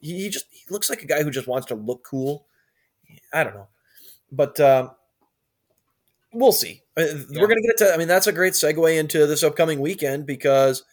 he, 0.00 0.22
he, 0.22 0.28
just 0.28 0.46
he 0.50 0.62
looks 0.70 0.88
like 0.88 1.02
a 1.02 1.06
guy 1.06 1.22
who 1.22 1.30
just 1.30 1.48
wants 1.48 1.66
to 1.68 1.74
look 1.74 2.04
cool. 2.04 2.46
I 3.32 3.44
don't 3.44 3.54
know, 3.54 3.68
but 4.30 4.58
uh, 4.60 4.90
we'll 6.32 6.52
see. 6.52 6.82
Uh, 6.96 7.02
yeah. 7.02 7.40
We're 7.40 7.48
gonna 7.48 7.62
get 7.62 7.78
to. 7.78 7.92
I 7.92 7.96
mean, 7.96 8.08
that's 8.08 8.26
a 8.26 8.32
great 8.32 8.52
segue 8.52 8.98
into 8.98 9.26
this 9.26 9.42
upcoming 9.42 9.80
weekend 9.80 10.26
because 10.26 10.84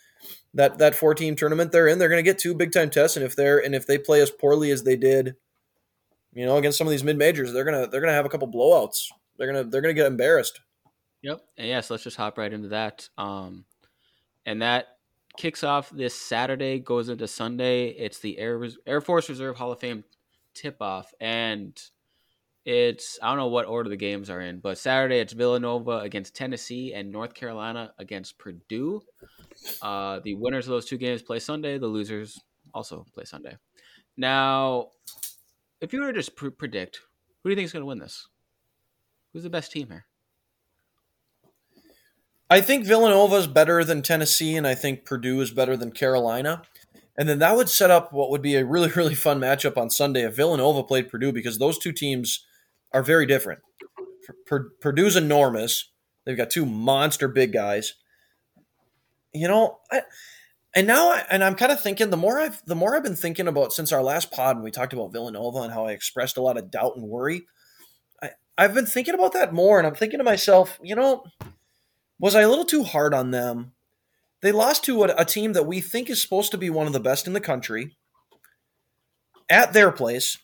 that 0.56 0.78
that 0.80 0.96
four 0.96 1.14
team 1.14 1.36
tournament 1.36 1.72
they're 1.72 1.88
in, 1.88 2.00
they're 2.00 2.10
going 2.10 2.24
to 2.24 2.30
get 2.30 2.40
two 2.40 2.56
big 2.56 2.72
time 2.72 2.90
tests, 2.90 3.16
and 3.16 3.26
if 3.26 3.36
they're 3.36 3.60
and 3.64 3.76
if 3.76 3.86
they 3.86 3.98
play 3.98 4.22
as 4.22 4.32
poorly 4.32 4.72
as 4.72 4.84
they 4.84 4.96
did, 4.96 5.36
you 6.34 6.46
know, 6.46 6.58
against 6.58 6.78
some 6.78 6.88
of 6.88 6.92
these 6.92 7.04
mid 7.04 7.18
majors, 7.18 7.54
they're 7.54 7.66
gonna 7.66 7.88
they're 7.88 8.02
gonna 8.02 8.14
have 8.14 8.26
a 8.26 8.30
couple 8.30 8.48
blowouts. 8.48 9.12
They're 9.38 9.48
gonna 9.48 9.66
they're 9.66 9.82
gonna 9.82 9.94
get 9.94 10.08
embarrassed. 10.08 10.62
Yep. 11.22 11.42
And 11.58 11.68
yes, 11.68 11.90
let's 11.90 12.04
just 12.04 12.18
hop 12.18 12.38
right 12.38 12.52
into 12.52 12.70
that. 12.70 13.10
Um, 13.18 13.66
and 14.46 14.62
that 14.62 14.98
kicks 15.38 15.64
off 15.64 15.90
this 15.90 16.16
Saturday, 16.16 16.80
goes 16.80 17.10
into 17.10 17.28
Sunday. 17.28 17.88
It's 17.88 18.20
the 18.20 18.38
Air 18.38 18.66
Air 18.86 19.02
Force 19.02 19.30
Reserve 19.30 19.58
Hall 19.58 19.72
of 19.72 19.80
Fame 19.80 20.04
tip 20.54 20.82
off, 20.82 21.14
and 21.20 21.82
it's 22.66 23.20
I 23.22 23.30
don't 23.30 23.38
know 23.38 23.48
what 23.48 23.68
order 23.68 23.90
the 23.90 23.96
games 23.96 24.30
are 24.30 24.42
in, 24.42 24.60
but 24.60 24.78
Saturday 24.78 25.20
it's 25.20 25.34
Villanova 25.34 26.00
against 26.00 26.36
Tennessee 26.36 26.94
and 26.94 27.12
North 27.12 27.34
Carolina 27.34 27.94
against 28.00 28.38
Purdue. 28.40 29.02
Uh, 29.82 30.20
the 30.24 30.34
winners 30.36 30.66
of 30.66 30.72
those 30.72 30.86
two 30.86 30.98
games 30.98 31.22
play 31.22 31.40
Sunday. 31.40 31.78
The 31.78 31.88
losers 31.88 32.40
also 32.74 33.06
play 33.14 33.24
Sunday. 33.24 33.56
Now, 34.18 34.90
if 35.80 35.94
you 35.94 36.02
were 36.02 36.12
to 36.12 36.20
just 36.20 36.36
predict, 36.36 37.02
who 37.44 37.50
do 37.50 37.52
you 37.52 37.56
think 37.56 37.66
is 37.66 37.74
going 37.74 37.82
to 37.82 37.88
win 37.88 38.00
this? 38.00 38.28
Who's 39.34 39.44
the 39.44 39.50
best 39.50 39.72
team 39.72 39.88
here? 39.90 40.06
I 42.50 42.62
think 42.62 42.86
Villanova 42.86 43.36
is 43.36 43.48
better 43.48 43.84
than 43.84 44.02
Tennessee, 44.02 44.56
and 44.56 44.68
I 44.68 44.76
think 44.76 45.04
Purdue 45.04 45.42
is 45.42 45.52
better 45.52 45.76
than 45.76 45.92
Carolina. 45.92 46.62
And 47.18 47.28
then 47.28 47.40
that 47.40 47.56
would 47.56 47.70
set 47.70 47.92
up 47.92 48.14
what 48.14 48.30
would 48.30 48.42
be 48.42 48.56
a 48.56 48.66
really, 48.66 48.90
really 48.96 49.16
fun 49.16 49.40
matchup 49.40 49.78
on 49.78 49.90
Sunday 49.90 50.24
if 50.24 50.36
Villanova 50.36 50.84
played 50.84 51.10
Purdue, 51.10 51.32
because 51.32 51.58
those 51.58 51.78
two 51.78 51.92
teams 51.92 52.46
are 52.96 53.04
very 53.04 53.28
different. 53.28 53.60
Purdue's 54.82 55.16
enormous. 55.16 55.92
They've 56.26 56.36
got 56.36 56.50
two 56.50 56.66
monster 56.66 57.28
big 57.28 57.54
guys 57.54 57.94
you 59.36 59.48
know, 59.48 59.80
I, 59.92 60.02
and 60.74 60.88
now 60.88 61.12
I, 61.12 61.24
and 61.30 61.44
I'm 61.44 61.56
kind 61.56 61.72
of 61.72 61.82
thinking 61.82 62.10
the 62.10 62.18
more 62.18 62.40
I've 62.40 62.62
the 62.66 62.76
more 62.76 62.96
I've 62.96 63.04
been 63.04 63.16
thinking 63.16 63.48
about 63.48 63.74
since 63.74 63.92
our 63.92 64.02
last 64.02 64.32
pod 64.32 64.56
when 64.56 64.64
we 64.64 64.72
talked 64.72 64.94
about 64.94 65.12
Villanova 65.12 65.60
and 65.60 65.74
how 65.74 65.86
I 65.86 65.92
expressed 65.92 66.38
a 66.38 66.42
lot 66.42 66.58
of 66.58 66.72
doubt 66.72 66.96
and 66.96 67.06
worry. 67.06 67.46
I, 68.24 68.32
I've 68.58 68.74
been 68.74 68.86
thinking 68.86 69.14
about 69.14 69.34
that 69.34 69.54
more, 69.54 69.78
and 69.78 69.86
I'm 69.86 69.96
thinking 69.96 70.20
to 70.20 70.24
myself, 70.24 70.80
you 70.82 70.96
know, 70.96 71.26
was 72.18 72.34
I 72.34 72.42
a 72.42 72.50
little 72.50 72.66
too 72.66 72.84
hard 72.84 73.14
on 73.14 73.32
them? 73.32 73.74
They 74.42 74.52
lost 74.52 74.84
to 74.86 75.04
a, 75.04 75.16
a 75.18 75.26
team 75.26 75.54
that 75.54 75.68
we 75.68 75.82
think 75.82 76.10
is 76.10 76.22
supposed 76.22 76.52
to 76.52 76.58
be 76.58 76.70
one 76.70 76.88
of 76.88 76.94
the 76.94 77.00
best 77.00 77.28
in 77.28 77.34
the 77.34 77.42
country 77.42 77.96
at 79.50 79.74
their 79.74 79.92
place 79.92 80.38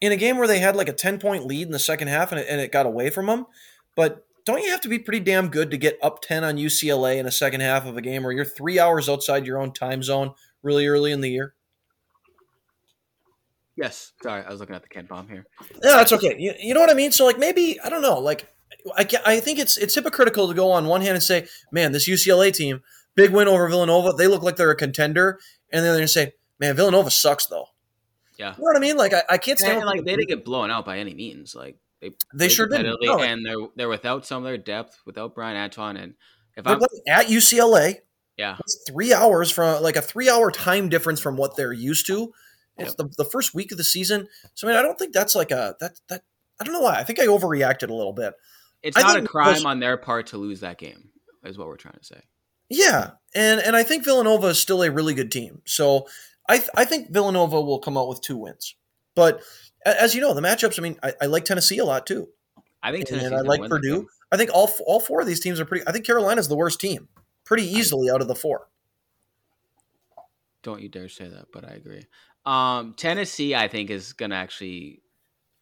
in 0.00 0.12
a 0.12 0.16
game 0.16 0.38
where 0.38 0.48
they 0.48 0.58
had 0.58 0.76
like 0.76 0.88
a 0.88 0.92
10 0.92 1.18
point 1.18 1.46
lead 1.46 1.66
in 1.66 1.72
the 1.72 1.78
second 1.78 2.08
half 2.08 2.32
and 2.32 2.40
it, 2.40 2.46
and 2.48 2.60
it 2.60 2.72
got 2.72 2.86
away 2.86 3.10
from 3.10 3.26
them. 3.26 3.46
But 3.94 4.26
don't 4.44 4.62
you 4.62 4.70
have 4.70 4.80
to 4.82 4.88
be 4.88 4.98
pretty 4.98 5.20
damn 5.20 5.48
good 5.48 5.70
to 5.70 5.76
get 5.76 5.98
up 6.02 6.20
10 6.22 6.44
on 6.44 6.56
UCLA 6.56 7.18
in 7.18 7.26
a 7.26 7.32
second 7.32 7.60
half 7.60 7.86
of 7.86 7.96
a 7.96 8.02
game 8.02 8.22
where 8.22 8.32
you're 8.32 8.44
three 8.44 8.78
hours 8.78 9.08
outside 9.08 9.46
your 9.46 9.58
own 9.58 9.72
time 9.72 10.02
zone 10.02 10.32
really 10.62 10.86
early 10.86 11.12
in 11.12 11.20
the 11.20 11.30
year? 11.30 11.54
Yes. 13.76 14.12
Sorry, 14.22 14.42
I 14.42 14.50
was 14.50 14.60
looking 14.60 14.74
at 14.74 14.82
the 14.82 14.88
KenPom 14.88 15.28
here. 15.28 15.46
Yeah, 15.82 15.96
that's 15.96 16.12
okay. 16.12 16.36
You, 16.38 16.54
you 16.58 16.74
know 16.74 16.80
what 16.80 16.90
I 16.90 16.94
mean? 16.94 17.12
So 17.12 17.26
like 17.26 17.38
maybe 17.38 17.78
I 17.80 17.90
don't 17.90 18.02
know. 18.02 18.18
Like 18.18 18.46
I 18.96 19.06
I 19.26 19.40
think 19.40 19.58
it's 19.58 19.76
it's 19.76 19.94
hypocritical 19.94 20.48
to 20.48 20.54
go 20.54 20.70
on 20.70 20.86
one 20.86 21.00
hand 21.00 21.14
and 21.14 21.22
say, 21.22 21.46
man, 21.72 21.92
this 21.92 22.08
UCLA 22.08 22.52
team 22.52 22.82
big 23.16 23.32
win 23.32 23.48
over 23.48 23.68
Villanova. 23.68 24.12
They 24.12 24.28
look 24.28 24.42
like 24.42 24.56
they're 24.56 24.70
a 24.70 24.76
contender, 24.76 25.40
and 25.72 25.84
then 25.84 25.92
they're 25.92 26.00
gonna 26.00 26.08
say, 26.08 26.32
man, 26.60 26.76
Villanova 26.76 27.10
sucks 27.10 27.46
though. 27.46 27.66
Yeah. 28.36 28.50
You 28.56 28.58
know 28.58 28.64
what 28.64 28.76
I 28.76 28.80
mean? 28.80 28.96
Like 28.96 29.12
I, 29.14 29.22
I 29.30 29.38
can't 29.38 29.58
stand 29.58 29.78
And, 29.78 29.86
like 29.86 30.04
they 30.04 30.14
didn't 30.16 30.28
get 30.28 30.44
blown 30.44 30.70
out 30.70 30.84
by 30.84 30.98
any 30.98 31.14
means. 31.14 31.54
Like 31.54 31.78
they 32.00 32.10
They 32.34 32.48
sure 32.48 32.66
didn't. 32.68 32.98
No. 33.02 33.20
and 33.20 33.44
they're 33.44 33.56
they're 33.76 33.88
without 33.88 34.26
some 34.26 34.38
of 34.38 34.44
their 34.44 34.58
depth, 34.58 35.00
without 35.06 35.34
Bryan 35.34 35.56
Antoine, 35.56 35.96
and 35.96 36.14
if 36.56 36.66
I'm 36.66 36.80
at 37.08 37.26
UCLA. 37.26 37.96
yeah, 38.36 38.56
It's 38.60 38.84
three 38.88 39.12
hours 39.14 39.50
from 39.50 39.82
like 39.82 39.96
a 39.96 40.02
three 40.02 40.28
hour 40.30 40.50
time 40.50 40.88
difference 40.88 41.20
from 41.20 41.36
what 41.36 41.56
they're 41.56 41.72
used 41.72 42.06
to. 42.08 42.32
It's 42.78 42.94
the, 42.94 43.08
the 43.16 43.24
first 43.24 43.54
week 43.54 43.72
of 43.72 43.78
the 43.78 43.84
season. 43.84 44.28
So 44.54 44.68
I 44.68 44.70
mean, 44.70 44.78
I 44.78 44.82
don't 44.82 44.98
think 44.98 45.14
that's 45.14 45.34
like 45.34 45.50
a 45.50 45.74
that 45.80 45.92
that 46.10 46.22
I 46.60 46.64
don't 46.64 46.74
know 46.74 46.80
why. 46.82 46.96
I 46.96 47.04
think 47.04 47.18
I 47.18 47.26
overreacted 47.26 47.88
a 47.88 47.94
little 47.94 48.12
bit. 48.12 48.34
it's 48.82 48.98
I 48.98 49.02
not 49.02 49.16
a 49.16 49.22
crime 49.26 49.48
because- 49.54 49.64
on 49.64 49.80
their 49.80 49.96
part 49.96 50.26
to 50.28 50.36
lose 50.38 50.60
that 50.60 50.76
game. 50.78 51.10
Is 51.44 51.56
what 51.56 51.68
we're 51.68 51.76
trying 51.76 51.98
to 51.98 52.04
say. 52.04 52.20
Yeah, 52.68 53.12
and 53.34 53.60
and 53.60 53.76
I 53.76 53.82
think 53.84 54.04
Villanova 54.04 54.48
is 54.48 54.58
still 54.60 54.82
a 54.82 54.90
really 54.90 55.14
good 55.14 55.30
team. 55.30 55.62
So 55.64 56.06
I 56.48 56.58
th- 56.58 56.70
I 56.76 56.84
think 56.84 57.10
Villanova 57.10 57.60
will 57.60 57.78
come 57.78 57.96
out 57.96 58.08
with 58.08 58.20
two 58.20 58.36
wins. 58.36 58.74
But 59.14 59.42
as 59.84 60.14
you 60.14 60.20
know, 60.20 60.34
the 60.34 60.40
matchups. 60.40 60.78
I 60.78 60.82
mean, 60.82 60.98
I, 61.02 61.14
I 61.22 61.26
like 61.26 61.44
Tennessee 61.44 61.78
a 61.78 61.84
lot 61.84 62.06
too, 62.06 62.28
I 62.82 62.92
think 62.92 63.10
and 63.10 63.34
I 63.34 63.40
like 63.40 63.68
Purdue. 63.68 64.06
I 64.30 64.36
think 64.36 64.50
all 64.52 64.68
f- 64.68 64.80
all 64.86 65.00
four 65.00 65.20
of 65.20 65.26
these 65.26 65.40
teams 65.40 65.58
are 65.60 65.64
pretty. 65.64 65.86
I 65.86 65.92
think 65.92 66.06
Carolina's 66.06 66.48
the 66.48 66.56
worst 66.56 66.80
team, 66.80 67.08
pretty 67.44 67.64
easily 67.64 68.10
out 68.10 68.20
of 68.20 68.28
the 68.28 68.34
four. 68.34 68.68
Don't 70.62 70.82
you 70.82 70.88
dare 70.88 71.08
say 71.08 71.28
that, 71.28 71.46
but 71.52 71.64
I 71.64 71.74
agree. 71.74 72.04
Um, 72.44 72.94
Tennessee, 72.96 73.54
I 73.54 73.68
think, 73.68 73.90
is 73.90 74.12
gonna 74.12 74.34
actually. 74.34 75.02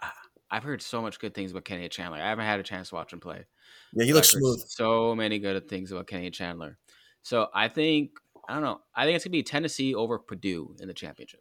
ah, 0.03 0.13
I've 0.51 0.65
heard 0.65 0.83
so 0.83 1.03
much 1.03 1.19
good 1.19 1.35
things 1.35 1.51
about 1.51 1.65
Kenny 1.65 1.89
Chandler. 1.89 2.19
I 2.19 2.29
haven't 2.29 2.47
had 2.47 2.61
a 2.61 2.65
chance 2.65 2.89
to 2.91 2.95
watch 2.95 3.13
him 3.13 3.21
play. 3.21 3.45
Yeah, 3.95 4.05
he 4.05 4.13
looks 4.13 4.31
smooth. 4.31 4.63
So 4.67 5.15
many 5.15 5.39
good 5.39 5.69
things 5.69 5.93
about 5.93 6.07
Kenny 6.07 6.31
Chandler. 6.31 6.79
So 7.23 7.49
I 7.55 7.69
think 7.69 8.11
I 8.49 8.55
don't 8.55 8.63
know. 8.63 8.81
I 8.95 9.05
think 9.05 9.17
it's 9.17 9.25
gonna 9.25 9.33
be 9.33 9.43
Tennessee 9.43 9.95
over 9.95 10.19
Purdue 10.19 10.77
in 10.81 10.89
the 10.89 10.95
championship. 10.95 11.41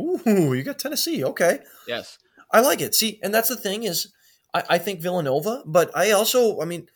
Ooh, 0.00 0.54
you 0.54 0.62
got 0.62 0.78
Tennessee. 0.78 1.24
Okay, 1.24 1.60
Yes. 1.86 2.18
I 2.50 2.60
like 2.60 2.80
it. 2.82 2.94
See, 2.94 3.18
and 3.22 3.32
that's 3.32 3.48
the 3.48 3.56
thing 3.56 3.84
is, 3.84 4.12
I, 4.52 4.62
I 4.70 4.78
think 4.78 5.00
Villanova, 5.00 5.62
but 5.64 5.90
I 5.96 6.10
also, 6.10 6.60
I 6.60 6.66
mean, 6.66 6.86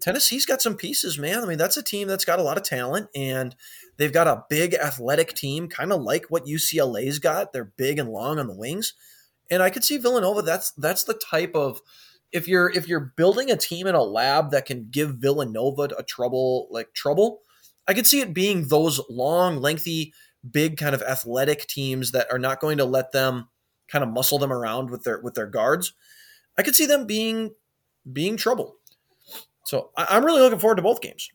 Tennessee's 0.00 0.46
got 0.46 0.62
some 0.62 0.74
pieces, 0.74 1.18
man. 1.18 1.42
I 1.42 1.46
mean, 1.46 1.58
that's 1.58 1.76
a 1.76 1.82
team 1.82 2.08
that's 2.08 2.24
got 2.24 2.38
a 2.38 2.42
lot 2.42 2.56
of 2.56 2.62
talent, 2.62 3.08
and 3.14 3.54
they've 3.98 4.12
got 4.12 4.26
a 4.26 4.44
big 4.48 4.74
athletic 4.74 5.34
team, 5.34 5.68
kind 5.68 5.92
of 5.92 6.02
like 6.02 6.26
what 6.26 6.46
UCLA's 6.46 7.18
got. 7.18 7.52
They're 7.52 7.72
big 7.76 7.98
and 7.98 8.08
long 8.08 8.38
on 8.38 8.46
the 8.46 8.56
wings, 8.56 8.94
and 9.50 9.62
I 9.62 9.70
could 9.70 9.84
see 9.84 9.98
Villanova. 9.98 10.42
That's 10.42 10.72
that's 10.72 11.04
the 11.04 11.14
type 11.14 11.54
of 11.54 11.80
if 12.32 12.48
you're 12.48 12.70
if 12.70 12.88
you're 12.88 13.12
building 13.16 13.50
a 13.50 13.56
team 13.56 13.86
in 13.86 13.94
a 13.94 14.02
lab 14.02 14.50
that 14.50 14.66
can 14.66 14.88
give 14.90 15.16
Villanova 15.16 15.90
a 15.96 16.02
trouble 16.02 16.68
like 16.70 16.92
trouble, 16.92 17.42
I 17.88 17.94
could 17.94 18.06
see 18.06 18.20
it 18.20 18.34
being 18.34 18.68
those 18.68 19.00
long, 19.08 19.60
lengthy, 19.60 20.12
big 20.48 20.76
kind 20.76 20.94
of 20.94 21.02
athletic 21.02 21.66
teams 21.66 22.12
that 22.12 22.26
are 22.30 22.38
not 22.38 22.60
going 22.60 22.78
to 22.78 22.84
let 22.84 23.12
them 23.12 23.48
kind 23.88 24.02
of 24.02 24.10
muscle 24.10 24.38
them 24.38 24.52
around 24.52 24.90
with 24.90 25.04
their 25.04 25.20
with 25.20 25.34
their 25.34 25.46
guards. 25.46 25.92
I 26.58 26.62
could 26.62 26.76
see 26.76 26.86
them 26.86 27.06
being 27.06 27.54
being 28.10 28.36
trouble. 28.36 28.76
So 29.64 29.90
I, 29.96 30.06
I'm 30.10 30.24
really 30.24 30.40
looking 30.40 30.58
forward 30.58 30.76
to 30.76 30.82
both 30.82 31.00
games. 31.00 31.28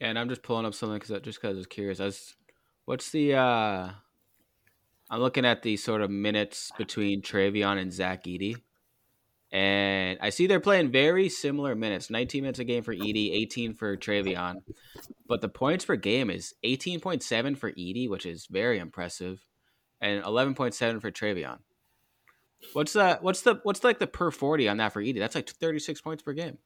And 0.00 0.18
I'm 0.18 0.28
just 0.28 0.42
pulling 0.42 0.66
up 0.66 0.74
something 0.74 0.98
because 0.98 1.20
just 1.22 1.40
because 1.40 1.56
I 1.56 1.58
was 1.58 1.66
curious. 1.66 2.00
I 2.00 2.06
was, 2.06 2.34
what's 2.84 3.10
the? 3.10 3.34
uh 3.34 3.90
I'm 5.10 5.20
looking 5.20 5.44
at 5.44 5.62
the 5.62 5.76
sort 5.76 6.02
of 6.02 6.10
minutes 6.10 6.70
between 6.78 7.20
Trevion 7.20 7.78
and 7.78 7.92
Zach 7.92 8.24
Edey, 8.24 8.56
and 9.52 10.18
I 10.20 10.30
see 10.30 10.46
they're 10.46 10.60
playing 10.60 10.90
very 10.92 11.28
similar 11.28 11.74
minutes. 11.74 12.10
19 12.10 12.42
minutes 12.42 12.58
a 12.58 12.64
game 12.64 12.82
for 12.82 12.94
Edey, 12.94 13.32
18 13.32 13.74
for 13.74 13.96
Trevion, 13.96 14.56
but 15.26 15.40
the 15.40 15.48
points 15.48 15.84
per 15.84 15.96
game 15.96 16.30
is 16.30 16.54
18.7 16.64 17.56
for 17.58 17.72
Edey, 17.72 18.08
which 18.08 18.26
is 18.26 18.46
very 18.50 18.78
impressive, 18.78 19.40
and 20.00 20.22
11.7 20.22 21.00
for 21.00 21.10
Trevion. 21.10 21.58
What's 22.74 22.92
that? 22.92 23.22
What's 23.22 23.40
the 23.42 23.58
what's 23.62 23.82
like 23.82 23.98
the 23.98 24.06
per 24.06 24.30
40 24.30 24.68
on 24.68 24.76
that 24.76 24.92
for 24.92 25.02
Edey? 25.02 25.18
That's 25.18 25.34
like 25.34 25.48
36 25.48 26.00
points 26.02 26.22
per 26.22 26.32
game. 26.34 26.58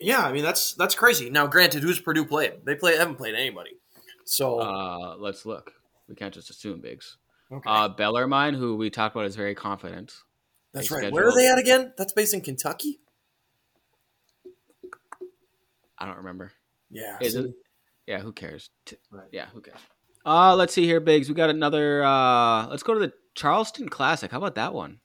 Yeah, 0.00 0.22
I 0.22 0.32
mean 0.32 0.42
that's 0.42 0.74
that's 0.74 0.94
crazy. 0.94 1.30
Now, 1.30 1.46
granted, 1.46 1.82
who's 1.82 2.00
Purdue 2.00 2.24
played? 2.24 2.54
They 2.64 2.74
play 2.74 2.96
haven't 2.96 3.16
played 3.16 3.34
anybody. 3.34 3.72
So 4.24 4.60
Uh, 4.60 5.16
let's 5.18 5.44
look. 5.46 5.72
We 6.08 6.14
can't 6.14 6.34
just 6.34 6.50
assume 6.50 6.80
Biggs. 6.80 7.16
okay. 7.52 7.68
Uh, 7.68 7.88
Bellarmine, 7.90 8.54
who 8.54 8.76
we 8.76 8.90
talked 8.90 9.14
about, 9.14 9.26
is 9.26 9.36
very 9.36 9.54
confident. 9.54 10.14
That's 10.72 10.88
they 10.88 10.96
right. 10.96 11.12
Where 11.12 11.28
are 11.28 11.34
they 11.34 11.48
at 11.48 11.58
again? 11.58 11.92
That's 11.96 12.12
based 12.12 12.34
in 12.34 12.40
Kentucky. 12.40 13.00
I 15.98 16.06
don't 16.06 16.18
remember. 16.18 16.52
Yeah. 16.90 17.18
Is 17.20 17.34
it? 17.34 17.52
Yeah, 18.06 18.20
who 18.20 18.32
cares? 18.32 18.70
Right. 19.10 19.28
Yeah, 19.30 19.46
who 19.52 19.60
cares? 19.60 19.78
Uh, 20.24 20.54
let's 20.56 20.74
see 20.74 20.84
here, 20.84 21.00
Biggs. 21.00 21.28
We 21.28 21.34
got 21.34 21.50
another. 21.50 22.02
Uh, 22.02 22.66
let's 22.68 22.82
go 22.82 22.94
to 22.94 23.00
the 23.00 23.12
Charleston 23.34 23.88
Classic. 23.88 24.30
How 24.30 24.38
about 24.38 24.56
that 24.56 24.74
one? 24.74 25.00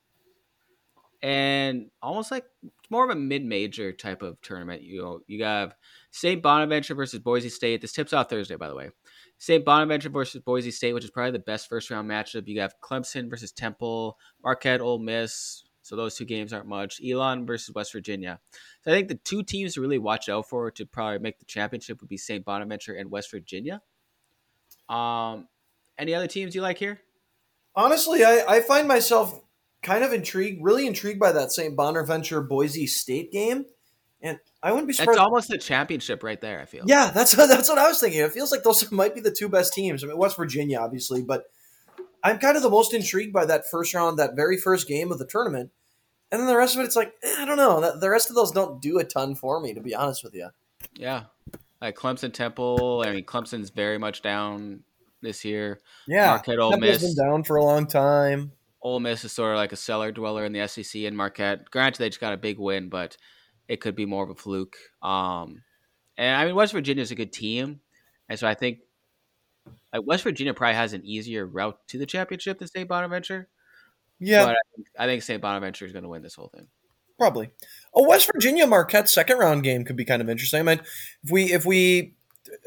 And 1.21 1.89
almost 2.01 2.31
like 2.31 2.45
it's 2.63 2.91
more 2.91 3.03
of 3.03 3.09
a 3.09 3.19
mid-major 3.19 3.91
type 3.93 4.21
of 4.21 4.39
tournament. 4.41 4.83
You 4.83 5.01
know, 5.01 5.19
you 5.27 5.43
have 5.43 5.75
St. 6.11 6.41
Bonaventure 6.41 6.95
versus 6.95 7.19
Boise 7.19 7.49
State. 7.49 7.81
This 7.81 7.93
tips 7.93 8.13
off 8.13 8.29
Thursday, 8.29 8.55
by 8.55 8.67
the 8.67 8.75
way. 8.75 8.89
St. 9.37 9.65
Bonaventure 9.65 10.09
versus 10.09 10.41
Boise 10.41 10.71
State, 10.71 10.93
which 10.93 11.03
is 11.03 11.11
probably 11.11 11.31
the 11.31 11.39
best 11.39 11.67
first 11.67 11.89
round 11.89 12.09
matchup. 12.09 12.47
You 12.47 12.61
have 12.61 12.75
Clemson 12.81 13.29
versus 13.29 13.51
Temple, 13.51 14.17
Marquette, 14.43 14.81
Ole 14.81 14.99
Miss. 14.99 15.63
So 15.81 15.95
those 15.95 16.15
two 16.15 16.25
games 16.25 16.51
aren't 16.51 16.67
much. 16.67 16.99
Elon 17.05 17.45
versus 17.45 17.75
West 17.75 17.91
Virginia. 17.93 18.39
So 18.81 18.91
I 18.91 18.95
think 18.95 19.07
the 19.07 19.15
two 19.15 19.43
teams 19.43 19.75
to 19.75 19.81
really 19.81 19.99
watch 19.99 20.29
out 20.29 20.49
for 20.49 20.71
to 20.71 20.85
probably 20.85 21.19
make 21.19 21.37
the 21.37 21.45
championship 21.45 22.01
would 22.01 22.09
be 22.09 22.17
St. 22.17 22.43
Bonaventure 22.43 22.95
and 22.95 23.11
West 23.11 23.29
Virginia. 23.29 23.81
Um, 24.89 25.47
any 25.97 26.15
other 26.15 26.27
teams 26.27 26.55
you 26.55 26.61
like 26.61 26.79
here? 26.79 27.01
Honestly, 27.75 28.23
I, 28.23 28.43
I 28.47 28.61
find 28.61 28.87
myself 28.87 29.39
kind 29.83 30.03
of 30.03 30.11
intrigued, 30.11 30.63
really 30.63 30.87
intrigued 30.87 31.19
by 31.19 31.31
that 31.33 31.51
St. 31.51 31.75
Bonaventure 31.75 32.41
Boise 32.41 32.87
State 32.87 33.31
game, 33.31 33.65
and 34.25 34.39
I 34.63 34.71
wouldn't 34.71 34.87
be 34.87 34.93
That's 34.93 34.99
surprised. 34.99 35.19
almost 35.19 35.49
the 35.49 35.57
championship 35.59 36.23
right 36.23 36.41
there. 36.41 36.59
I 36.59 36.65
feel. 36.65 36.83
Yeah, 36.87 37.11
that's 37.13 37.33
that's 37.35 37.69
what 37.69 37.77
I 37.77 37.87
was 37.87 37.99
thinking. 37.99 38.21
It 38.21 38.31
feels 38.31 38.51
like 38.51 38.63
those 38.63 38.91
might 38.91 39.13
be 39.13 39.21
the 39.21 39.31
two 39.31 39.47
best 39.47 39.73
teams. 39.73 40.03
I 40.03 40.07
mean, 40.07 40.17
West 40.17 40.35
Virginia, 40.35 40.79
obviously, 40.79 41.21
but 41.21 41.45
I'm 42.23 42.39
kind 42.39 42.57
of 42.57 42.63
the 42.63 42.69
most 42.69 42.93
intrigued 42.93 43.31
by 43.31 43.45
that 43.45 43.69
first 43.69 43.93
round, 43.93 44.17
that 44.17 44.35
very 44.35 44.57
first 44.57 44.87
game 44.87 45.11
of 45.11 45.19
the 45.19 45.27
tournament, 45.27 45.69
and 46.31 46.41
then 46.41 46.47
the 46.47 46.57
rest 46.57 46.75
of 46.75 46.81
it, 46.81 46.85
it's 46.85 46.95
like 46.95 47.13
eh, 47.23 47.35
I 47.37 47.45
don't 47.45 47.57
know. 47.57 47.97
The 47.99 48.09
rest 48.09 48.29
of 48.29 48.35
those 48.35 48.51
don't 48.51 48.81
do 48.81 48.97
a 48.97 49.03
ton 49.03 49.35
for 49.35 49.59
me, 49.59 49.73
to 49.75 49.81
be 49.81 49.93
honest 49.93 50.23
with 50.23 50.33
you. 50.33 50.49
Yeah. 50.95 51.25
Like 51.81 51.95
Clemson, 51.95 52.33
Temple. 52.33 53.03
I 53.05 53.11
mean, 53.11 53.25
Clemson's 53.25 53.69
very 53.69 53.99
much 53.99 54.23
down 54.23 54.81
this 55.21 55.45
year. 55.45 55.81
Yeah, 56.07 56.27
Marquette, 56.27 56.57
Ole 56.59 56.71
Temple's 56.71 57.01
Miss. 57.01 57.15
been 57.15 57.25
down 57.25 57.43
for 57.43 57.57
a 57.57 57.63
long 57.63 57.85
time. 57.85 58.53
Ole 58.81 58.99
Miss 58.99 59.25
is 59.25 59.31
sort 59.33 59.51
of 59.51 59.57
like 59.57 59.71
a 59.71 59.75
cellar 59.75 60.11
dweller 60.11 60.45
in 60.45 60.53
the 60.53 60.67
SEC, 60.67 61.03
and 61.03 61.15
Marquette. 61.17 61.69
Granted, 61.69 61.99
they 61.99 62.09
just 62.09 62.21
got 62.21 62.33
a 62.33 62.37
big 62.37 62.57
win, 62.57 62.89
but 62.89 63.17
it 63.67 63.81
could 63.81 63.95
be 63.95 64.05
more 64.05 64.23
of 64.23 64.29
a 64.29 64.35
fluke. 64.35 64.75
Um, 65.01 65.63
and 66.17 66.35
I 66.35 66.45
mean, 66.45 66.55
West 66.55 66.73
Virginia 66.73 67.01
is 67.01 67.11
a 67.11 67.15
good 67.15 67.33
team, 67.33 67.81
and 68.29 68.39
so 68.39 68.47
I 68.47 68.53
think 68.53 68.79
like 69.93 70.05
West 70.05 70.23
Virginia 70.23 70.53
probably 70.53 70.75
has 70.75 70.93
an 70.93 71.05
easier 71.05 71.45
route 71.45 71.77
to 71.87 71.97
the 71.97 72.05
championship 72.05 72.59
than 72.59 72.67
St. 72.67 72.87
Bonaventure. 72.87 73.47
Yeah, 74.19 74.45
But 74.45 74.49
I 74.51 74.75
think, 74.75 74.87
I 74.99 75.05
think 75.07 75.23
St. 75.23 75.41
Bonaventure 75.41 75.85
is 75.85 75.91
going 75.91 76.03
to 76.03 76.09
win 76.09 76.21
this 76.21 76.35
whole 76.35 76.47
thing. 76.47 76.67
Probably. 77.17 77.49
A 77.93 78.03
West 78.03 78.29
Virginia 78.31 78.67
Marquette 78.67 79.09
second 79.09 79.37
round 79.37 79.63
game 79.63 79.85
could 79.85 79.95
be 79.95 80.05
kind 80.05 80.21
of 80.21 80.29
interesting. 80.29 80.59
I 80.59 80.63
mean, 80.63 80.81
if 81.23 81.31
we 81.31 81.53
if 81.53 81.65
we 81.65 82.15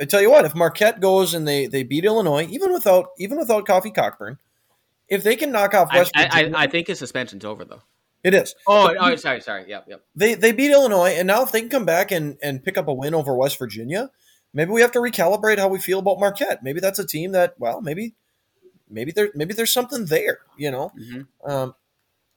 I 0.01 0.07
tell 0.07 0.23
you 0.23 0.31
what, 0.31 0.45
if 0.45 0.55
Marquette 0.55 1.01
goes 1.01 1.35
and 1.35 1.47
they 1.47 1.67
they 1.67 1.83
beat 1.83 2.05
Illinois, 2.05 2.47
even 2.51 2.73
without 2.73 3.09
even 3.19 3.39
without 3.39 3.67
Kofi 3.67 3.95
Cockburn, 3.95 4.39
if 5.09 5.23
they 5.23 5.37
can 5.37 5.53
knock 5.53 5.75
off 5.75 5.93
West 5.93 6.13
I, 6.15 6.25
Virginia, 6.25 6.57
I, 6.57 6.63
I 6.63 6.67
think 6.67 6.87
his 6.87 6.99
suspension's 6.99 7.45
over 7.45 7.65
though. 7.65 7.83
It 8.25 8.35
is. 8.35 8.55
Oh, 8.67 8.95
oh, 8.99 9.17
sorry, 9.17 9.41
sorry. 9.41 9.65
Yep, 9.69 9.87
yep. 9.89 10.05
They 10.17 10.35
they 10.35 10.53
beat 10.53 10.71
Illinois, 10.71 11.11
and 11.11 11.27
now 11.27 11.43
if 11.43 11.53
they 11.53 11.61
can 11.61 11.71
come 11.71 11.85
back 11.85 12.11
and 12.11 12.37
and 12.43 12.63
pick 12.63 12.77
up 12.77 12.89
a 12.89 12.93
win 12.95 13.15
over 13.15 13.35
West 13.35 13.59
Virginia, 13.59 14.11
maybe 14.53 14.71
we 14.73 14.81
have 14.81 14.93
to 14.93 14.99
recalibrate 14.99 15.59
how 15.59 15.69
we 15.69 15.79
feel 15.79 16.01
about 16.01 16.19
Marquette. 16.21 16.63
Maybe 16.63 16.81
that's 16.81 16.99
a 16.99 17.07
team 17.07 17.33
that 17.33 17.55
well, 17.59 17.81
maybe 17.81 18.15
maybe 18.91 19.13
there 19.13 19.31
maybe 19.35 19.55
there's 19.55 19.73
something 19.73 20.07
there. 20.07 20.39
You 20.57 20.71
know, 20.71 20.89
hmm 20.97 21.23
um, 21.45 21.75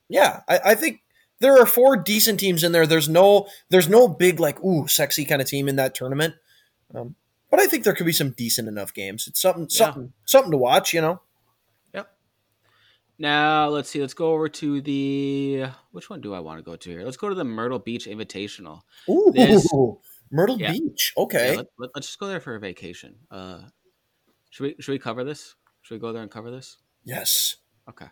yeah, 0.10 0.42
I, 0.48 0.60
I 0.66 0.76
think 0.76 1.02
there 1.40 1.58
are 1.58 1.66
four 1.66 1.98
decent 1.98 2.40
teams 2.40 2.64
in 2.64 2.72
there. 2.72 2.86
There's 2.86 3.10
no 3.10 3.48
there's 3.70 3.90
no 3.90 4.08
big 4.08 4.40
like 4.40 4.64
ooh 4.64 4.88
sexy 4.88 5.26
kind 5.26 5.42
of 5.42 5.48
team 5.48 5.68
in 5.68 5.78
that 5.78 5.96
tournament. 5.96 6.36
Um, 6.94 7.16
but 7.50 7.60
I 7.60 7.66
think 7.66 7.84
there 7.84 7.94
could 7.94 8.06
be 8.06 8.12
some 8.12 8.32
decent 8.32 8.68
enough 8.68 8.94
games. 8.94 9.28
It's 9.28 9.42
something 9.42 9.64
Yeah. 9.64 9.86
something 9.86 10.14
something 10.26 10.52
to 10.52 10.58
watch. 10.58 10.94
You 10.94 11.02
know. 11.02 11.22
Now 13.22 13.70
let's 13.70 13.88
see. 13.88 14.02
Let's 14.02 14.16
go 14.16 14.34
over 14.34 14.50
to 14.50 14.82
the 14.82 15.66
which 15.92 16.10
one 16.10 16.22
do 16.22 16.34
I 16.34 16.40
want 16.40 16.58
to 16.58 16.64
go 16.64 16.76
to 16.76 16.90
here? 16.90 17.04
Let's 17.04 17.18
go 17.18 17.30
to 17.30 17.36
the 17.36 17.44
Myrtle 17.44 17.78
Beach 17.78 18.08
Invitational. 18.08 18.82
Ooh, 19.08 19.32
This- 19.34 19.68
Myrtle 20.32 20.58
Yeah. 20.60 20.72
Beach. 20.72 21.14
Okay. 21.16 21.52
Yeah, 21.52 21.58
let, 21.58 21.68
let, 21.78 21.90
us 21.96 22.08
just 22.08 22.20
go 22.20 22.26
there 22.28 22.40
for 22.40 22.56
a 22.56 22.60
vacation. 22.60 23.16
Uh, 23.30 23.60
should 24.50 24.64
we 24.64 24.76
should 24.80 24.94
we 24.94 24.98
cover 25.00 25.24
this? 25.24 25.56
Should 25.84 25.96
we 25.96 26.00
go 26.00 26.12
there 26.14 26.24
and 26.24 26.32
cover 26.32 26.50
this? 26.50 26.78
yes. 27.04 27.58
Okay, 27.90 28.08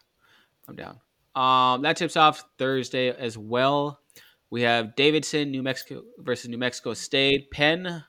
I'm 0.67 0.75
down. 0.75 0.99
Um, 1.35 1.81
that 1.83 1.95
tips 1.97 2.17
off 2.17 2.43
Thursday 2.57 3.09
as 3.09 3.37
well. 3.37 3.99
We 4.51 4.61
have 4.63 4.95
Davidson, 4.95 5.49
New 5.51 5.63
Mexico 5.63 6.03
versus 6.17 6.49
New 6.49 6.57
Mexico 6.57 6.93
State, 6.93 7.49
Penn 7.51 8.03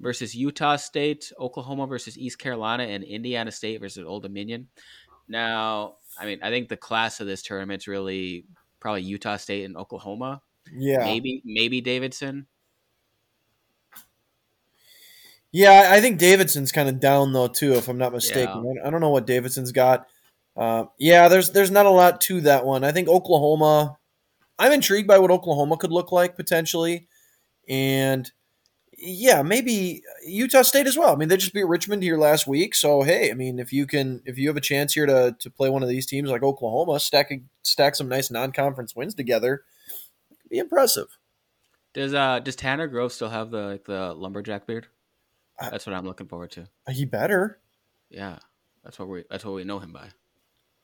versus 0.00 0.34
Utah 0.34 0.76
State, 0.76 1.32
Oklahoma 1.40 1.86
versus 1.86 2.18
East 2.18 2.38
Carolina, 2.38 2.82
and 2.84 3.02
Indiana 3.04 3.50
State 3.50 3.80
versus 3.80 4.04
Old 4.04 4.22
Dominion. 4.24 4.68
Now, 5.28 5.96
I 6.18 6.26
mean, 6.26 6.38
I 6.42 6.50
think 6.50 6.68
the 6.68 6.76
class 6.76 7.20
of 7.20 7.26
this 7.26 7.42
tournament's 7.42 7.86
really 7.86 8.44
probably 8.80 9.02
Utah 9.02 9.36
State 9.36 9.64
and 9.64 9.76
Oklahoma. 9.76 10.42
Yeah, 10.72 11.04
Maybe 11.04 11.42
maybe 11.44 11.80
Davidson. 11.80 12.46
yeah. 15.52 15.88
I 15.90 16.00
think 16.00 16.18
Davidson's 16.18 16.72
kind 16.72 16.88
of 16.88 17.00
down 17.00 17.32
though 17.32 17.48
too, 17.48 17.74
if 17.74 17.88
I'm 17.88 17.98
not 17.98 18.12
mistaken. 18.12 18.78
I 18.84 18.90
don't 18.90 19.00
know 19.00 19.10
what 19.10 19.26
Davidson's 19.26 19.72
got. 19.72 20.06
Uh, 20.56 20.84
yeah, 20.98 21.28
there's 21.28 21.50
there's 21.50 21.70
not 21.70 21.86
a 21.86 21.90
lot 21.90 22.20
to 22.22 22.40
that 22.42 22.64
one. 22.64 22.84
I 22.84 22.92
think 22.92 23.08
Oklahoma. 23.08 23.98
I'm 24.58 24.72
intrigued 24.72 25.06
by 25.06 25.18
what 25.18 25.30
Oklahoma 25.30 25.76
could 25.76 25.92
look 25.92 26.12
like 26.12 26.34
potentially, 26.34 27.08
and 27.68 28.30
yeah, 28.98 29.42
maybe 29.42 30.02
Utah 30.26 30.62
State 30.62 30.86
as 30.86 30.96
well. 30.96 31.12
I 31.12 31.16
mean, 31.16 31.28
they 31.28 31.36
just 31.36 31.52
beat 31.52 31.66
Richmond 31.66 32.02
here 32.02 32.16
last 32.16 32.46
week, 32.46 32.74
so 32.74 33.02
hey, 33.02 33.30
I 33.30 33.34
mean, 33.34 33.58
if 33.58 33.72
you 33.72 33.86
can, 33.86 34.22
if 34.24 34.38
you 34.38 34.48
have 34.48 34.56
a 34.56 34.60
chance 34.60 34.94
here 34.94 35.06
to 35.06 35.36
to 35.38 35.50
play 35.50 35.68
one 35.68 35.82
of 35.82 35.88
these 35.88 36.06
teams 36.06 36.30
like 36.30 36.42
Oklahoma, 36.42 36.98
stack 36.98 37.30
stack 37.62 37.94
some 37.94 38.08
nice 38.08 38.30
non-conference 38.30 38.96
wins 38.96 39.14
together, 39.14 39.64
could 40.40 40.50
be 40.50 40.58
impressive. 40.58 41.18
Does 41.92 42.14
uh 42.14 42.40
does 42.40 42.56
Tanner 42.56 42.86
Grove 42.86 43.12
still 43.12 43.28
have 43.28 43.50
the 43.50 43.62
like 43.62 43.84
the 43.84 44.14
lumberjack 44.14 44.66
beard? 44.66 44.86
That's 45.60 45.86
what 45.86 45.94
I'm 45.94 46.06
looking 46.06 46.28
forward 46.28 46.50
to. 46.52 46.68
He 46.90 47.04
better. 47.04 47.58
Yeah, 48.10 48.38
that's 48.84 48.98
what 48.98 49.08
we 49.08 49.24
that's 49.30 49.44
what 49.44 49.54
we 49.54 49.64
know 49.64 49.78
him 49.78 49.92
by. 49.92 50.08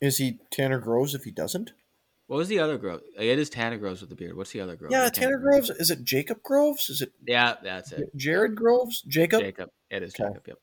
Is 0.00 0.18
he 0.18 0.38
Tanner 0.50 0.78
Groves 0.78 1.14
if 1.14 1.24
he 1.24 1.30
doesn't? 1.30 1.72
What 2.32 2.38
was 2.38 2.48
the 2.48 2.60
other 2.60 2.78
Grove? 2.78 3.02
It 3.18 3.38
is 3.38 3.50
Tanner 3.50 3.76
Groves 3.76 4.00
with 4.00 4.08
the 4.08 4.16
beard. 4.16 4.34
What's 4.34 4.52
the 4.52 4.62
other 4.62 4.74
Grove? 4.74 4.90
Yeah, 4.90 5.06
Tanner 5.10 5.36
Groves. 5.36 5.68
Is 5.68 5.90
it 5.90 6.02
Jacob 6.02 6.42
Groves? 6.42 6.88
Is 6.88 7.02
it? 7.02 7.12
Yeah, 7.28 7.56
that's 7.62 7.92
it. 7.92 8.08
Jared 8.16 8.54
Groves? 8.54 9.02
Jacob? 9.02 9.42
Jacob. 9.42 9.68
It 9.90 10.02
is 10.02 10.14
okay. 10.18 10.30
Jacob. 10.30 10.42
Yep. 10.46 10.58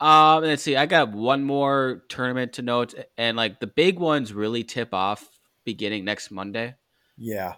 Um, 0.00 0.42
let's 0.42 0.62
see. 0.62 0.74
I 0.74 0.86
got 0.86 1.12
one 1.12 1.44
more 1.44 2.04
tournament 2.08 2.54
to 2.54 2.62
note, 2.62 2.94
and 3.18 3.36
like 3.36 3.60
the 3.60 3.66
big 3.66 3.98
ones 3.98 4.32
really 4.32 4.64
tip 4.64 4.94
off 4.94 5.28
beginning 5.66 6.06
next 6.06 6.30
Monday. 6.30 6.76
Yeah. 7.18 7.56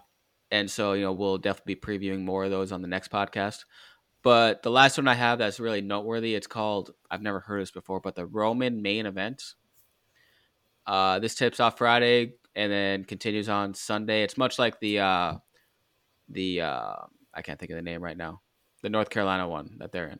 And 0.51 0.69
so 0.69 0.91
you 0.91 1.03
know 1.03 1.13
we'll 1.13 1.37
definitely 1.37 1.75
be 1.75 1.79
previewing 1.79 2.25
more 2.25 2.43
of 2.43 2.51
those 2.51 2.73
on 2.73 2.81
the 2.81 2.89
next 2.89 3.09
podcast. 3.09 3.63
But 4.21 4.63
the 4.63 4.71
last 4.71 4.97
one 4.97 5.07
I 5.07 5.13
have 5.13 5.39
that's 5.39 5.61
really 5.61 5.79
noteworthy, 5.79 6.35
it's 6.35 6.45
called 6.45 6.91
I've 7.09 7.21
never 7.21 7.39
heard 7.39 7.61
this 7.61 7.71
before, 7.71 8.01
but 8.01 8.15
the 8.15 8.25
Roman 8.25 8.81
main 8.81 9.05
event. 9.05 9.53
Uh, 10.85 11.19
this 11.19 11.35
tips 11.35 11.59
off 11.59 11.77
Friday 11.77 12.33
and 12.57 12.71
then 12.71 13.03
continues 13.05 13.47
on 13.47 13.75
Sunday. 13.75 14.23
It's 14.23 14.37
much 14.37 14.57
like 14.57 14.79
the 14.79 14.99
uh, 14.99 15.33
the 16.27 16.61
uh, 16.61 16.95
I 17.33 17.41
can't 17.43 17.59
think 17.59 17.71
of 17.71 17.77
the 17.77 17.83
name 17.83 18.03
right 18.03 18.17
now. 18.17 18.41
The 18.81 18.89
North 18.89 19.09
Carolina 19.09 19.47
one 19.47 19.77
that 19.79 19.91
they're 19.91 20.07
in. 20.07 20.19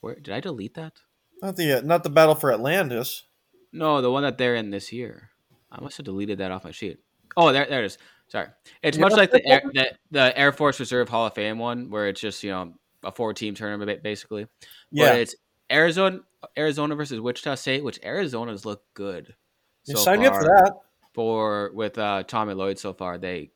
Where 0.00 0.14
did 0.14 0.32
I 0.32 0.40
delete 0.40 0.74
that? 0.74 0.94
Not 1.42 1.56
the 1.56 1.78
uh, 1.78 1.80
not 1.82 2.04
the 2.04 2.10
battle 2.10 2.36
for 2.36 2.52
Atlantis. 2.52 3.24
No, 3.72 4.00
the 4.00 4.10
one 4.10 4.22
that 4.22 4.38
they're 4.38 4.54
in 4.54 4.70
this 4.70 4.92
year. 4.92 5.30
I 5.70 5.80
must 5.80 5.96
have 5.96 6.06
deleted 6.06 6.38
that 6.38 6.52
off 6.52 6.64
my 6.64 6.70
sheet. 6.70 6.98
Oh, 7.36 7.52
there, 7.52 7.66
there 7.68 7.82
it 7.82 7.86
is. 7.86 7.98
Sorry, 8.28 8.46
it's 8.82 8.96
much 8.96 9.12
like 9.12 9.30
the 9.30 9.46
Air, 9.46 9.62
the 9.72 9.92
the 10.10 10.38
Air 10.38 10.52
Force 10.52 10.80
Reserve 10.80 11.08
Hall 11.08 11.26
of 11.26 11.34
Fame 11.34 11.58
one, 11.58 11.90
where 11.90 12.08
it's 12.08 12.20
just 12.20 12.42
you 12.42 12.50
know 12.50 12.74
a 13.04 13.12
four 13.12 13.34
team 13.34 13.54
tournament 13.54 14.02
basically. 14.02 14.46
Yeah, 14.90 15.10
but 15.10 15.18
it's 15.18 15.34
Arizona 15.70 16.20
Arizona 16.56 16.94
versus 16.94 17.20
Wichita 17.20 17.56
State, 17.56 17.84
which 17.84 17.98
Arizona's 18.04 18.64
look 18.64 18.82
good. 18.94 19.34
So 19.82 19.94
sign 19.94 20.20
me 20.20 20.26
up 20.26 20.34
for 20.34 20.42
that. 20.42 20.74
For 21.16 21.70
with 21.72 21.96
uh, 21.96 22.24
Tommy 22.24 22.52
Lloyd 22.52 22.78
so 22.78 22.92
far, 22.92 23.16
they 23.16 23.50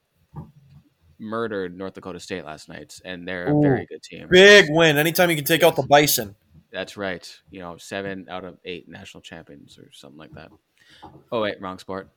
murdered 1.18 1.76
North 1.76 1.92
Dakota 1.92 2.18
State 2.18 2.46
last 2.46 2.70
night, 2.70 2.98
and 3.04 3.28
they're 3.28 3.50
Ooh, 3.50 3.58
a 3.58 3.62
very 3.62 3.86
good 3.86 4.02
team. 4.02 4.26
Big 4.30 4.64
win. 4.70 4.96
Anytime 4.96 5.28
you 5.28 5.36
can 5.36 5.44
take 5.44 5.62
out 5.62 5.76
the 5.76 5.82
Bison. 5.82 6.34
That's 6.72 6.96
right. 6.96 7.30
You 7.50 7.60
know, 7.60 7.76
seven 7.76 8.26
out 8.30 8.46
of 8.46 8.56
eight 8.64 8.88
national 8.88 9.20
champions 9.20 9.78
or 9.78 9.90
something 9.92 10.18
like 10.18 10.32
that. 10.32 10.50
Oh 11.30 11.42
wait, 11.42 11.60
wrong 11.60 11.78
sport. 11.78 12.08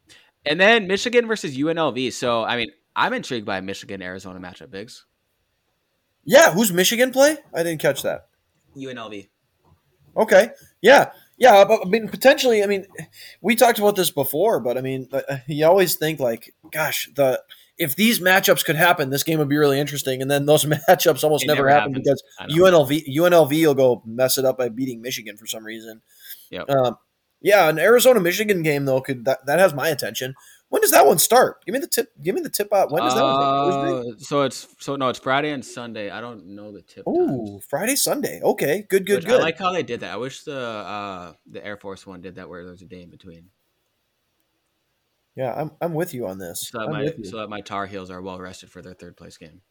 And 0.46 0.62
then 0.62 0.88
Michigan 0.88 1.28
versus 1.28 1.58
UNLV. 1.58 2.14
So 2.14 2.46
I 2.46 2.56
mean, 2.56 2.72
I'm 2.96 3.12
intrigued 3.12 3.46
by 3.46 3.60
Michigan 3.60 4.02
Arizona 4.02 4.40
matchup, 4.40 4.72
Biggs. 4.72 5.06
Yeah, 6.24 6.54
who's 6.54 6.72
Michigan 6.72 7.12
play? 7.12 7.36
I 7.54 7.64
didn't 7.64 7.82
catch 7.82 8.02
that. 8.04 8.28
UNLV. 8.78 9.28
Okay. 10.16 10.52
Yeah. 10.82 11.12
Yeah, 11.38 11.66
but 11.66 11.82
I 11.86 11.90
mean, 11.90 12.08
potentially. 12.08 12.64
I 12.64 12.68
mean, 12.68 12.86
we 13.42 13.56
talked 13.56 13.80
about 13.80 13.96
this 13.96 14.12
before, 14.12 14.60
but 14.60 14.78
I 14.78 14.82
mean, 14.82 15.08
uh, 15.12 15.38
you 15.48 15.66
always 15.66 15.96
think 15.96 16.20
like, 16.20 16.54
gosh, 16.72 17.10
the 17.16 17.42
if 17.78 17.96
these 17.96 18.20
matchups 18.20 18.64
could 18.64 18.76
happen, 18.76 19.10
this 19.10 19.24
game 19.24 19.40
would 19.40 19.50
be 19.50 19.58
really 19.58 19.80
interesting. 19.80 20.22
And 20.22 20.30
then 20.30 20.46
those 20.46 20.66
matchups 20.90 21.24
almost 21.24 21.48
never, 21.48 21.64
never, 21.64 21.70
happen 21.70 21.94
happens. 21.94 22.22
because 22.40 22.58
UNLV 22.58 23.16
UNLV 23.16 23.66
will 23.66 23.74
go 23.74 24.04
mess 24.06 24.38
it 24.38 24.46
up 24.46 24.58
by 24.58 24.70
beating 24.70 25.02
Michigan 25.02 25.38
for 25.38 25.48
some 25.48 25.66
reason. 25.66 26.02
Yeah. 26.50 26.64
Um, 26.64 26.98
yeah, 27.42 27.68
an 27.68 27.78
Arizona 27.78 28.20
Michigan 28.22 28.64
game 28.64 28.86
though 28.86 29.02
could 29.02 29.26
that, 29.26 29.46
that 29.46 29.60
has 29.60 29.74
my 29.74 29.90
attention. 29.90 30.36
When 30.74 30.82
does 30.82 30.90
that 30.90 31.06
one 31.06 31.20
start? 31.20 31.64
Give 31.66 31.74
me 31.74 31.80
the 31.80 31.88
tip. 31.88 32.12
Give 32.20 32.34
me 32.34 32.42
the 32.42 32.50
tip 32.50 32.74
out. 32.74 32.92
When 32.92 33.04
does 33.04 33.14
that 33.14 33.24
uh, 33.24 34.02
one 34.06 34.18
So 34.18 34.42
it's 34.42 34.68
so 34.80 34.96
no, 34.96 35.10
it's 35.10 35.20
Friday 35.20 35.52
and 35.52 35.64
Sunday. 35.64 36.10
I 36.10 36.20
don't 36.20 36.48
know 36.48 36.72
the 36.72 36.82
tip. 36.82 37.04
Oh, 37.06 37.62
Friday, 37.70 37.96
Sunday. 37.96 38.42
Okay, 38.42 38.84
good, 38.90 39.06
good, 39.06 39.24
good. 39.24 39.40
I 39.40 39.44
like 39.44 39.60
how 39.60 39.72
they 39.72 39.84
did 39.84 40.00
that. 40.00 40.12
I 40.12 40.18
wish 40.18 40.42
the 40.42 40.58
uh, 40.58 41.34
the 41.46 41.64
Air 41.64 41.78
Force 41.78 42.08
one 42.08 42.22
did 42.22 42.38
that 42.38 42.50
where 42.50 42.66
there's 42.66 42.82
a 42.82 42.86
day 42.86 43.04
in 43.04 43.12
between. 43.12 43.52
Yeah, 45.36 45.54
I'm 45.54 45.70
I'm 45.80 45.94
with 45.94 46.12
you 46.16 46.26
on 46.26 46.40
this. 46.40 46.70
So 46.70 46.80
that, 46.80 46.90
my, 46.90 47.14
so 47.24 47.38
that 47.38 47.52
my 47.52 47.62
Tar 47.62 47.86
Heels 47.86 48.10
are 48.10 48.24
well 48.24 48.40
rested 48.40 48.72
for 48.72 48.82
their 48.82 48.96
third 48.96 49.16
place 49.16 49.38
game. 49.38 49.62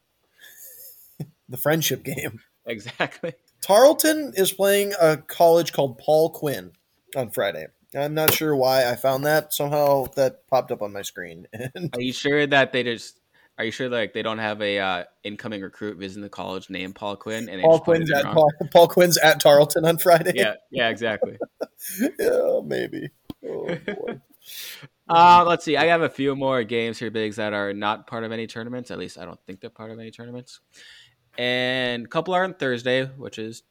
the 1.48 1.57
friendship 1.57 2.05
game. 2.05 2.38
Exactly. 2.64 3.32
Tarleton 3.61 4.34
is 4.36 4.53
playing 4.53 4.92
a 5.00 5.16
college 5.16 5.72
called 5.72 5.98
Paul 5.98 6.30
Quinn 6.30 6.70
on 7.16 7.30
Friday. 7.30 7.66
I'm 7.95 8.14
not 8.14 8.32
sure 8.32 8.55
why 8.57 8.90
I 8.90 8.97
found 8.97 9.24
that. 9.24 9.53
Somehow 9.53 10.07
that 10.16 10.47
popped 10.49 10.70
up 10.70 10.82
on 10.82 10.93
my 10.93 11.03
screen. 11.03 11.47
are 11.95 12.01
you 12.01 12.12
sure 12.12 12.47
that 12.47 12.72
they 12.72 12.82
just? 12.82 13.18
Are 13.59 13.64
you 13.64 13.70
sure 13.70 13.88
like 13.88 14.14
they 14.14 14.22
don't 14.22 14.38
have 14.38 14.62
a 14.62 14.78
uh, 14.78 15.05
incoming 15.24 15.61
recruit 15.61 15.99
visiting 15.99 16.22
the 16.22 16.30
college 16.30 16.70
named 16.70 16.95
Paul 16.95 17.16
Quinn? 17.16 17.49
And 17.49 17.61
Paul 17.62 17.80
Quinn's 17.80 18.11
at 18.11 18.24
Paul, 18.24 18.51
Paul, 18.72 18.88
Quinn's 18.88 19.18
at 19.18 19.40
Tarleton 19.40 19.84
on 19.84 19.99
Friday. 19.99 20.32
Yeah, 20.34 20.55
yeah, 20.70 20.88
exactly. 20.88 21.36
yeah, 22.18 22.61
maybe. 22.64 23.11
Oh, 23.47 23.68
uh, 25.09 25.45
let's 25.47 25.64
see. 25.64 25.76
I 25.76 25.84
have 25.86 26.01
a 26.01 26.09
few 26.09 26.34
more 26.34 26.64
games 26.64 26.99
here, 26.99 27.11
Biggs 27.11 27.36
that 27.36 27.53
are 27.53 27.74
not 27.74 28.07
part 28.07 28.24
of 28.24 28.32
any 28.32 28.47
tournaments. 28.47 28.90
At 28.90 28.99
least 28.99 29.18
I 29.18 29.26
don't 29.26 29.40
think 29.47 29.61
they're 29.61 29.70
part 29.70 29.90
of 29.90 29.99
any 29.99 30.11
tournaments. 30.11 30.61
And 31.36 32.07
a 32.07 32.09
couple 32.09 32.34
are 32.34 32.45
on 32.45 32.55
Thursday, 32.55 33.05
which 33.05 33.38
is 33.38 33.62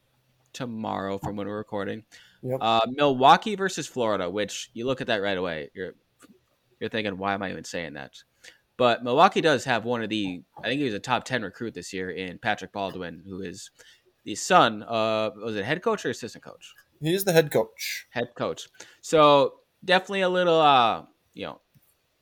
tomorrow 0.52 1.18
from 1.18 1.36
when 1.36 1.46
we're 1.48 1.56
recording. 1.56 2.04
Yep. 2.42 2.58
Uh, 2.60 2.80
Milwaukee 2.88 3.54
versus 3.54 3.86
Florida, 3.86 4.28
which 4.28 4.70
you 4.74 4.84
look 4.84 5.00
at 5.00 5.06
that 5.06 5.22
right 5.22 5.38
away, 5.38 5.70
you're 5.74 5.94
you're 6.80 6.90
thinking, 6.90 7.16
why 7.16 7.34
am 7.34 7.42
I 7.42 7.50
even 7.50 7.64
saying 7.64 7.94
that? 7.94 8.14
But 8.76 9.04
Milwaukee 9.04 9.40
does 9.40 9.64
have 9.64 9.84
one 9.84 10.02
of 10.02 10.08
the, 10.08 10.42
I 10.58 10.66
think 10.66 10.80
he 10.80 10.84
was 10.84 10.94
a 10.94 10.98
top 10.98 11.24
ten 11.24 11.42
recruit 11.42 11.74
this 11.74 11.92
year 11.92 12.10
in 12.10 12.38
Patrick 12.38 12.72
Baldwin, 12.72 13.22
who 13.24 13.42
is 13.42 13.70
the 14.24 14.34
son 14.34 14.82
of 14.82 15.34
was 15.36 15.54
it 15.54 15.64
head 15.64 15.82
coach 15.82 16.04
or 16.04 16.10
assistant 16.10 16.42
coach? 16.42 16.74
He's 17.00 17.24
the 17.24 17.32
head 17.32 17.52
coach. 17.52 18.06
Head 18.10 18.30
coach. 18.34 18.68
So 19.00 19.54
definitely 19.84 20.22
a 20.22 20.28
little, 20.28 20.60
uh, 20.60 21.04
you 21.34 21.46
know, 21.46 21.60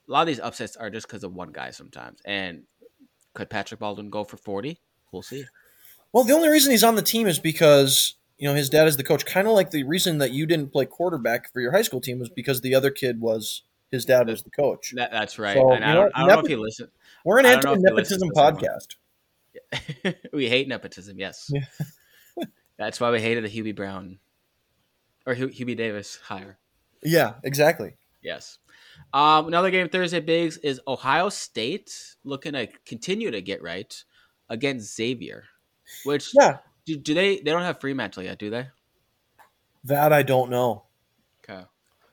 a 0.08 0.12
lot 0.12 0.22
of 0.22 0.26
these 0.26 0.40
upsets 0.40 0.76
are 0.76 0.90
just 0.90 1.06
because 1.06 1.24
of 1.24 1.34
one 1.34 1.52
guy 1.52 1.70
sometimes. 1.70 2.20
And 2.24 2.64
could 3.32 3.48
Patrick 3.48 3.80
Baldwin 3.80 4.10
go 4.10 4.24
for 4.24 4.36
forty? 4.36 4.80
We'll 5.12 5.22
see. 5.22 5.44
Well, 6.12 6.24
the 6.24 6.34
only 6.34 6.48
reason 6.48 6.72
he's 6.72 6.84
on 6.84 6.96
the 6.96 7.02
team 7.02 7.26
is 7.26 7.38
because 7.38 8.16
you 8.40 8.48
know, 8.48 8.54
his 8.54 8.70
dad 8.70 8.88
is 8.88 8.96
the 8.96 9.04
coach. 9.04 9.26
Kind 9.26 9.46
of 9.46 9.52
like 9.52 9.70
the 9.70 9.84
reason 9.84 10.16
that 10.18 10.32
you 10.32 10.46
didn't 10.46 10.72
play 10.72 10.86
quarterback 10.86 11.52
for 11.52 11.60
your 11.60 11.72
high 11.72 11.82
school 11.82 12.00
team 12.00 12.18
was 12.18 12.30
because 12.30 12.62
the 12.62 12.74
other 12.74 12.90
kid 12.90 13.20
was 13.20 13.64
his 13.90 14.06
dad 14.06 14.28
was 14.28 14.42
the 14.42 14.50
coach. 14.50 14.94
That, 14.96 15.10
that's 15.10 15.38
right. 15.38 15.56
So, 15.56 15.72
and 15.72 15.84
I 15.84 15.92
don't, 15.92 16.10
I 16.14 16.20
don't 16.20 16.28
know 16.28 16.40
if 16.40 16.46
he 16.46 16.56
listen. 16.56 16.88
We're 17.22 17.38
an 17.38 17.44
anti-nepotism 17.44 18.30
podcast. 18.30 18.96
we 20.32 20.48
hate 20.48 20.68
nepotism. 20.68 21.18
Yes, 21.18 21.50
yeah. 21.52 22.44
that's 22.78 22.98
why 22.98 23.10
we 23.10 23.20
hated 23.20 23.44
the 23.44 23.48
Hubie 23.48 23.76
Brown 23.76 24.18
or 25.26 25.34
Hubie 25.34 25.76
Davis 25.76 26.18
hire. 26.24 26.58
Yeah, 27.02 27.34
exactly. 27.44 27.96
Yes. 28.22 28.58
Um, 29.12 29.48
another 29.48 29.70
game 29.70 29.90
Thursday 29.90 30.20
Biggs 30.20 30.56
is 30.58 30.80
Ohio 30.88 31.28
State 31.28 32.16
looking 32.24 32.54
to 32.54 32.68
continue 32.86 33.30
to 33.30 33.42
get 33.42 33.62
right 33.62 34.02
against 34.48 34.96
Xavier, 34.96 35.44
which 36.04 36.30
yeah 36.34 36.58
do, 36.96 37.00
do 37.00 37.14
they? 37.14 37.36
They 37.36 37.50
don't 37.50 37.62
have 37.62 37.78
Freemantle 37.78 38.24
yet, 38.24 38.38
do 38.38 38.50
they? 38.50 38.68
That 39.84 40.12
I 40.12 40.22
don't 40.22 40.50
know. 40.50 40.84
Okay. 41.42 41.64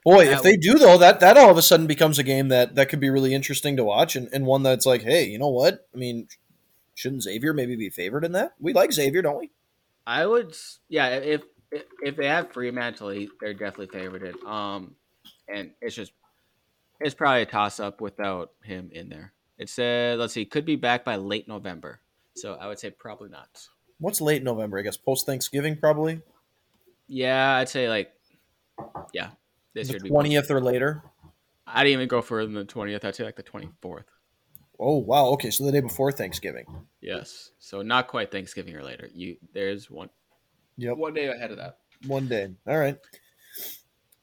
Boy, 0.04 0.26
that 0.26 0.34
if 0.34 0.42
they 0.42 0.56
do 0.56 0.78
though, 0.78 0.96
that 0.98 1.20
that 1.20 1.36
all 1.36 1.50
of 1.50 1.58
a 1.58 1.62
sudden 1.62 1.86
becomes 1.86 2.18
a 2.18 2.22
game 2.22 2.48
that 2.48 2.74
that 2.76 2.88
could 2.88 3.00
be 3.00 3.10
really 3.10 3.34
interesting 3.34 3.76
to 3.76 3.84
watch, 3.84 4.16
and, 4.16 4.28
and 4.32 4.46
one 4.46 4.62
that's 4.62 4.86
like, 4.86 5.02
hey, 5.02 5.24
you 5.24 5.38
know 5.38 5.50
what? 5.50 5.86
I 5.94 5.98
mean, 5.98 6.28
shouldn't 6.94 7.22
Xavier 7.22 7.52
maybe 7.52 7.76
be 7.76 7.90
favored 7.90 8.24
in 8.24 8.32
that? 8.32 8.54
We 8.58 8.72
like 8.72 8.92
Xavier, 8.92 9.22
don't 9.22 9.38
we? 9.38 9.50
I 10.06 10.24
would, 10.24 10.56
yeah. 10.88 11.08
If 11.08 11.42
if, 11.70 11.82
if 12.00 12.16
they 12.16 12.26
have 12.26 12.50
Freemantle, 12.52 13.28
they're 13.40 13.52
definitely 13.52 13.88
favored. 13.88 14.34
Um, 14.44 14.96
and 15.46 15.72
it's 15.82 15.94
just 15.94 16.12
It's 17.00 17.14
probably 17.14 17.42
a 17.42 17.46
toss 17.46 17.78
up 17.78 18.00
without 18.00 18.52
him 18.62 18.90
in 18.92 19.08
there. 19.08 19.32
It 19.56 19.68
said, 19.68 20.18
let's 20.18 20.32
see, 20.32 20.44
could 20.44 20.64
be 20.64 20.76
back 20.76 21.04
by 21.04 21.16
late 21.16 21.46
November. 21.48 22.00
So 22.34 22.54
I 22.54 22.66
would 22.66 22.78
say 22.78 22.90
probably 22.90 23.28
not. 23.28 23.68
What's 24.00 24.20
late 24.20 24.42
November? 24.42 24.78
I 24.78 24.82
guess 24.82 24.96
post 24.96 25.26
Thanksgiving, 25.26 25.76
probably 25.76 26.20
Yeah, 27.08 27.56
I'd 27.56 27.68
say 27.68 27.88
like, 27.88 28.12
yeah, 29.12 29.30
this 29.74 29.88
the 29.88 29.98
twentieth 29.98 30.50
or 30.50 30.60
later. 30.60 31.02
I 31.66 31.82
didn't 31.84 31.94
even 31.94 32.08
go 32.08 32.22
further 32.22 32.46
than 32.46 32.54
the 32.54 32.64
twentieth. 32.64 33.04
I'd 33.04 33.14
say 33.14 33.24
like 33.24 33.36
the 33.36 33.42
twenty 33.42 33.68
fourth. 33.82 34.06
Oh 34.80 34.98
wow, 34.98 35.26
okay, 35.30 35.50
so 35.50 35.64
the 35.64 35.72
day 35.72 35.80
before 35.80 36.12
Thanksgiving. 36.12 36.64
Yes, 37.00 37.50
so 37.58 37.82
not 37.82 38.06
quite 38.08 38.30
Thanksgiving 38.30 38.76
or 38.76 38.82
later. 38.84 39.08
You 39.12 39.36
there's 39.52 39.90
one 39.90 40.10
Yep, 40.76 40.96
one 40.96 41.14
day 41.14 41.26
ahead 41.26 41.50
of 41.50 41.56
that. 41.56 41.78
one 42.06 42.28
day. 42.28 42.48
All 42.68 42.78
right. 42.78 42.96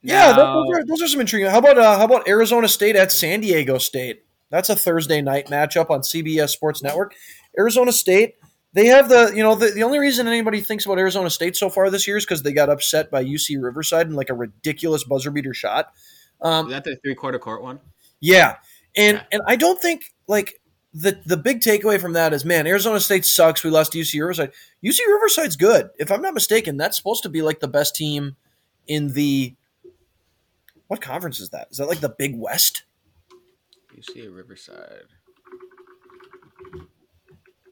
Yeah, 0.02 0.32
Now- 0.32 0.64
those, 0.64 0.70
are, 0.78 0.86
those 0.86 1.02
are 1.02 1.08
some 1.08 1.20
intriguing. 1.20 1.50
How 1.50 1.58
about 1.58 1.78
uh, 1.78 1.98
how 1.98 2.06
about 2.06 2.28
Arizona 2.28 2.68
State 2.70 2.96
at 2.96 3.12
San 3.12 3.42
Diego 3.42 3.78
State? 3.78 4.24
That's 4.52 4.70
a 4.70 4.76
Thursday 4.76 5.22
night 5.22 5.48
matchup 5.48 5.90
on 5.90 6.02
CBS 6.02 6.50
Sports 6.50 6.82
Network. 6.84 7.16
Arizona 7.60 7.92
State, 7.92 8.36
they 8.76 8.88
have 8.88 9.08
the 9.10 9.32
you 9.36 9.42
know 9.42 9.56
the, 9.56 9.72
the 9.72 9.84
only 9.84 9.98
reason 10.00 10.28
anybody 10.28 10.62
thinks 10.62 10.86
about 10.86 11.00
Arizona 11.00 11.30
State 11.30 11.56
so 11.56 11.70
far 11.70 11.90
this 11.90 12.08
year 12.08 12.18
is 12.18 12.26
because 12.26 12.44
they 12.44 12.52
got 12.54 12.70
upset 12.70 13.10
by 13.10 13.24
UC 13.24 13.62
Riverside 13.62 14.08
in 14.08 14.14
like 14.14 14.30
a 14.30 14.34
ridiculous 14.34 15.04
buzzer 15.06 15.32
beater 15.32 15.54
shot. 15.54 15.94
Um, 16.42 16.68
Is 16.68 16.74
that 16.74 16.84
the 16.84 16.98
three 16.98 17.16
quarter 17.16 17.40
court 17.40 17.64
one? 17.64 17.80
yeah, 18.20 18.58
and 18.96 19.18
Okay. 19.18 19.28
and 19.32 19.42
I 19.48 19.56
don't 19.56 19.82
think 19.82 20.14
like 20.28 20.62
the 20.94 21.20
the 21.26 21.38
big 21.38 21.62
takeaway 21.62 22.00
from 22.00 22.14
that 22.14 22.34
is 22.34 22.44
man, 22.46 22.68
Arizona 22.68 23.00
State 23.00 23.26
sucks. 23.26 23.64
We 23.64 23.70
lost 23.70 23.94
to 23.94 23.98
UC 23.98 24.20
Riverside. 24.20 24.52
UC 24.84 25.00
Riverside's 25.08 25.56
good. 25.56 25.90
If 25.98 26.12
I'm 26.12 26.22
not 26.22 26.34
mistaken, 26.34 26.76
that's 26.78 26.98
supposed 26.98 27.24
to 27.24 27.30
be 27.30 27.42
like 27.42 27.62
the 27.62 27.68
best 27.70 27.96
team 27.96 28.36
in 28.88 29.14
the 29.14 29.56
what 30.88 31.02
conference 31.02 31.40
is 31.40 31.50
that? 31.52 31.70
Is 31.72 31.78
that 31.78 31.88
like 31.88 32.02
the 32.02 32.10
Big 32.10 32.38
West? 32.38 32.84
uc 33.98 34.36
Riverside. 34.36 35.06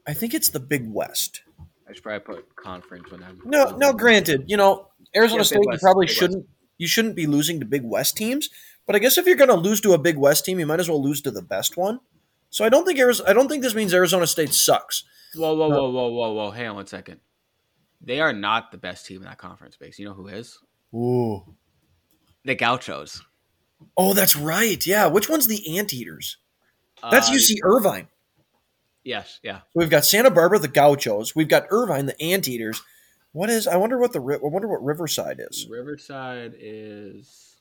I 0.06 0.12
think 0.14 0.34
it's 0.34 0.50
the 0.50 0.60
Big 0.60 0.90
West. 0.92 1.42
I 1.88 1.92
should 1.92 2.02
probably 2.02 2.36
put 2.36 2.56
conference 2.56 3.10
when 3.10 3.22
I'm. 3.22 3.40
No, 3.44 3.76
no. 3.76 3.92
Granted, 3.92 4.44
you 4.46 4.56
know 4.56 4.88
Arizona 5.14 5.40
Yeah, 5.40 5.44
State. 5.44 5.60
You 5.70 5.78
probably 5.80 6.06
Big 6.06 6.14
shouldn't. 6.16 6.46
You 6.78 6.86
shouldn't 6.88 7.14
be 7.16 7.26
losing 7.26 7.60
to 7.60 7.66
Big 7.66 7.84
West 7.84 8.16
teams. 8.16 8.48
But 8.86 8.96
I 8.96 8.98
guess 8.98 9.16
if 9.16 9.26
you're 9.26 9.36
going 9.36 9.48
to 9.48 9.54
lose 9.56 9.80
to 9.82 9.92
a 9.94 9.98
Big 9.98 10.16
West 10.18 10.44
team, 10.44 10.58
you 10.58 10.66
might 10.66 10.80
as 10.80 10.88
well 10.90 11.02
lose 11.02 11.22
to 11.22 11.30
the 11.30 11.40
best 11.42 11.76
one. 11.76 12.00
So 12.50 12.64
I 12.64 12.68
don't 12.68 12.84
think 12.84 12.98
Arizona. 12.98 13.30
I 13.30 13.32
don't 13.32 13.48
think 13.48 13.62
this 13.62 13.74
means 13.74 13.94
Arizona 13.94 14.26
State 14.26 14.52
sucks. 14.52 15.04
Whoa, 15.34 15.54
whoa, 15.54 15.68
No. 15.68 15.76
whoa, 15.84 15.90
whoa, 15.90 16.08
whoa, 16.10 16.32
whoa! 16.32 16.50
Hang 16.50 16.68
on 16.68 16.74
one 16.76 16.86
second. 16.86 17.20
They 18.00 18.20
are 18.20 18.32
not 18.32 18.70
the 18.70 18.78
best 18.78 19.06
team 19.06 19.18
in 19.18 19.24
that 19.24 19.38
conference 19.38 19.76
base. 19.76 19.98
You 19.98 20.06
know 20.06 20.14
who 20.14 20.26
is? 20.28 20.58
Ooh. 20.94 21.42
The 22.44 22.54
Gauchos. 22.54 23.22
Oh, 23.96 24.12
that's 24.12 24.36
right. 24.36 24.84
Yeah. 24.86 25.06
Which 25.06 25.28
one's 25.30 25.46
the 25.46 25.78
Anteaters? 25.78 26.36
That's 27.10 27.30
Uh, 27.30 27.32
UC 27.32 27.56
Irvine. 27.62 28.08
Yes, 29.04 29.38
yeah. 29.42 29.60
We've 29.74 29.90
got 29.90 30.04
Santa 30.04 30.30
Barbara, 30.30 30.58
the 30.58 30.68
Gauchos. 30.68 31.36
We've 31.36 31.48
got 31.48 31.66
Irvine, 31.70 32.06
the 32.06 32.20
Anteaters. 32.20 32.82
What 33.32 33.50
is? 33.50 33.66
I 33.66 33.76
wonder 33.76 33.98
what 33.98 34.12
the. 34.12 34.20
I 34.20 34.38
wonder 34.46 34.68
what 34.68 34.82
Riverside 34.82 35.40
is. 35.40 35.66
Riverside 35.68 36.54
is. 36.58 37.56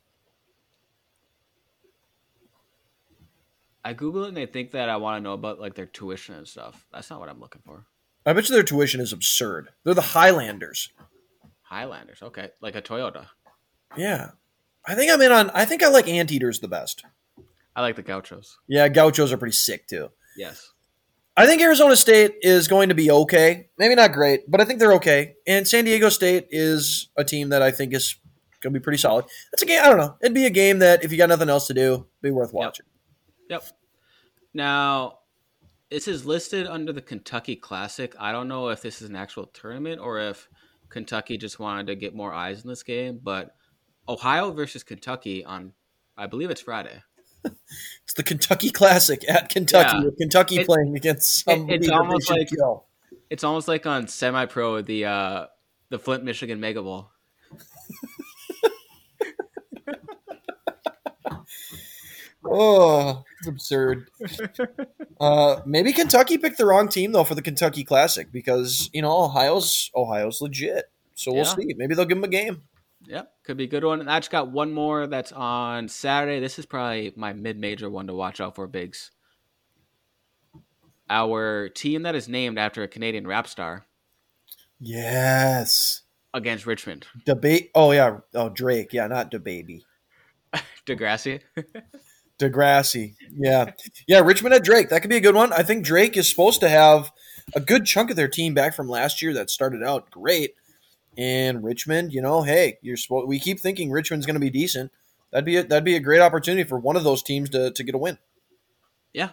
I 3.86 3.94
Google 3.94 4.24
it 4.24 4.30
and 4.30 4.38
they 4.38 4.46
think 4.46 4.72
that 4.72 4.88
I 4.88 4.96
want 4.96 5.20
to 5.20 5.24
know 5.24 5.34
about 5.34 5.60
like 5.60 5.76
their 5.76 5.86
tuition 5.86 6.36
and 6.36 6.48
stuff. 6.48 6.86
That's 6.94 7.10
not 7.10 7.20
what 7.20 7.30
I'm 7.30 7.39
looking 7.39 7.62
for. 7.66 7.86
I 8.26 8.32
bet 8.32 8.48
you 8.48 8.56
their 8.56 8.64
tuition 8.64 9.02
is 9.02 9.12
absurd. 9.12 9.70
They're 9.84 9.94
the 9.94 10.02
Highlanders. 10.02 10.89
Highlanders, 11.64 12.22
okay, 12.22 12.52
like 12.62 12.76
a 12.76 12.82
Toyota. 12.82 13.28
Yeah. 13.98 14.32
I 14.86 14.96
think 14.96 15.12
I'm 15.12 15.22
in 15.22 15.32
on. 15.32 15.50
I 15.54 15.66
think 15.66 15.84
I 15.84 15.89
like 15.89 16.08
Anteaters 16.08 16.60
the 16.60 16.68
best. 16.68 17.04
I 17.76 17.82
like 17.82 17.96
the 17.96 18.04
Gauchos. 18.04 18.58
Yeah, 18.68 18.88
Gauchos 18.88 19.32
are 19.32 19.38
pretty 19.38 19.56
sick 19.56 19.88
too. 19.88 20.10
Yes. 20.38 20.72
I 21.36 21.48
think 21.48 21.62
Arizona 21.62 21.96
State 21.96 22.36
is 22.42 22.68
going 22.68 22.90
to 22.90 22.96
be 22.96 23.10
okay. 23.10 23.70
Maybe 23.80 23.96
not 23.96 24.14
great, 24.14 24.50
but 24.50 24.62
I 24.62 24.66
think 24.66 24.80
they're 24.80 24.94
okay. 24.94 25.34
And 25.48 25.68
San 25.68 25.86
Diego 25.86 26.10
State 26.10 26.48
is 26.52 27.10
a 27.18 27.24
team 27.24 27.50
that 27.50 27.64
I 27.64 27.72
think 27.72 27.94
is 27.94 28.18
going 28.62 28.74
to 28.74 28.80
be 28.80 28.84
pretty 28.84 29.00
solid. 29.00 29.26
That's 29.52 29.64
a 29.64 29.66
game. 29.66 29.82
I 29.84 29.88
don't 29.88 29.98
know. 29.98 30.16
It'd 30.22 30.36
be 30.36 30.46
a 30.46 30.52
game 30.52 30.80
that 30.80 31.04
if 31.04 31.12
you 31.12 31.18
got 31.18 31.30
nothing 31.30 31.50
else 31.50 31.68
to 31.68 31.74
do, 31.74 32.06
be 32.22 32.30
worth 32.30 32.54
watching. 32.54 32.86
Yep. 33.50 33.64
Now, 34.54 35.20
this 35.90 36.08
is 36.08 36.26
listed 36.26 36.68
under 36.68 36.94
the 36.94 37.02
Kentucky 37.02 37.56
Classic. 37.56 38.16
I 38.20 38.32
don't 38.32 38.48
know 38.48 38.70
if 38.70 38.82
this 38.82 39.02
is 39.02 39.10
an 39.10 39.16
actual 39.16 39.48
tournament 39.48 40.02
or 40.02 40.20
if 40.20 40.48
Kentucky 40.90 41.38
just 41.38 41.60
wanted 41.60 41.88
to 41.88 41.96
get 41.96 42.16
more 42.16 42.32
eyes 42.32 42.64
in 42.64 42.70
this 42.70 42.84
game, 42.84 43.20
but 43.22 43.56
Ohio 44.08 44.52
versus 44.52 44.84
Kentucky 44.84 45.44
on, 45.44 45.74
I 46.16 46.28
believe 46.28 46.52
it's 46.52 46.62
Friday. 46.62 47.02
It's 48.04 48.14
the 48.16 48.24
Kentucky 48.24 48.70
Classic 48.70 49.24
at 49.30 49.48
Kentucky. 49.50 49.98
Yeah. 50.04 50.10
Kentucky 50.18 50.58
It- 50.58 50.66
playing 50.68 50.96
against 50.96 51.44
somebody 51.46 51.76
it's 51.76 51.88
that 51.88 51.96
almost 51.98 52.30
like- 52.30 52.50
kill. 52.50 52.86
It's 53.30 53.44
almost 53.44 53.68
like 53.68 53.86
on 53.88 54.08
semi-pro 54.08 54.82
the 54.82 55.06
uh, 55.06 55.46
the 55.89 55.98
Flint 55.98 56.24
Michigan 56.24 56.60
Mega 56.60 56.84
Bowl. 56.84 57.10
Oh, 62.46 63.24
it's 63.39 63.48
absurd. 63.48 64.10
uh, 65.22 65.62
maybe 65.66 65.94
Kentucky 65.94 66.38
picked 66.38 66.58
the 66.58 66.66
wrong 66.66 66.89
team 66.89 67.14
though 67.14 67.24
for 67.24 67.36
the 67.36 67.41
Kentucky 67.41 67.84
Classic 67.86 68.32
because 68.32 68.89
you 68.94 69.02
know 69.02 69.24
Ohio's 69.24 69.89
Ohio's 69.96 70.41
legit. 70.41 70.89
So 71.16 71.32
we'll 71.32 71.44
Yeah. 71.46 71.56
see. 71.56 71.74
Maybe 71.78 71.96
they'll 71.96 72.06
give 72.06 72.18
them 72.18 72.24
a 72.26 72.28
game. 72.28 72.64
Yep, 73.06 73.32
could 73.43 73.58
be 73.58 73.66
a 73.66 73.68
good 73.68 73.84
one. 73.84 73.99
And 73.99 74.10
I 74.10 74.20
just 74.20 74.32
got 74.32 74.49
one 74.51 74.74
more 74.74 75.08
that's 75.08 75.32
on 75.32 75.88
Saturday. 75.89 76.39
This 76.39 76.58
is 76.58 76.66
probably 76.66 77.12
my 77.16 77.34
mid-major 77.34 77.89
one 77.89 78.08
to 78.08 78.14
watch 78.14 78.39
out 78.39 78.56
for, 78.56 78.66
Biggs. 78.68 79.12
Our 81.10 81.70
team 81.70 82.04
that 82.04 82.16
is 82.16 82.30
named 82.30 82.58
after 82.58 82.82
a 82.84 82.88
Canadian 82.88 83.28
rap 83.28 83.47
star 83.47 83.86
Yes. 84.80 86.01
against 86.34 86.66
Richmond. 86.66 87.08
Debate. 87.26 87.72
Oh 87.76 87.91
yeah. 87.91 88.20
Oh 88.34 88.49
Drake. 88.49 88.93
Yeah, 88.93 89.08
not 89.08 89.30
the 89.32 89.39
DaBaby. 89.39 89.82
Degrassi. 90.86 91.41
Degrassi. 92.39 93.16
Yeah. 93.36 93.72
Yeah. 94.08 94.22
Richmond 94.22 94.56
at 94.56 94.64
Drake. 94.64 94.89
That 94.89 95.01
could 95.01 95.10
be 95.10 95.18
a 95.18 95.22
good 95.22 95.36
one. 95.36 95.54
I 95.54 95.62
think 95.64 95.86
Drake 95.86 96.18
is 96.18 96.30
supposed 96.30 96.62
to 96.62 96.70
have 96.70 97.12
a 97.56 97.60
good 97.60 97.86
chunk 97.86 98.10
of 98.10 98.16
their 98.16 98.28
team 98.30 98.54
back 98.54 98.74
from 98.74 98.88
last 98.89 99.22
year 99.22 99.34
that 99.34 99.49
started 99.49 99.84
out 99.84 100.10
great. 100.10 100.56
And 101.18 101.64
Richmond, 101.64 102.14
you 102.14 102.22
know, 102.22 102.41
hey, 102.41 102.78
you're 102.82 102.97
supposed. 102.97 103.28
We 103.28 103.39
keep 103.39 103.59
thinking 103.59 103.91
Richmond's 103.91 104.26
going 104.26 104.36
to 104.36 104.39
be 104.39 104.49
decent. 104.49 104.91
That'd 105.32 105.45
be 105.45 105.57
a, 105.57 105.64
that'd 105.64 105.84
be 105.84 105.95
a 105.95 105.99
great 105.99 106.22
opportunity 106.22 106.68
for 106.68 106.78
one 106.80 106.95
of 106.95 107.03
those 107.03 107.24
teams 107.24 107.49
to, 107.51 107.72
to 107.72 107.84
get 107.84 107.95
a 107.95 107.97
win. 107.97 108.18
yeah. 109.14 109.30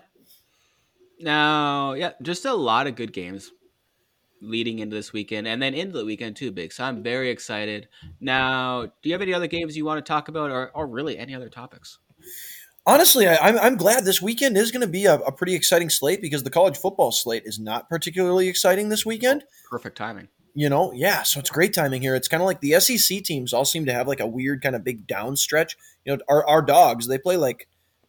Now, 1.18 1.93
yeah, 1.93 2.12
just 2.22 2.47
a 2.47 2.55
lot 2.55 2.87
of 2.87 2.95
good 2.97 3.12
games 3.12 3.53
leading 4.41 4.78
into 4.78 4.97
this 4.97 5.12
weekend 5.12 5.47
and 5.47 5.61
then 5.61 5.74
into 5.74 5.99
the 5.99 6.05
weekend 6.05 6.37
too, 6.37 6.51
Big. 6.51 6.72
So 6.72 6.85
I'm 6.85 7.03
very 7.03 7.28
excited. 7.28 7.89
Now, 8.20 8.87
do 8.87 8.93
you 9.03 9.12
have 9.12 9.20
any 9.20 9.35
other 9.35 9.47
games 9.47 9.76
you 9.76 9.85
want 9.85 10.05
to 10.05 10.09
talk 10.09 10.28
about 10.28 10.51
or, 10.51 10.70
or 10.74 10.87
really 10.87 11.18
any 11.18 11.35
other 11.35 11.51
topics? 11.51 11.99
Honestly, 12.87 13.28
I, 13.28 13.37
I'm, 13.37 13.59
I'm 13.59 13.76
glad 13.76 14.07
this 14.07 14.22
weekend 14.22 14.57
is 14.57 14.70
going 14.70 14.81
to 14.81 14.87
be 14.87 15.05
a, 15.05 15.16
a 15.16 15.31
pretty 15.31 15.55
exciting 15.55 15.91
slate 15.91 16.22
because 16.22 16.43
the 16.43 16.51
college 16.51 16.78
football 16.78 17.12
slate 17.12 17.43
is 17.45 17.59
not 17.59 17.91
particularly 17.91 18.49
exciting 18.49 18.89
this 18.89 19.05
weekend. 19.05 19.45
Perfect 19.68 19.99
timing. 19.99 20.28
You 20.55 20.69
know, 20.69 20.93
yeah, 20.93 21.23
so 21.23 21.39
it's 21.41 21.51
great 21.51 21.73
timing 21.73 22.03
here. 22.03 22.15
It's 22.15 22.29
kind 22.29 22.43
of 22.43 22.47
like 22.47 22.61
the 22.61 22.81
SEC 22.81 23.23
teams 23.23 23.53
all 23.53 23.65
seem 23.65 23.87
to 23.87 23.93
have 23.93 24.09
like 24.09 24.21
a 24.21 24.27
weird 24.27 24.63
kind 24.63 24.75
of 24.75 24.83
big 24.83 25.07
down 25.07 25.37
stretch. 25.37 25.77
You 26.05 26.17
know, 26.17 26.23
our, 26.29 26.47
our 26.47 26.63
dogs, 26.63 27.07
they 27.07 27.19
play 27.19 27.37
like 27.37 27.69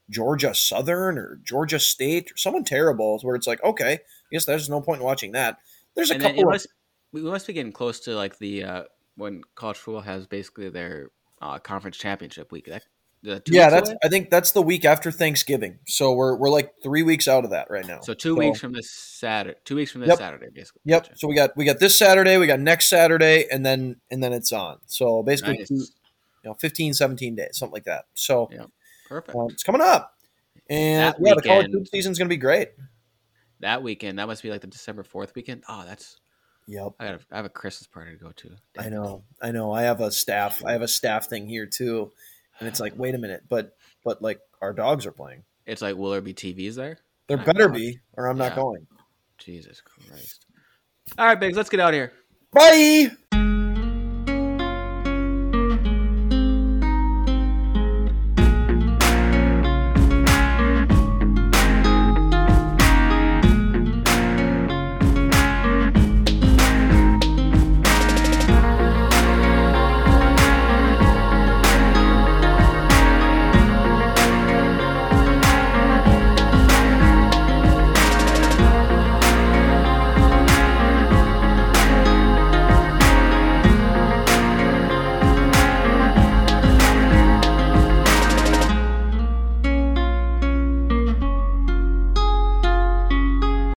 Georgia 0.09 0.53
Southern 0.53 1.17
or 1.17 1.39
Georgia 1.43 1.79
State 1.79 2.31
or 2.31 2.37
someone 2.37 2.63
terrible 2.63 3.19
where 3.21 3.35
it's 3.35 3.47
like, 3.47 3.63
okay, 3.63 3.93
I 3.93 3.99
guess 4.31 4.45
there's 4.45 4.69
no 4.69 4.81
point 4.81 4.99
in 4.99 5.05
watching 5.05 5.31
that. 5.33 5.57
There's 5.95 6.11
a 6.11 6.15
and 6.15 6.23
couple 6.23 6.43
of 6.43 6.49
must, 6.49 6.67
we 7.11 7.21
must 7.21 7.47
be 7.47 7.53
getting 7.53 7.71
close 7.71 7.99
to 8.01 8.15
like 8.15 8.37
the 8.37 8.63
uh, 8.63 8.83
when 9.15 9.41
college 9.55 9.77
football 9.77 10.01
has 10.01 10.27
basically 10.27 10.69
their 10.69 11.09
uh, 11.41 11.59
conference 11.59 11.97
championship 11.97 12.51
week. 12.51 12.65
That, 12.65 12.83
Yeah, 13.23 13.69
that's 13.69 13.89
away? 13.89 13.97
I 14.03 14.07
think 14.07 14.29
that's 14.29 14.51
the 14.51 14.61
week 14.61 14.83
after 14.83 15.11
Thanksgiving. 15.11 15.79
So 15.85 16.13
we're 16.13 16.35
we're 16.35 16.49
like 16.49 16.73
3 16.81 17.03
weeks 17.03 17.27
out 17.27 17.43
of 17.43 17.51
that 17.51 17.69
right 17.69 17.85
now. 17.85 17.99
so 18.01 18.13
two 18.13 18.35
weeks 18.35 18.59
from 18.59 18.73
this 18.73 18.89
Saturday. 18.89 19.57
Two 19.63 19.75
weeks 19.75 19.91
from 19.91 20.01
this 20.01 20.09
Yep. 20.09 20.17
Saturday, 20.17 20.47
basically. 20.53 20.81
Yep. 20.85 21.03
Gotcha. 21.03 21.17
So 21.17 21.27
we 21.27 21.35
got 21.35 21.55
we 21.55 21.65
got 21.65 21.79
this 21.79 21.95
Saturday, 21.95 22.37
we 22.37 22.47
got 22.47 22.59
next 22.59 22.89
Saturday 22.89 23.45
and 23.51 23.65
then 23.65 23.97
and 24.09 24.23
then 24.23 24.33
it's 24.33 24.51
on. 24.51 24.79
So 24.87 25.21
basically 25.23 25.57
Nice. 25.59 25.67
two, 25.67 25.75
you 25.75 25.85
know 26.45 26.53
15 26.55 26.93
17 26.95 27.35
days, 27.35 27.49
something 27.53 27.73
like 27.73 27.83
that. 27.85 28.05
So 28.15 28.49
Yeah. 28.51 28.65
Perfect. 29.07 29.35
um, 29.37 29.47
it's 29.51 29.63
coming 29.63 29.81
up. 29.81 30.15
And 30.69 31.13
That 31.13 31.15
yeah, 31.21 31.33
the 31.35 31.41
college 31.41 31.65
weekend- 31.67 31.73
hoop 31.73 31.87
season's 31.89 32.17
going 32.17 32.27
to 32.29 32.33
be 32.33 32.37
great. 32.37 32.69
that 33.59 33.83
weekend, 33.83 34.17
that 34.17 34.25
must 34.27 34.41
be 34.41 34.49
like 34.49 34.61
the 34.61 34.67
December 34.67 35.03
fourth 35.03 35.35
weekend. 35.35 35.63
Oh, 35.69 35.83
that's 35.85 36.17
Yep. 36.67 36.93
I 36.99 37.05
got. 37.11 37.21
I 37.31 37.35
have 37.35 37.45
a 37.45 37.49
Christmas 37.49 37.87
party 37.87 38.11
to 38.11 38.17
go 38.17 38.31
to. 38.31 38.51
I 38.77 38.89
know. 38.89 39.23
I 39.41 39.51
know. 39.51 39.71
I 39.73 39.81
have 39.83 39.99
a 39.99 40.11
staff. 40.11 40.63
I 40.63 40.71
have 40.71 40.81
a 40.83 40.87
staff 40.87 41.27
thing 41.27 41.47
here 41.47 41.65
too. 41.65 42.11
And 42.61 42.67
it's 42.67 42.79
like, 42.79 42.93
wait 42.95 43.15
a 43.15 43.17
minute, 43.17 43.43
but 43.49 43.75
but 44.05 44.21
like 44.21 44.39
our 44.61 44.71
dogs 44.71 45.07
are 45.07 45.11
playing. 45.11 45.43
It's 45.65 45.81
like, 45.81 45.95
will 45.95 46.11
there 46.11 46.21
be 46.21 46.33
TVs 46.33 46.75
there? 46.75 46.99
There 47.25 47.37
My 47.37 47.43
better 47.43 47.69
be, 47.69 47.99
or 48.13 48.27
I'm 48.27 48.37
not 48.37 48.55
going. 48.55 48.85
Jesus 49.39 49.81
Christ! 49.81 50.45
All 51.17 51.25
right, 51.25 51.39
Biggs, 51.39 51.57
let's 51.57 51.69
get 51.69 51.79
out 51.79 51.89
of 51.89 51.95
here. 51.95 52.13
Bye. 52.53 53.11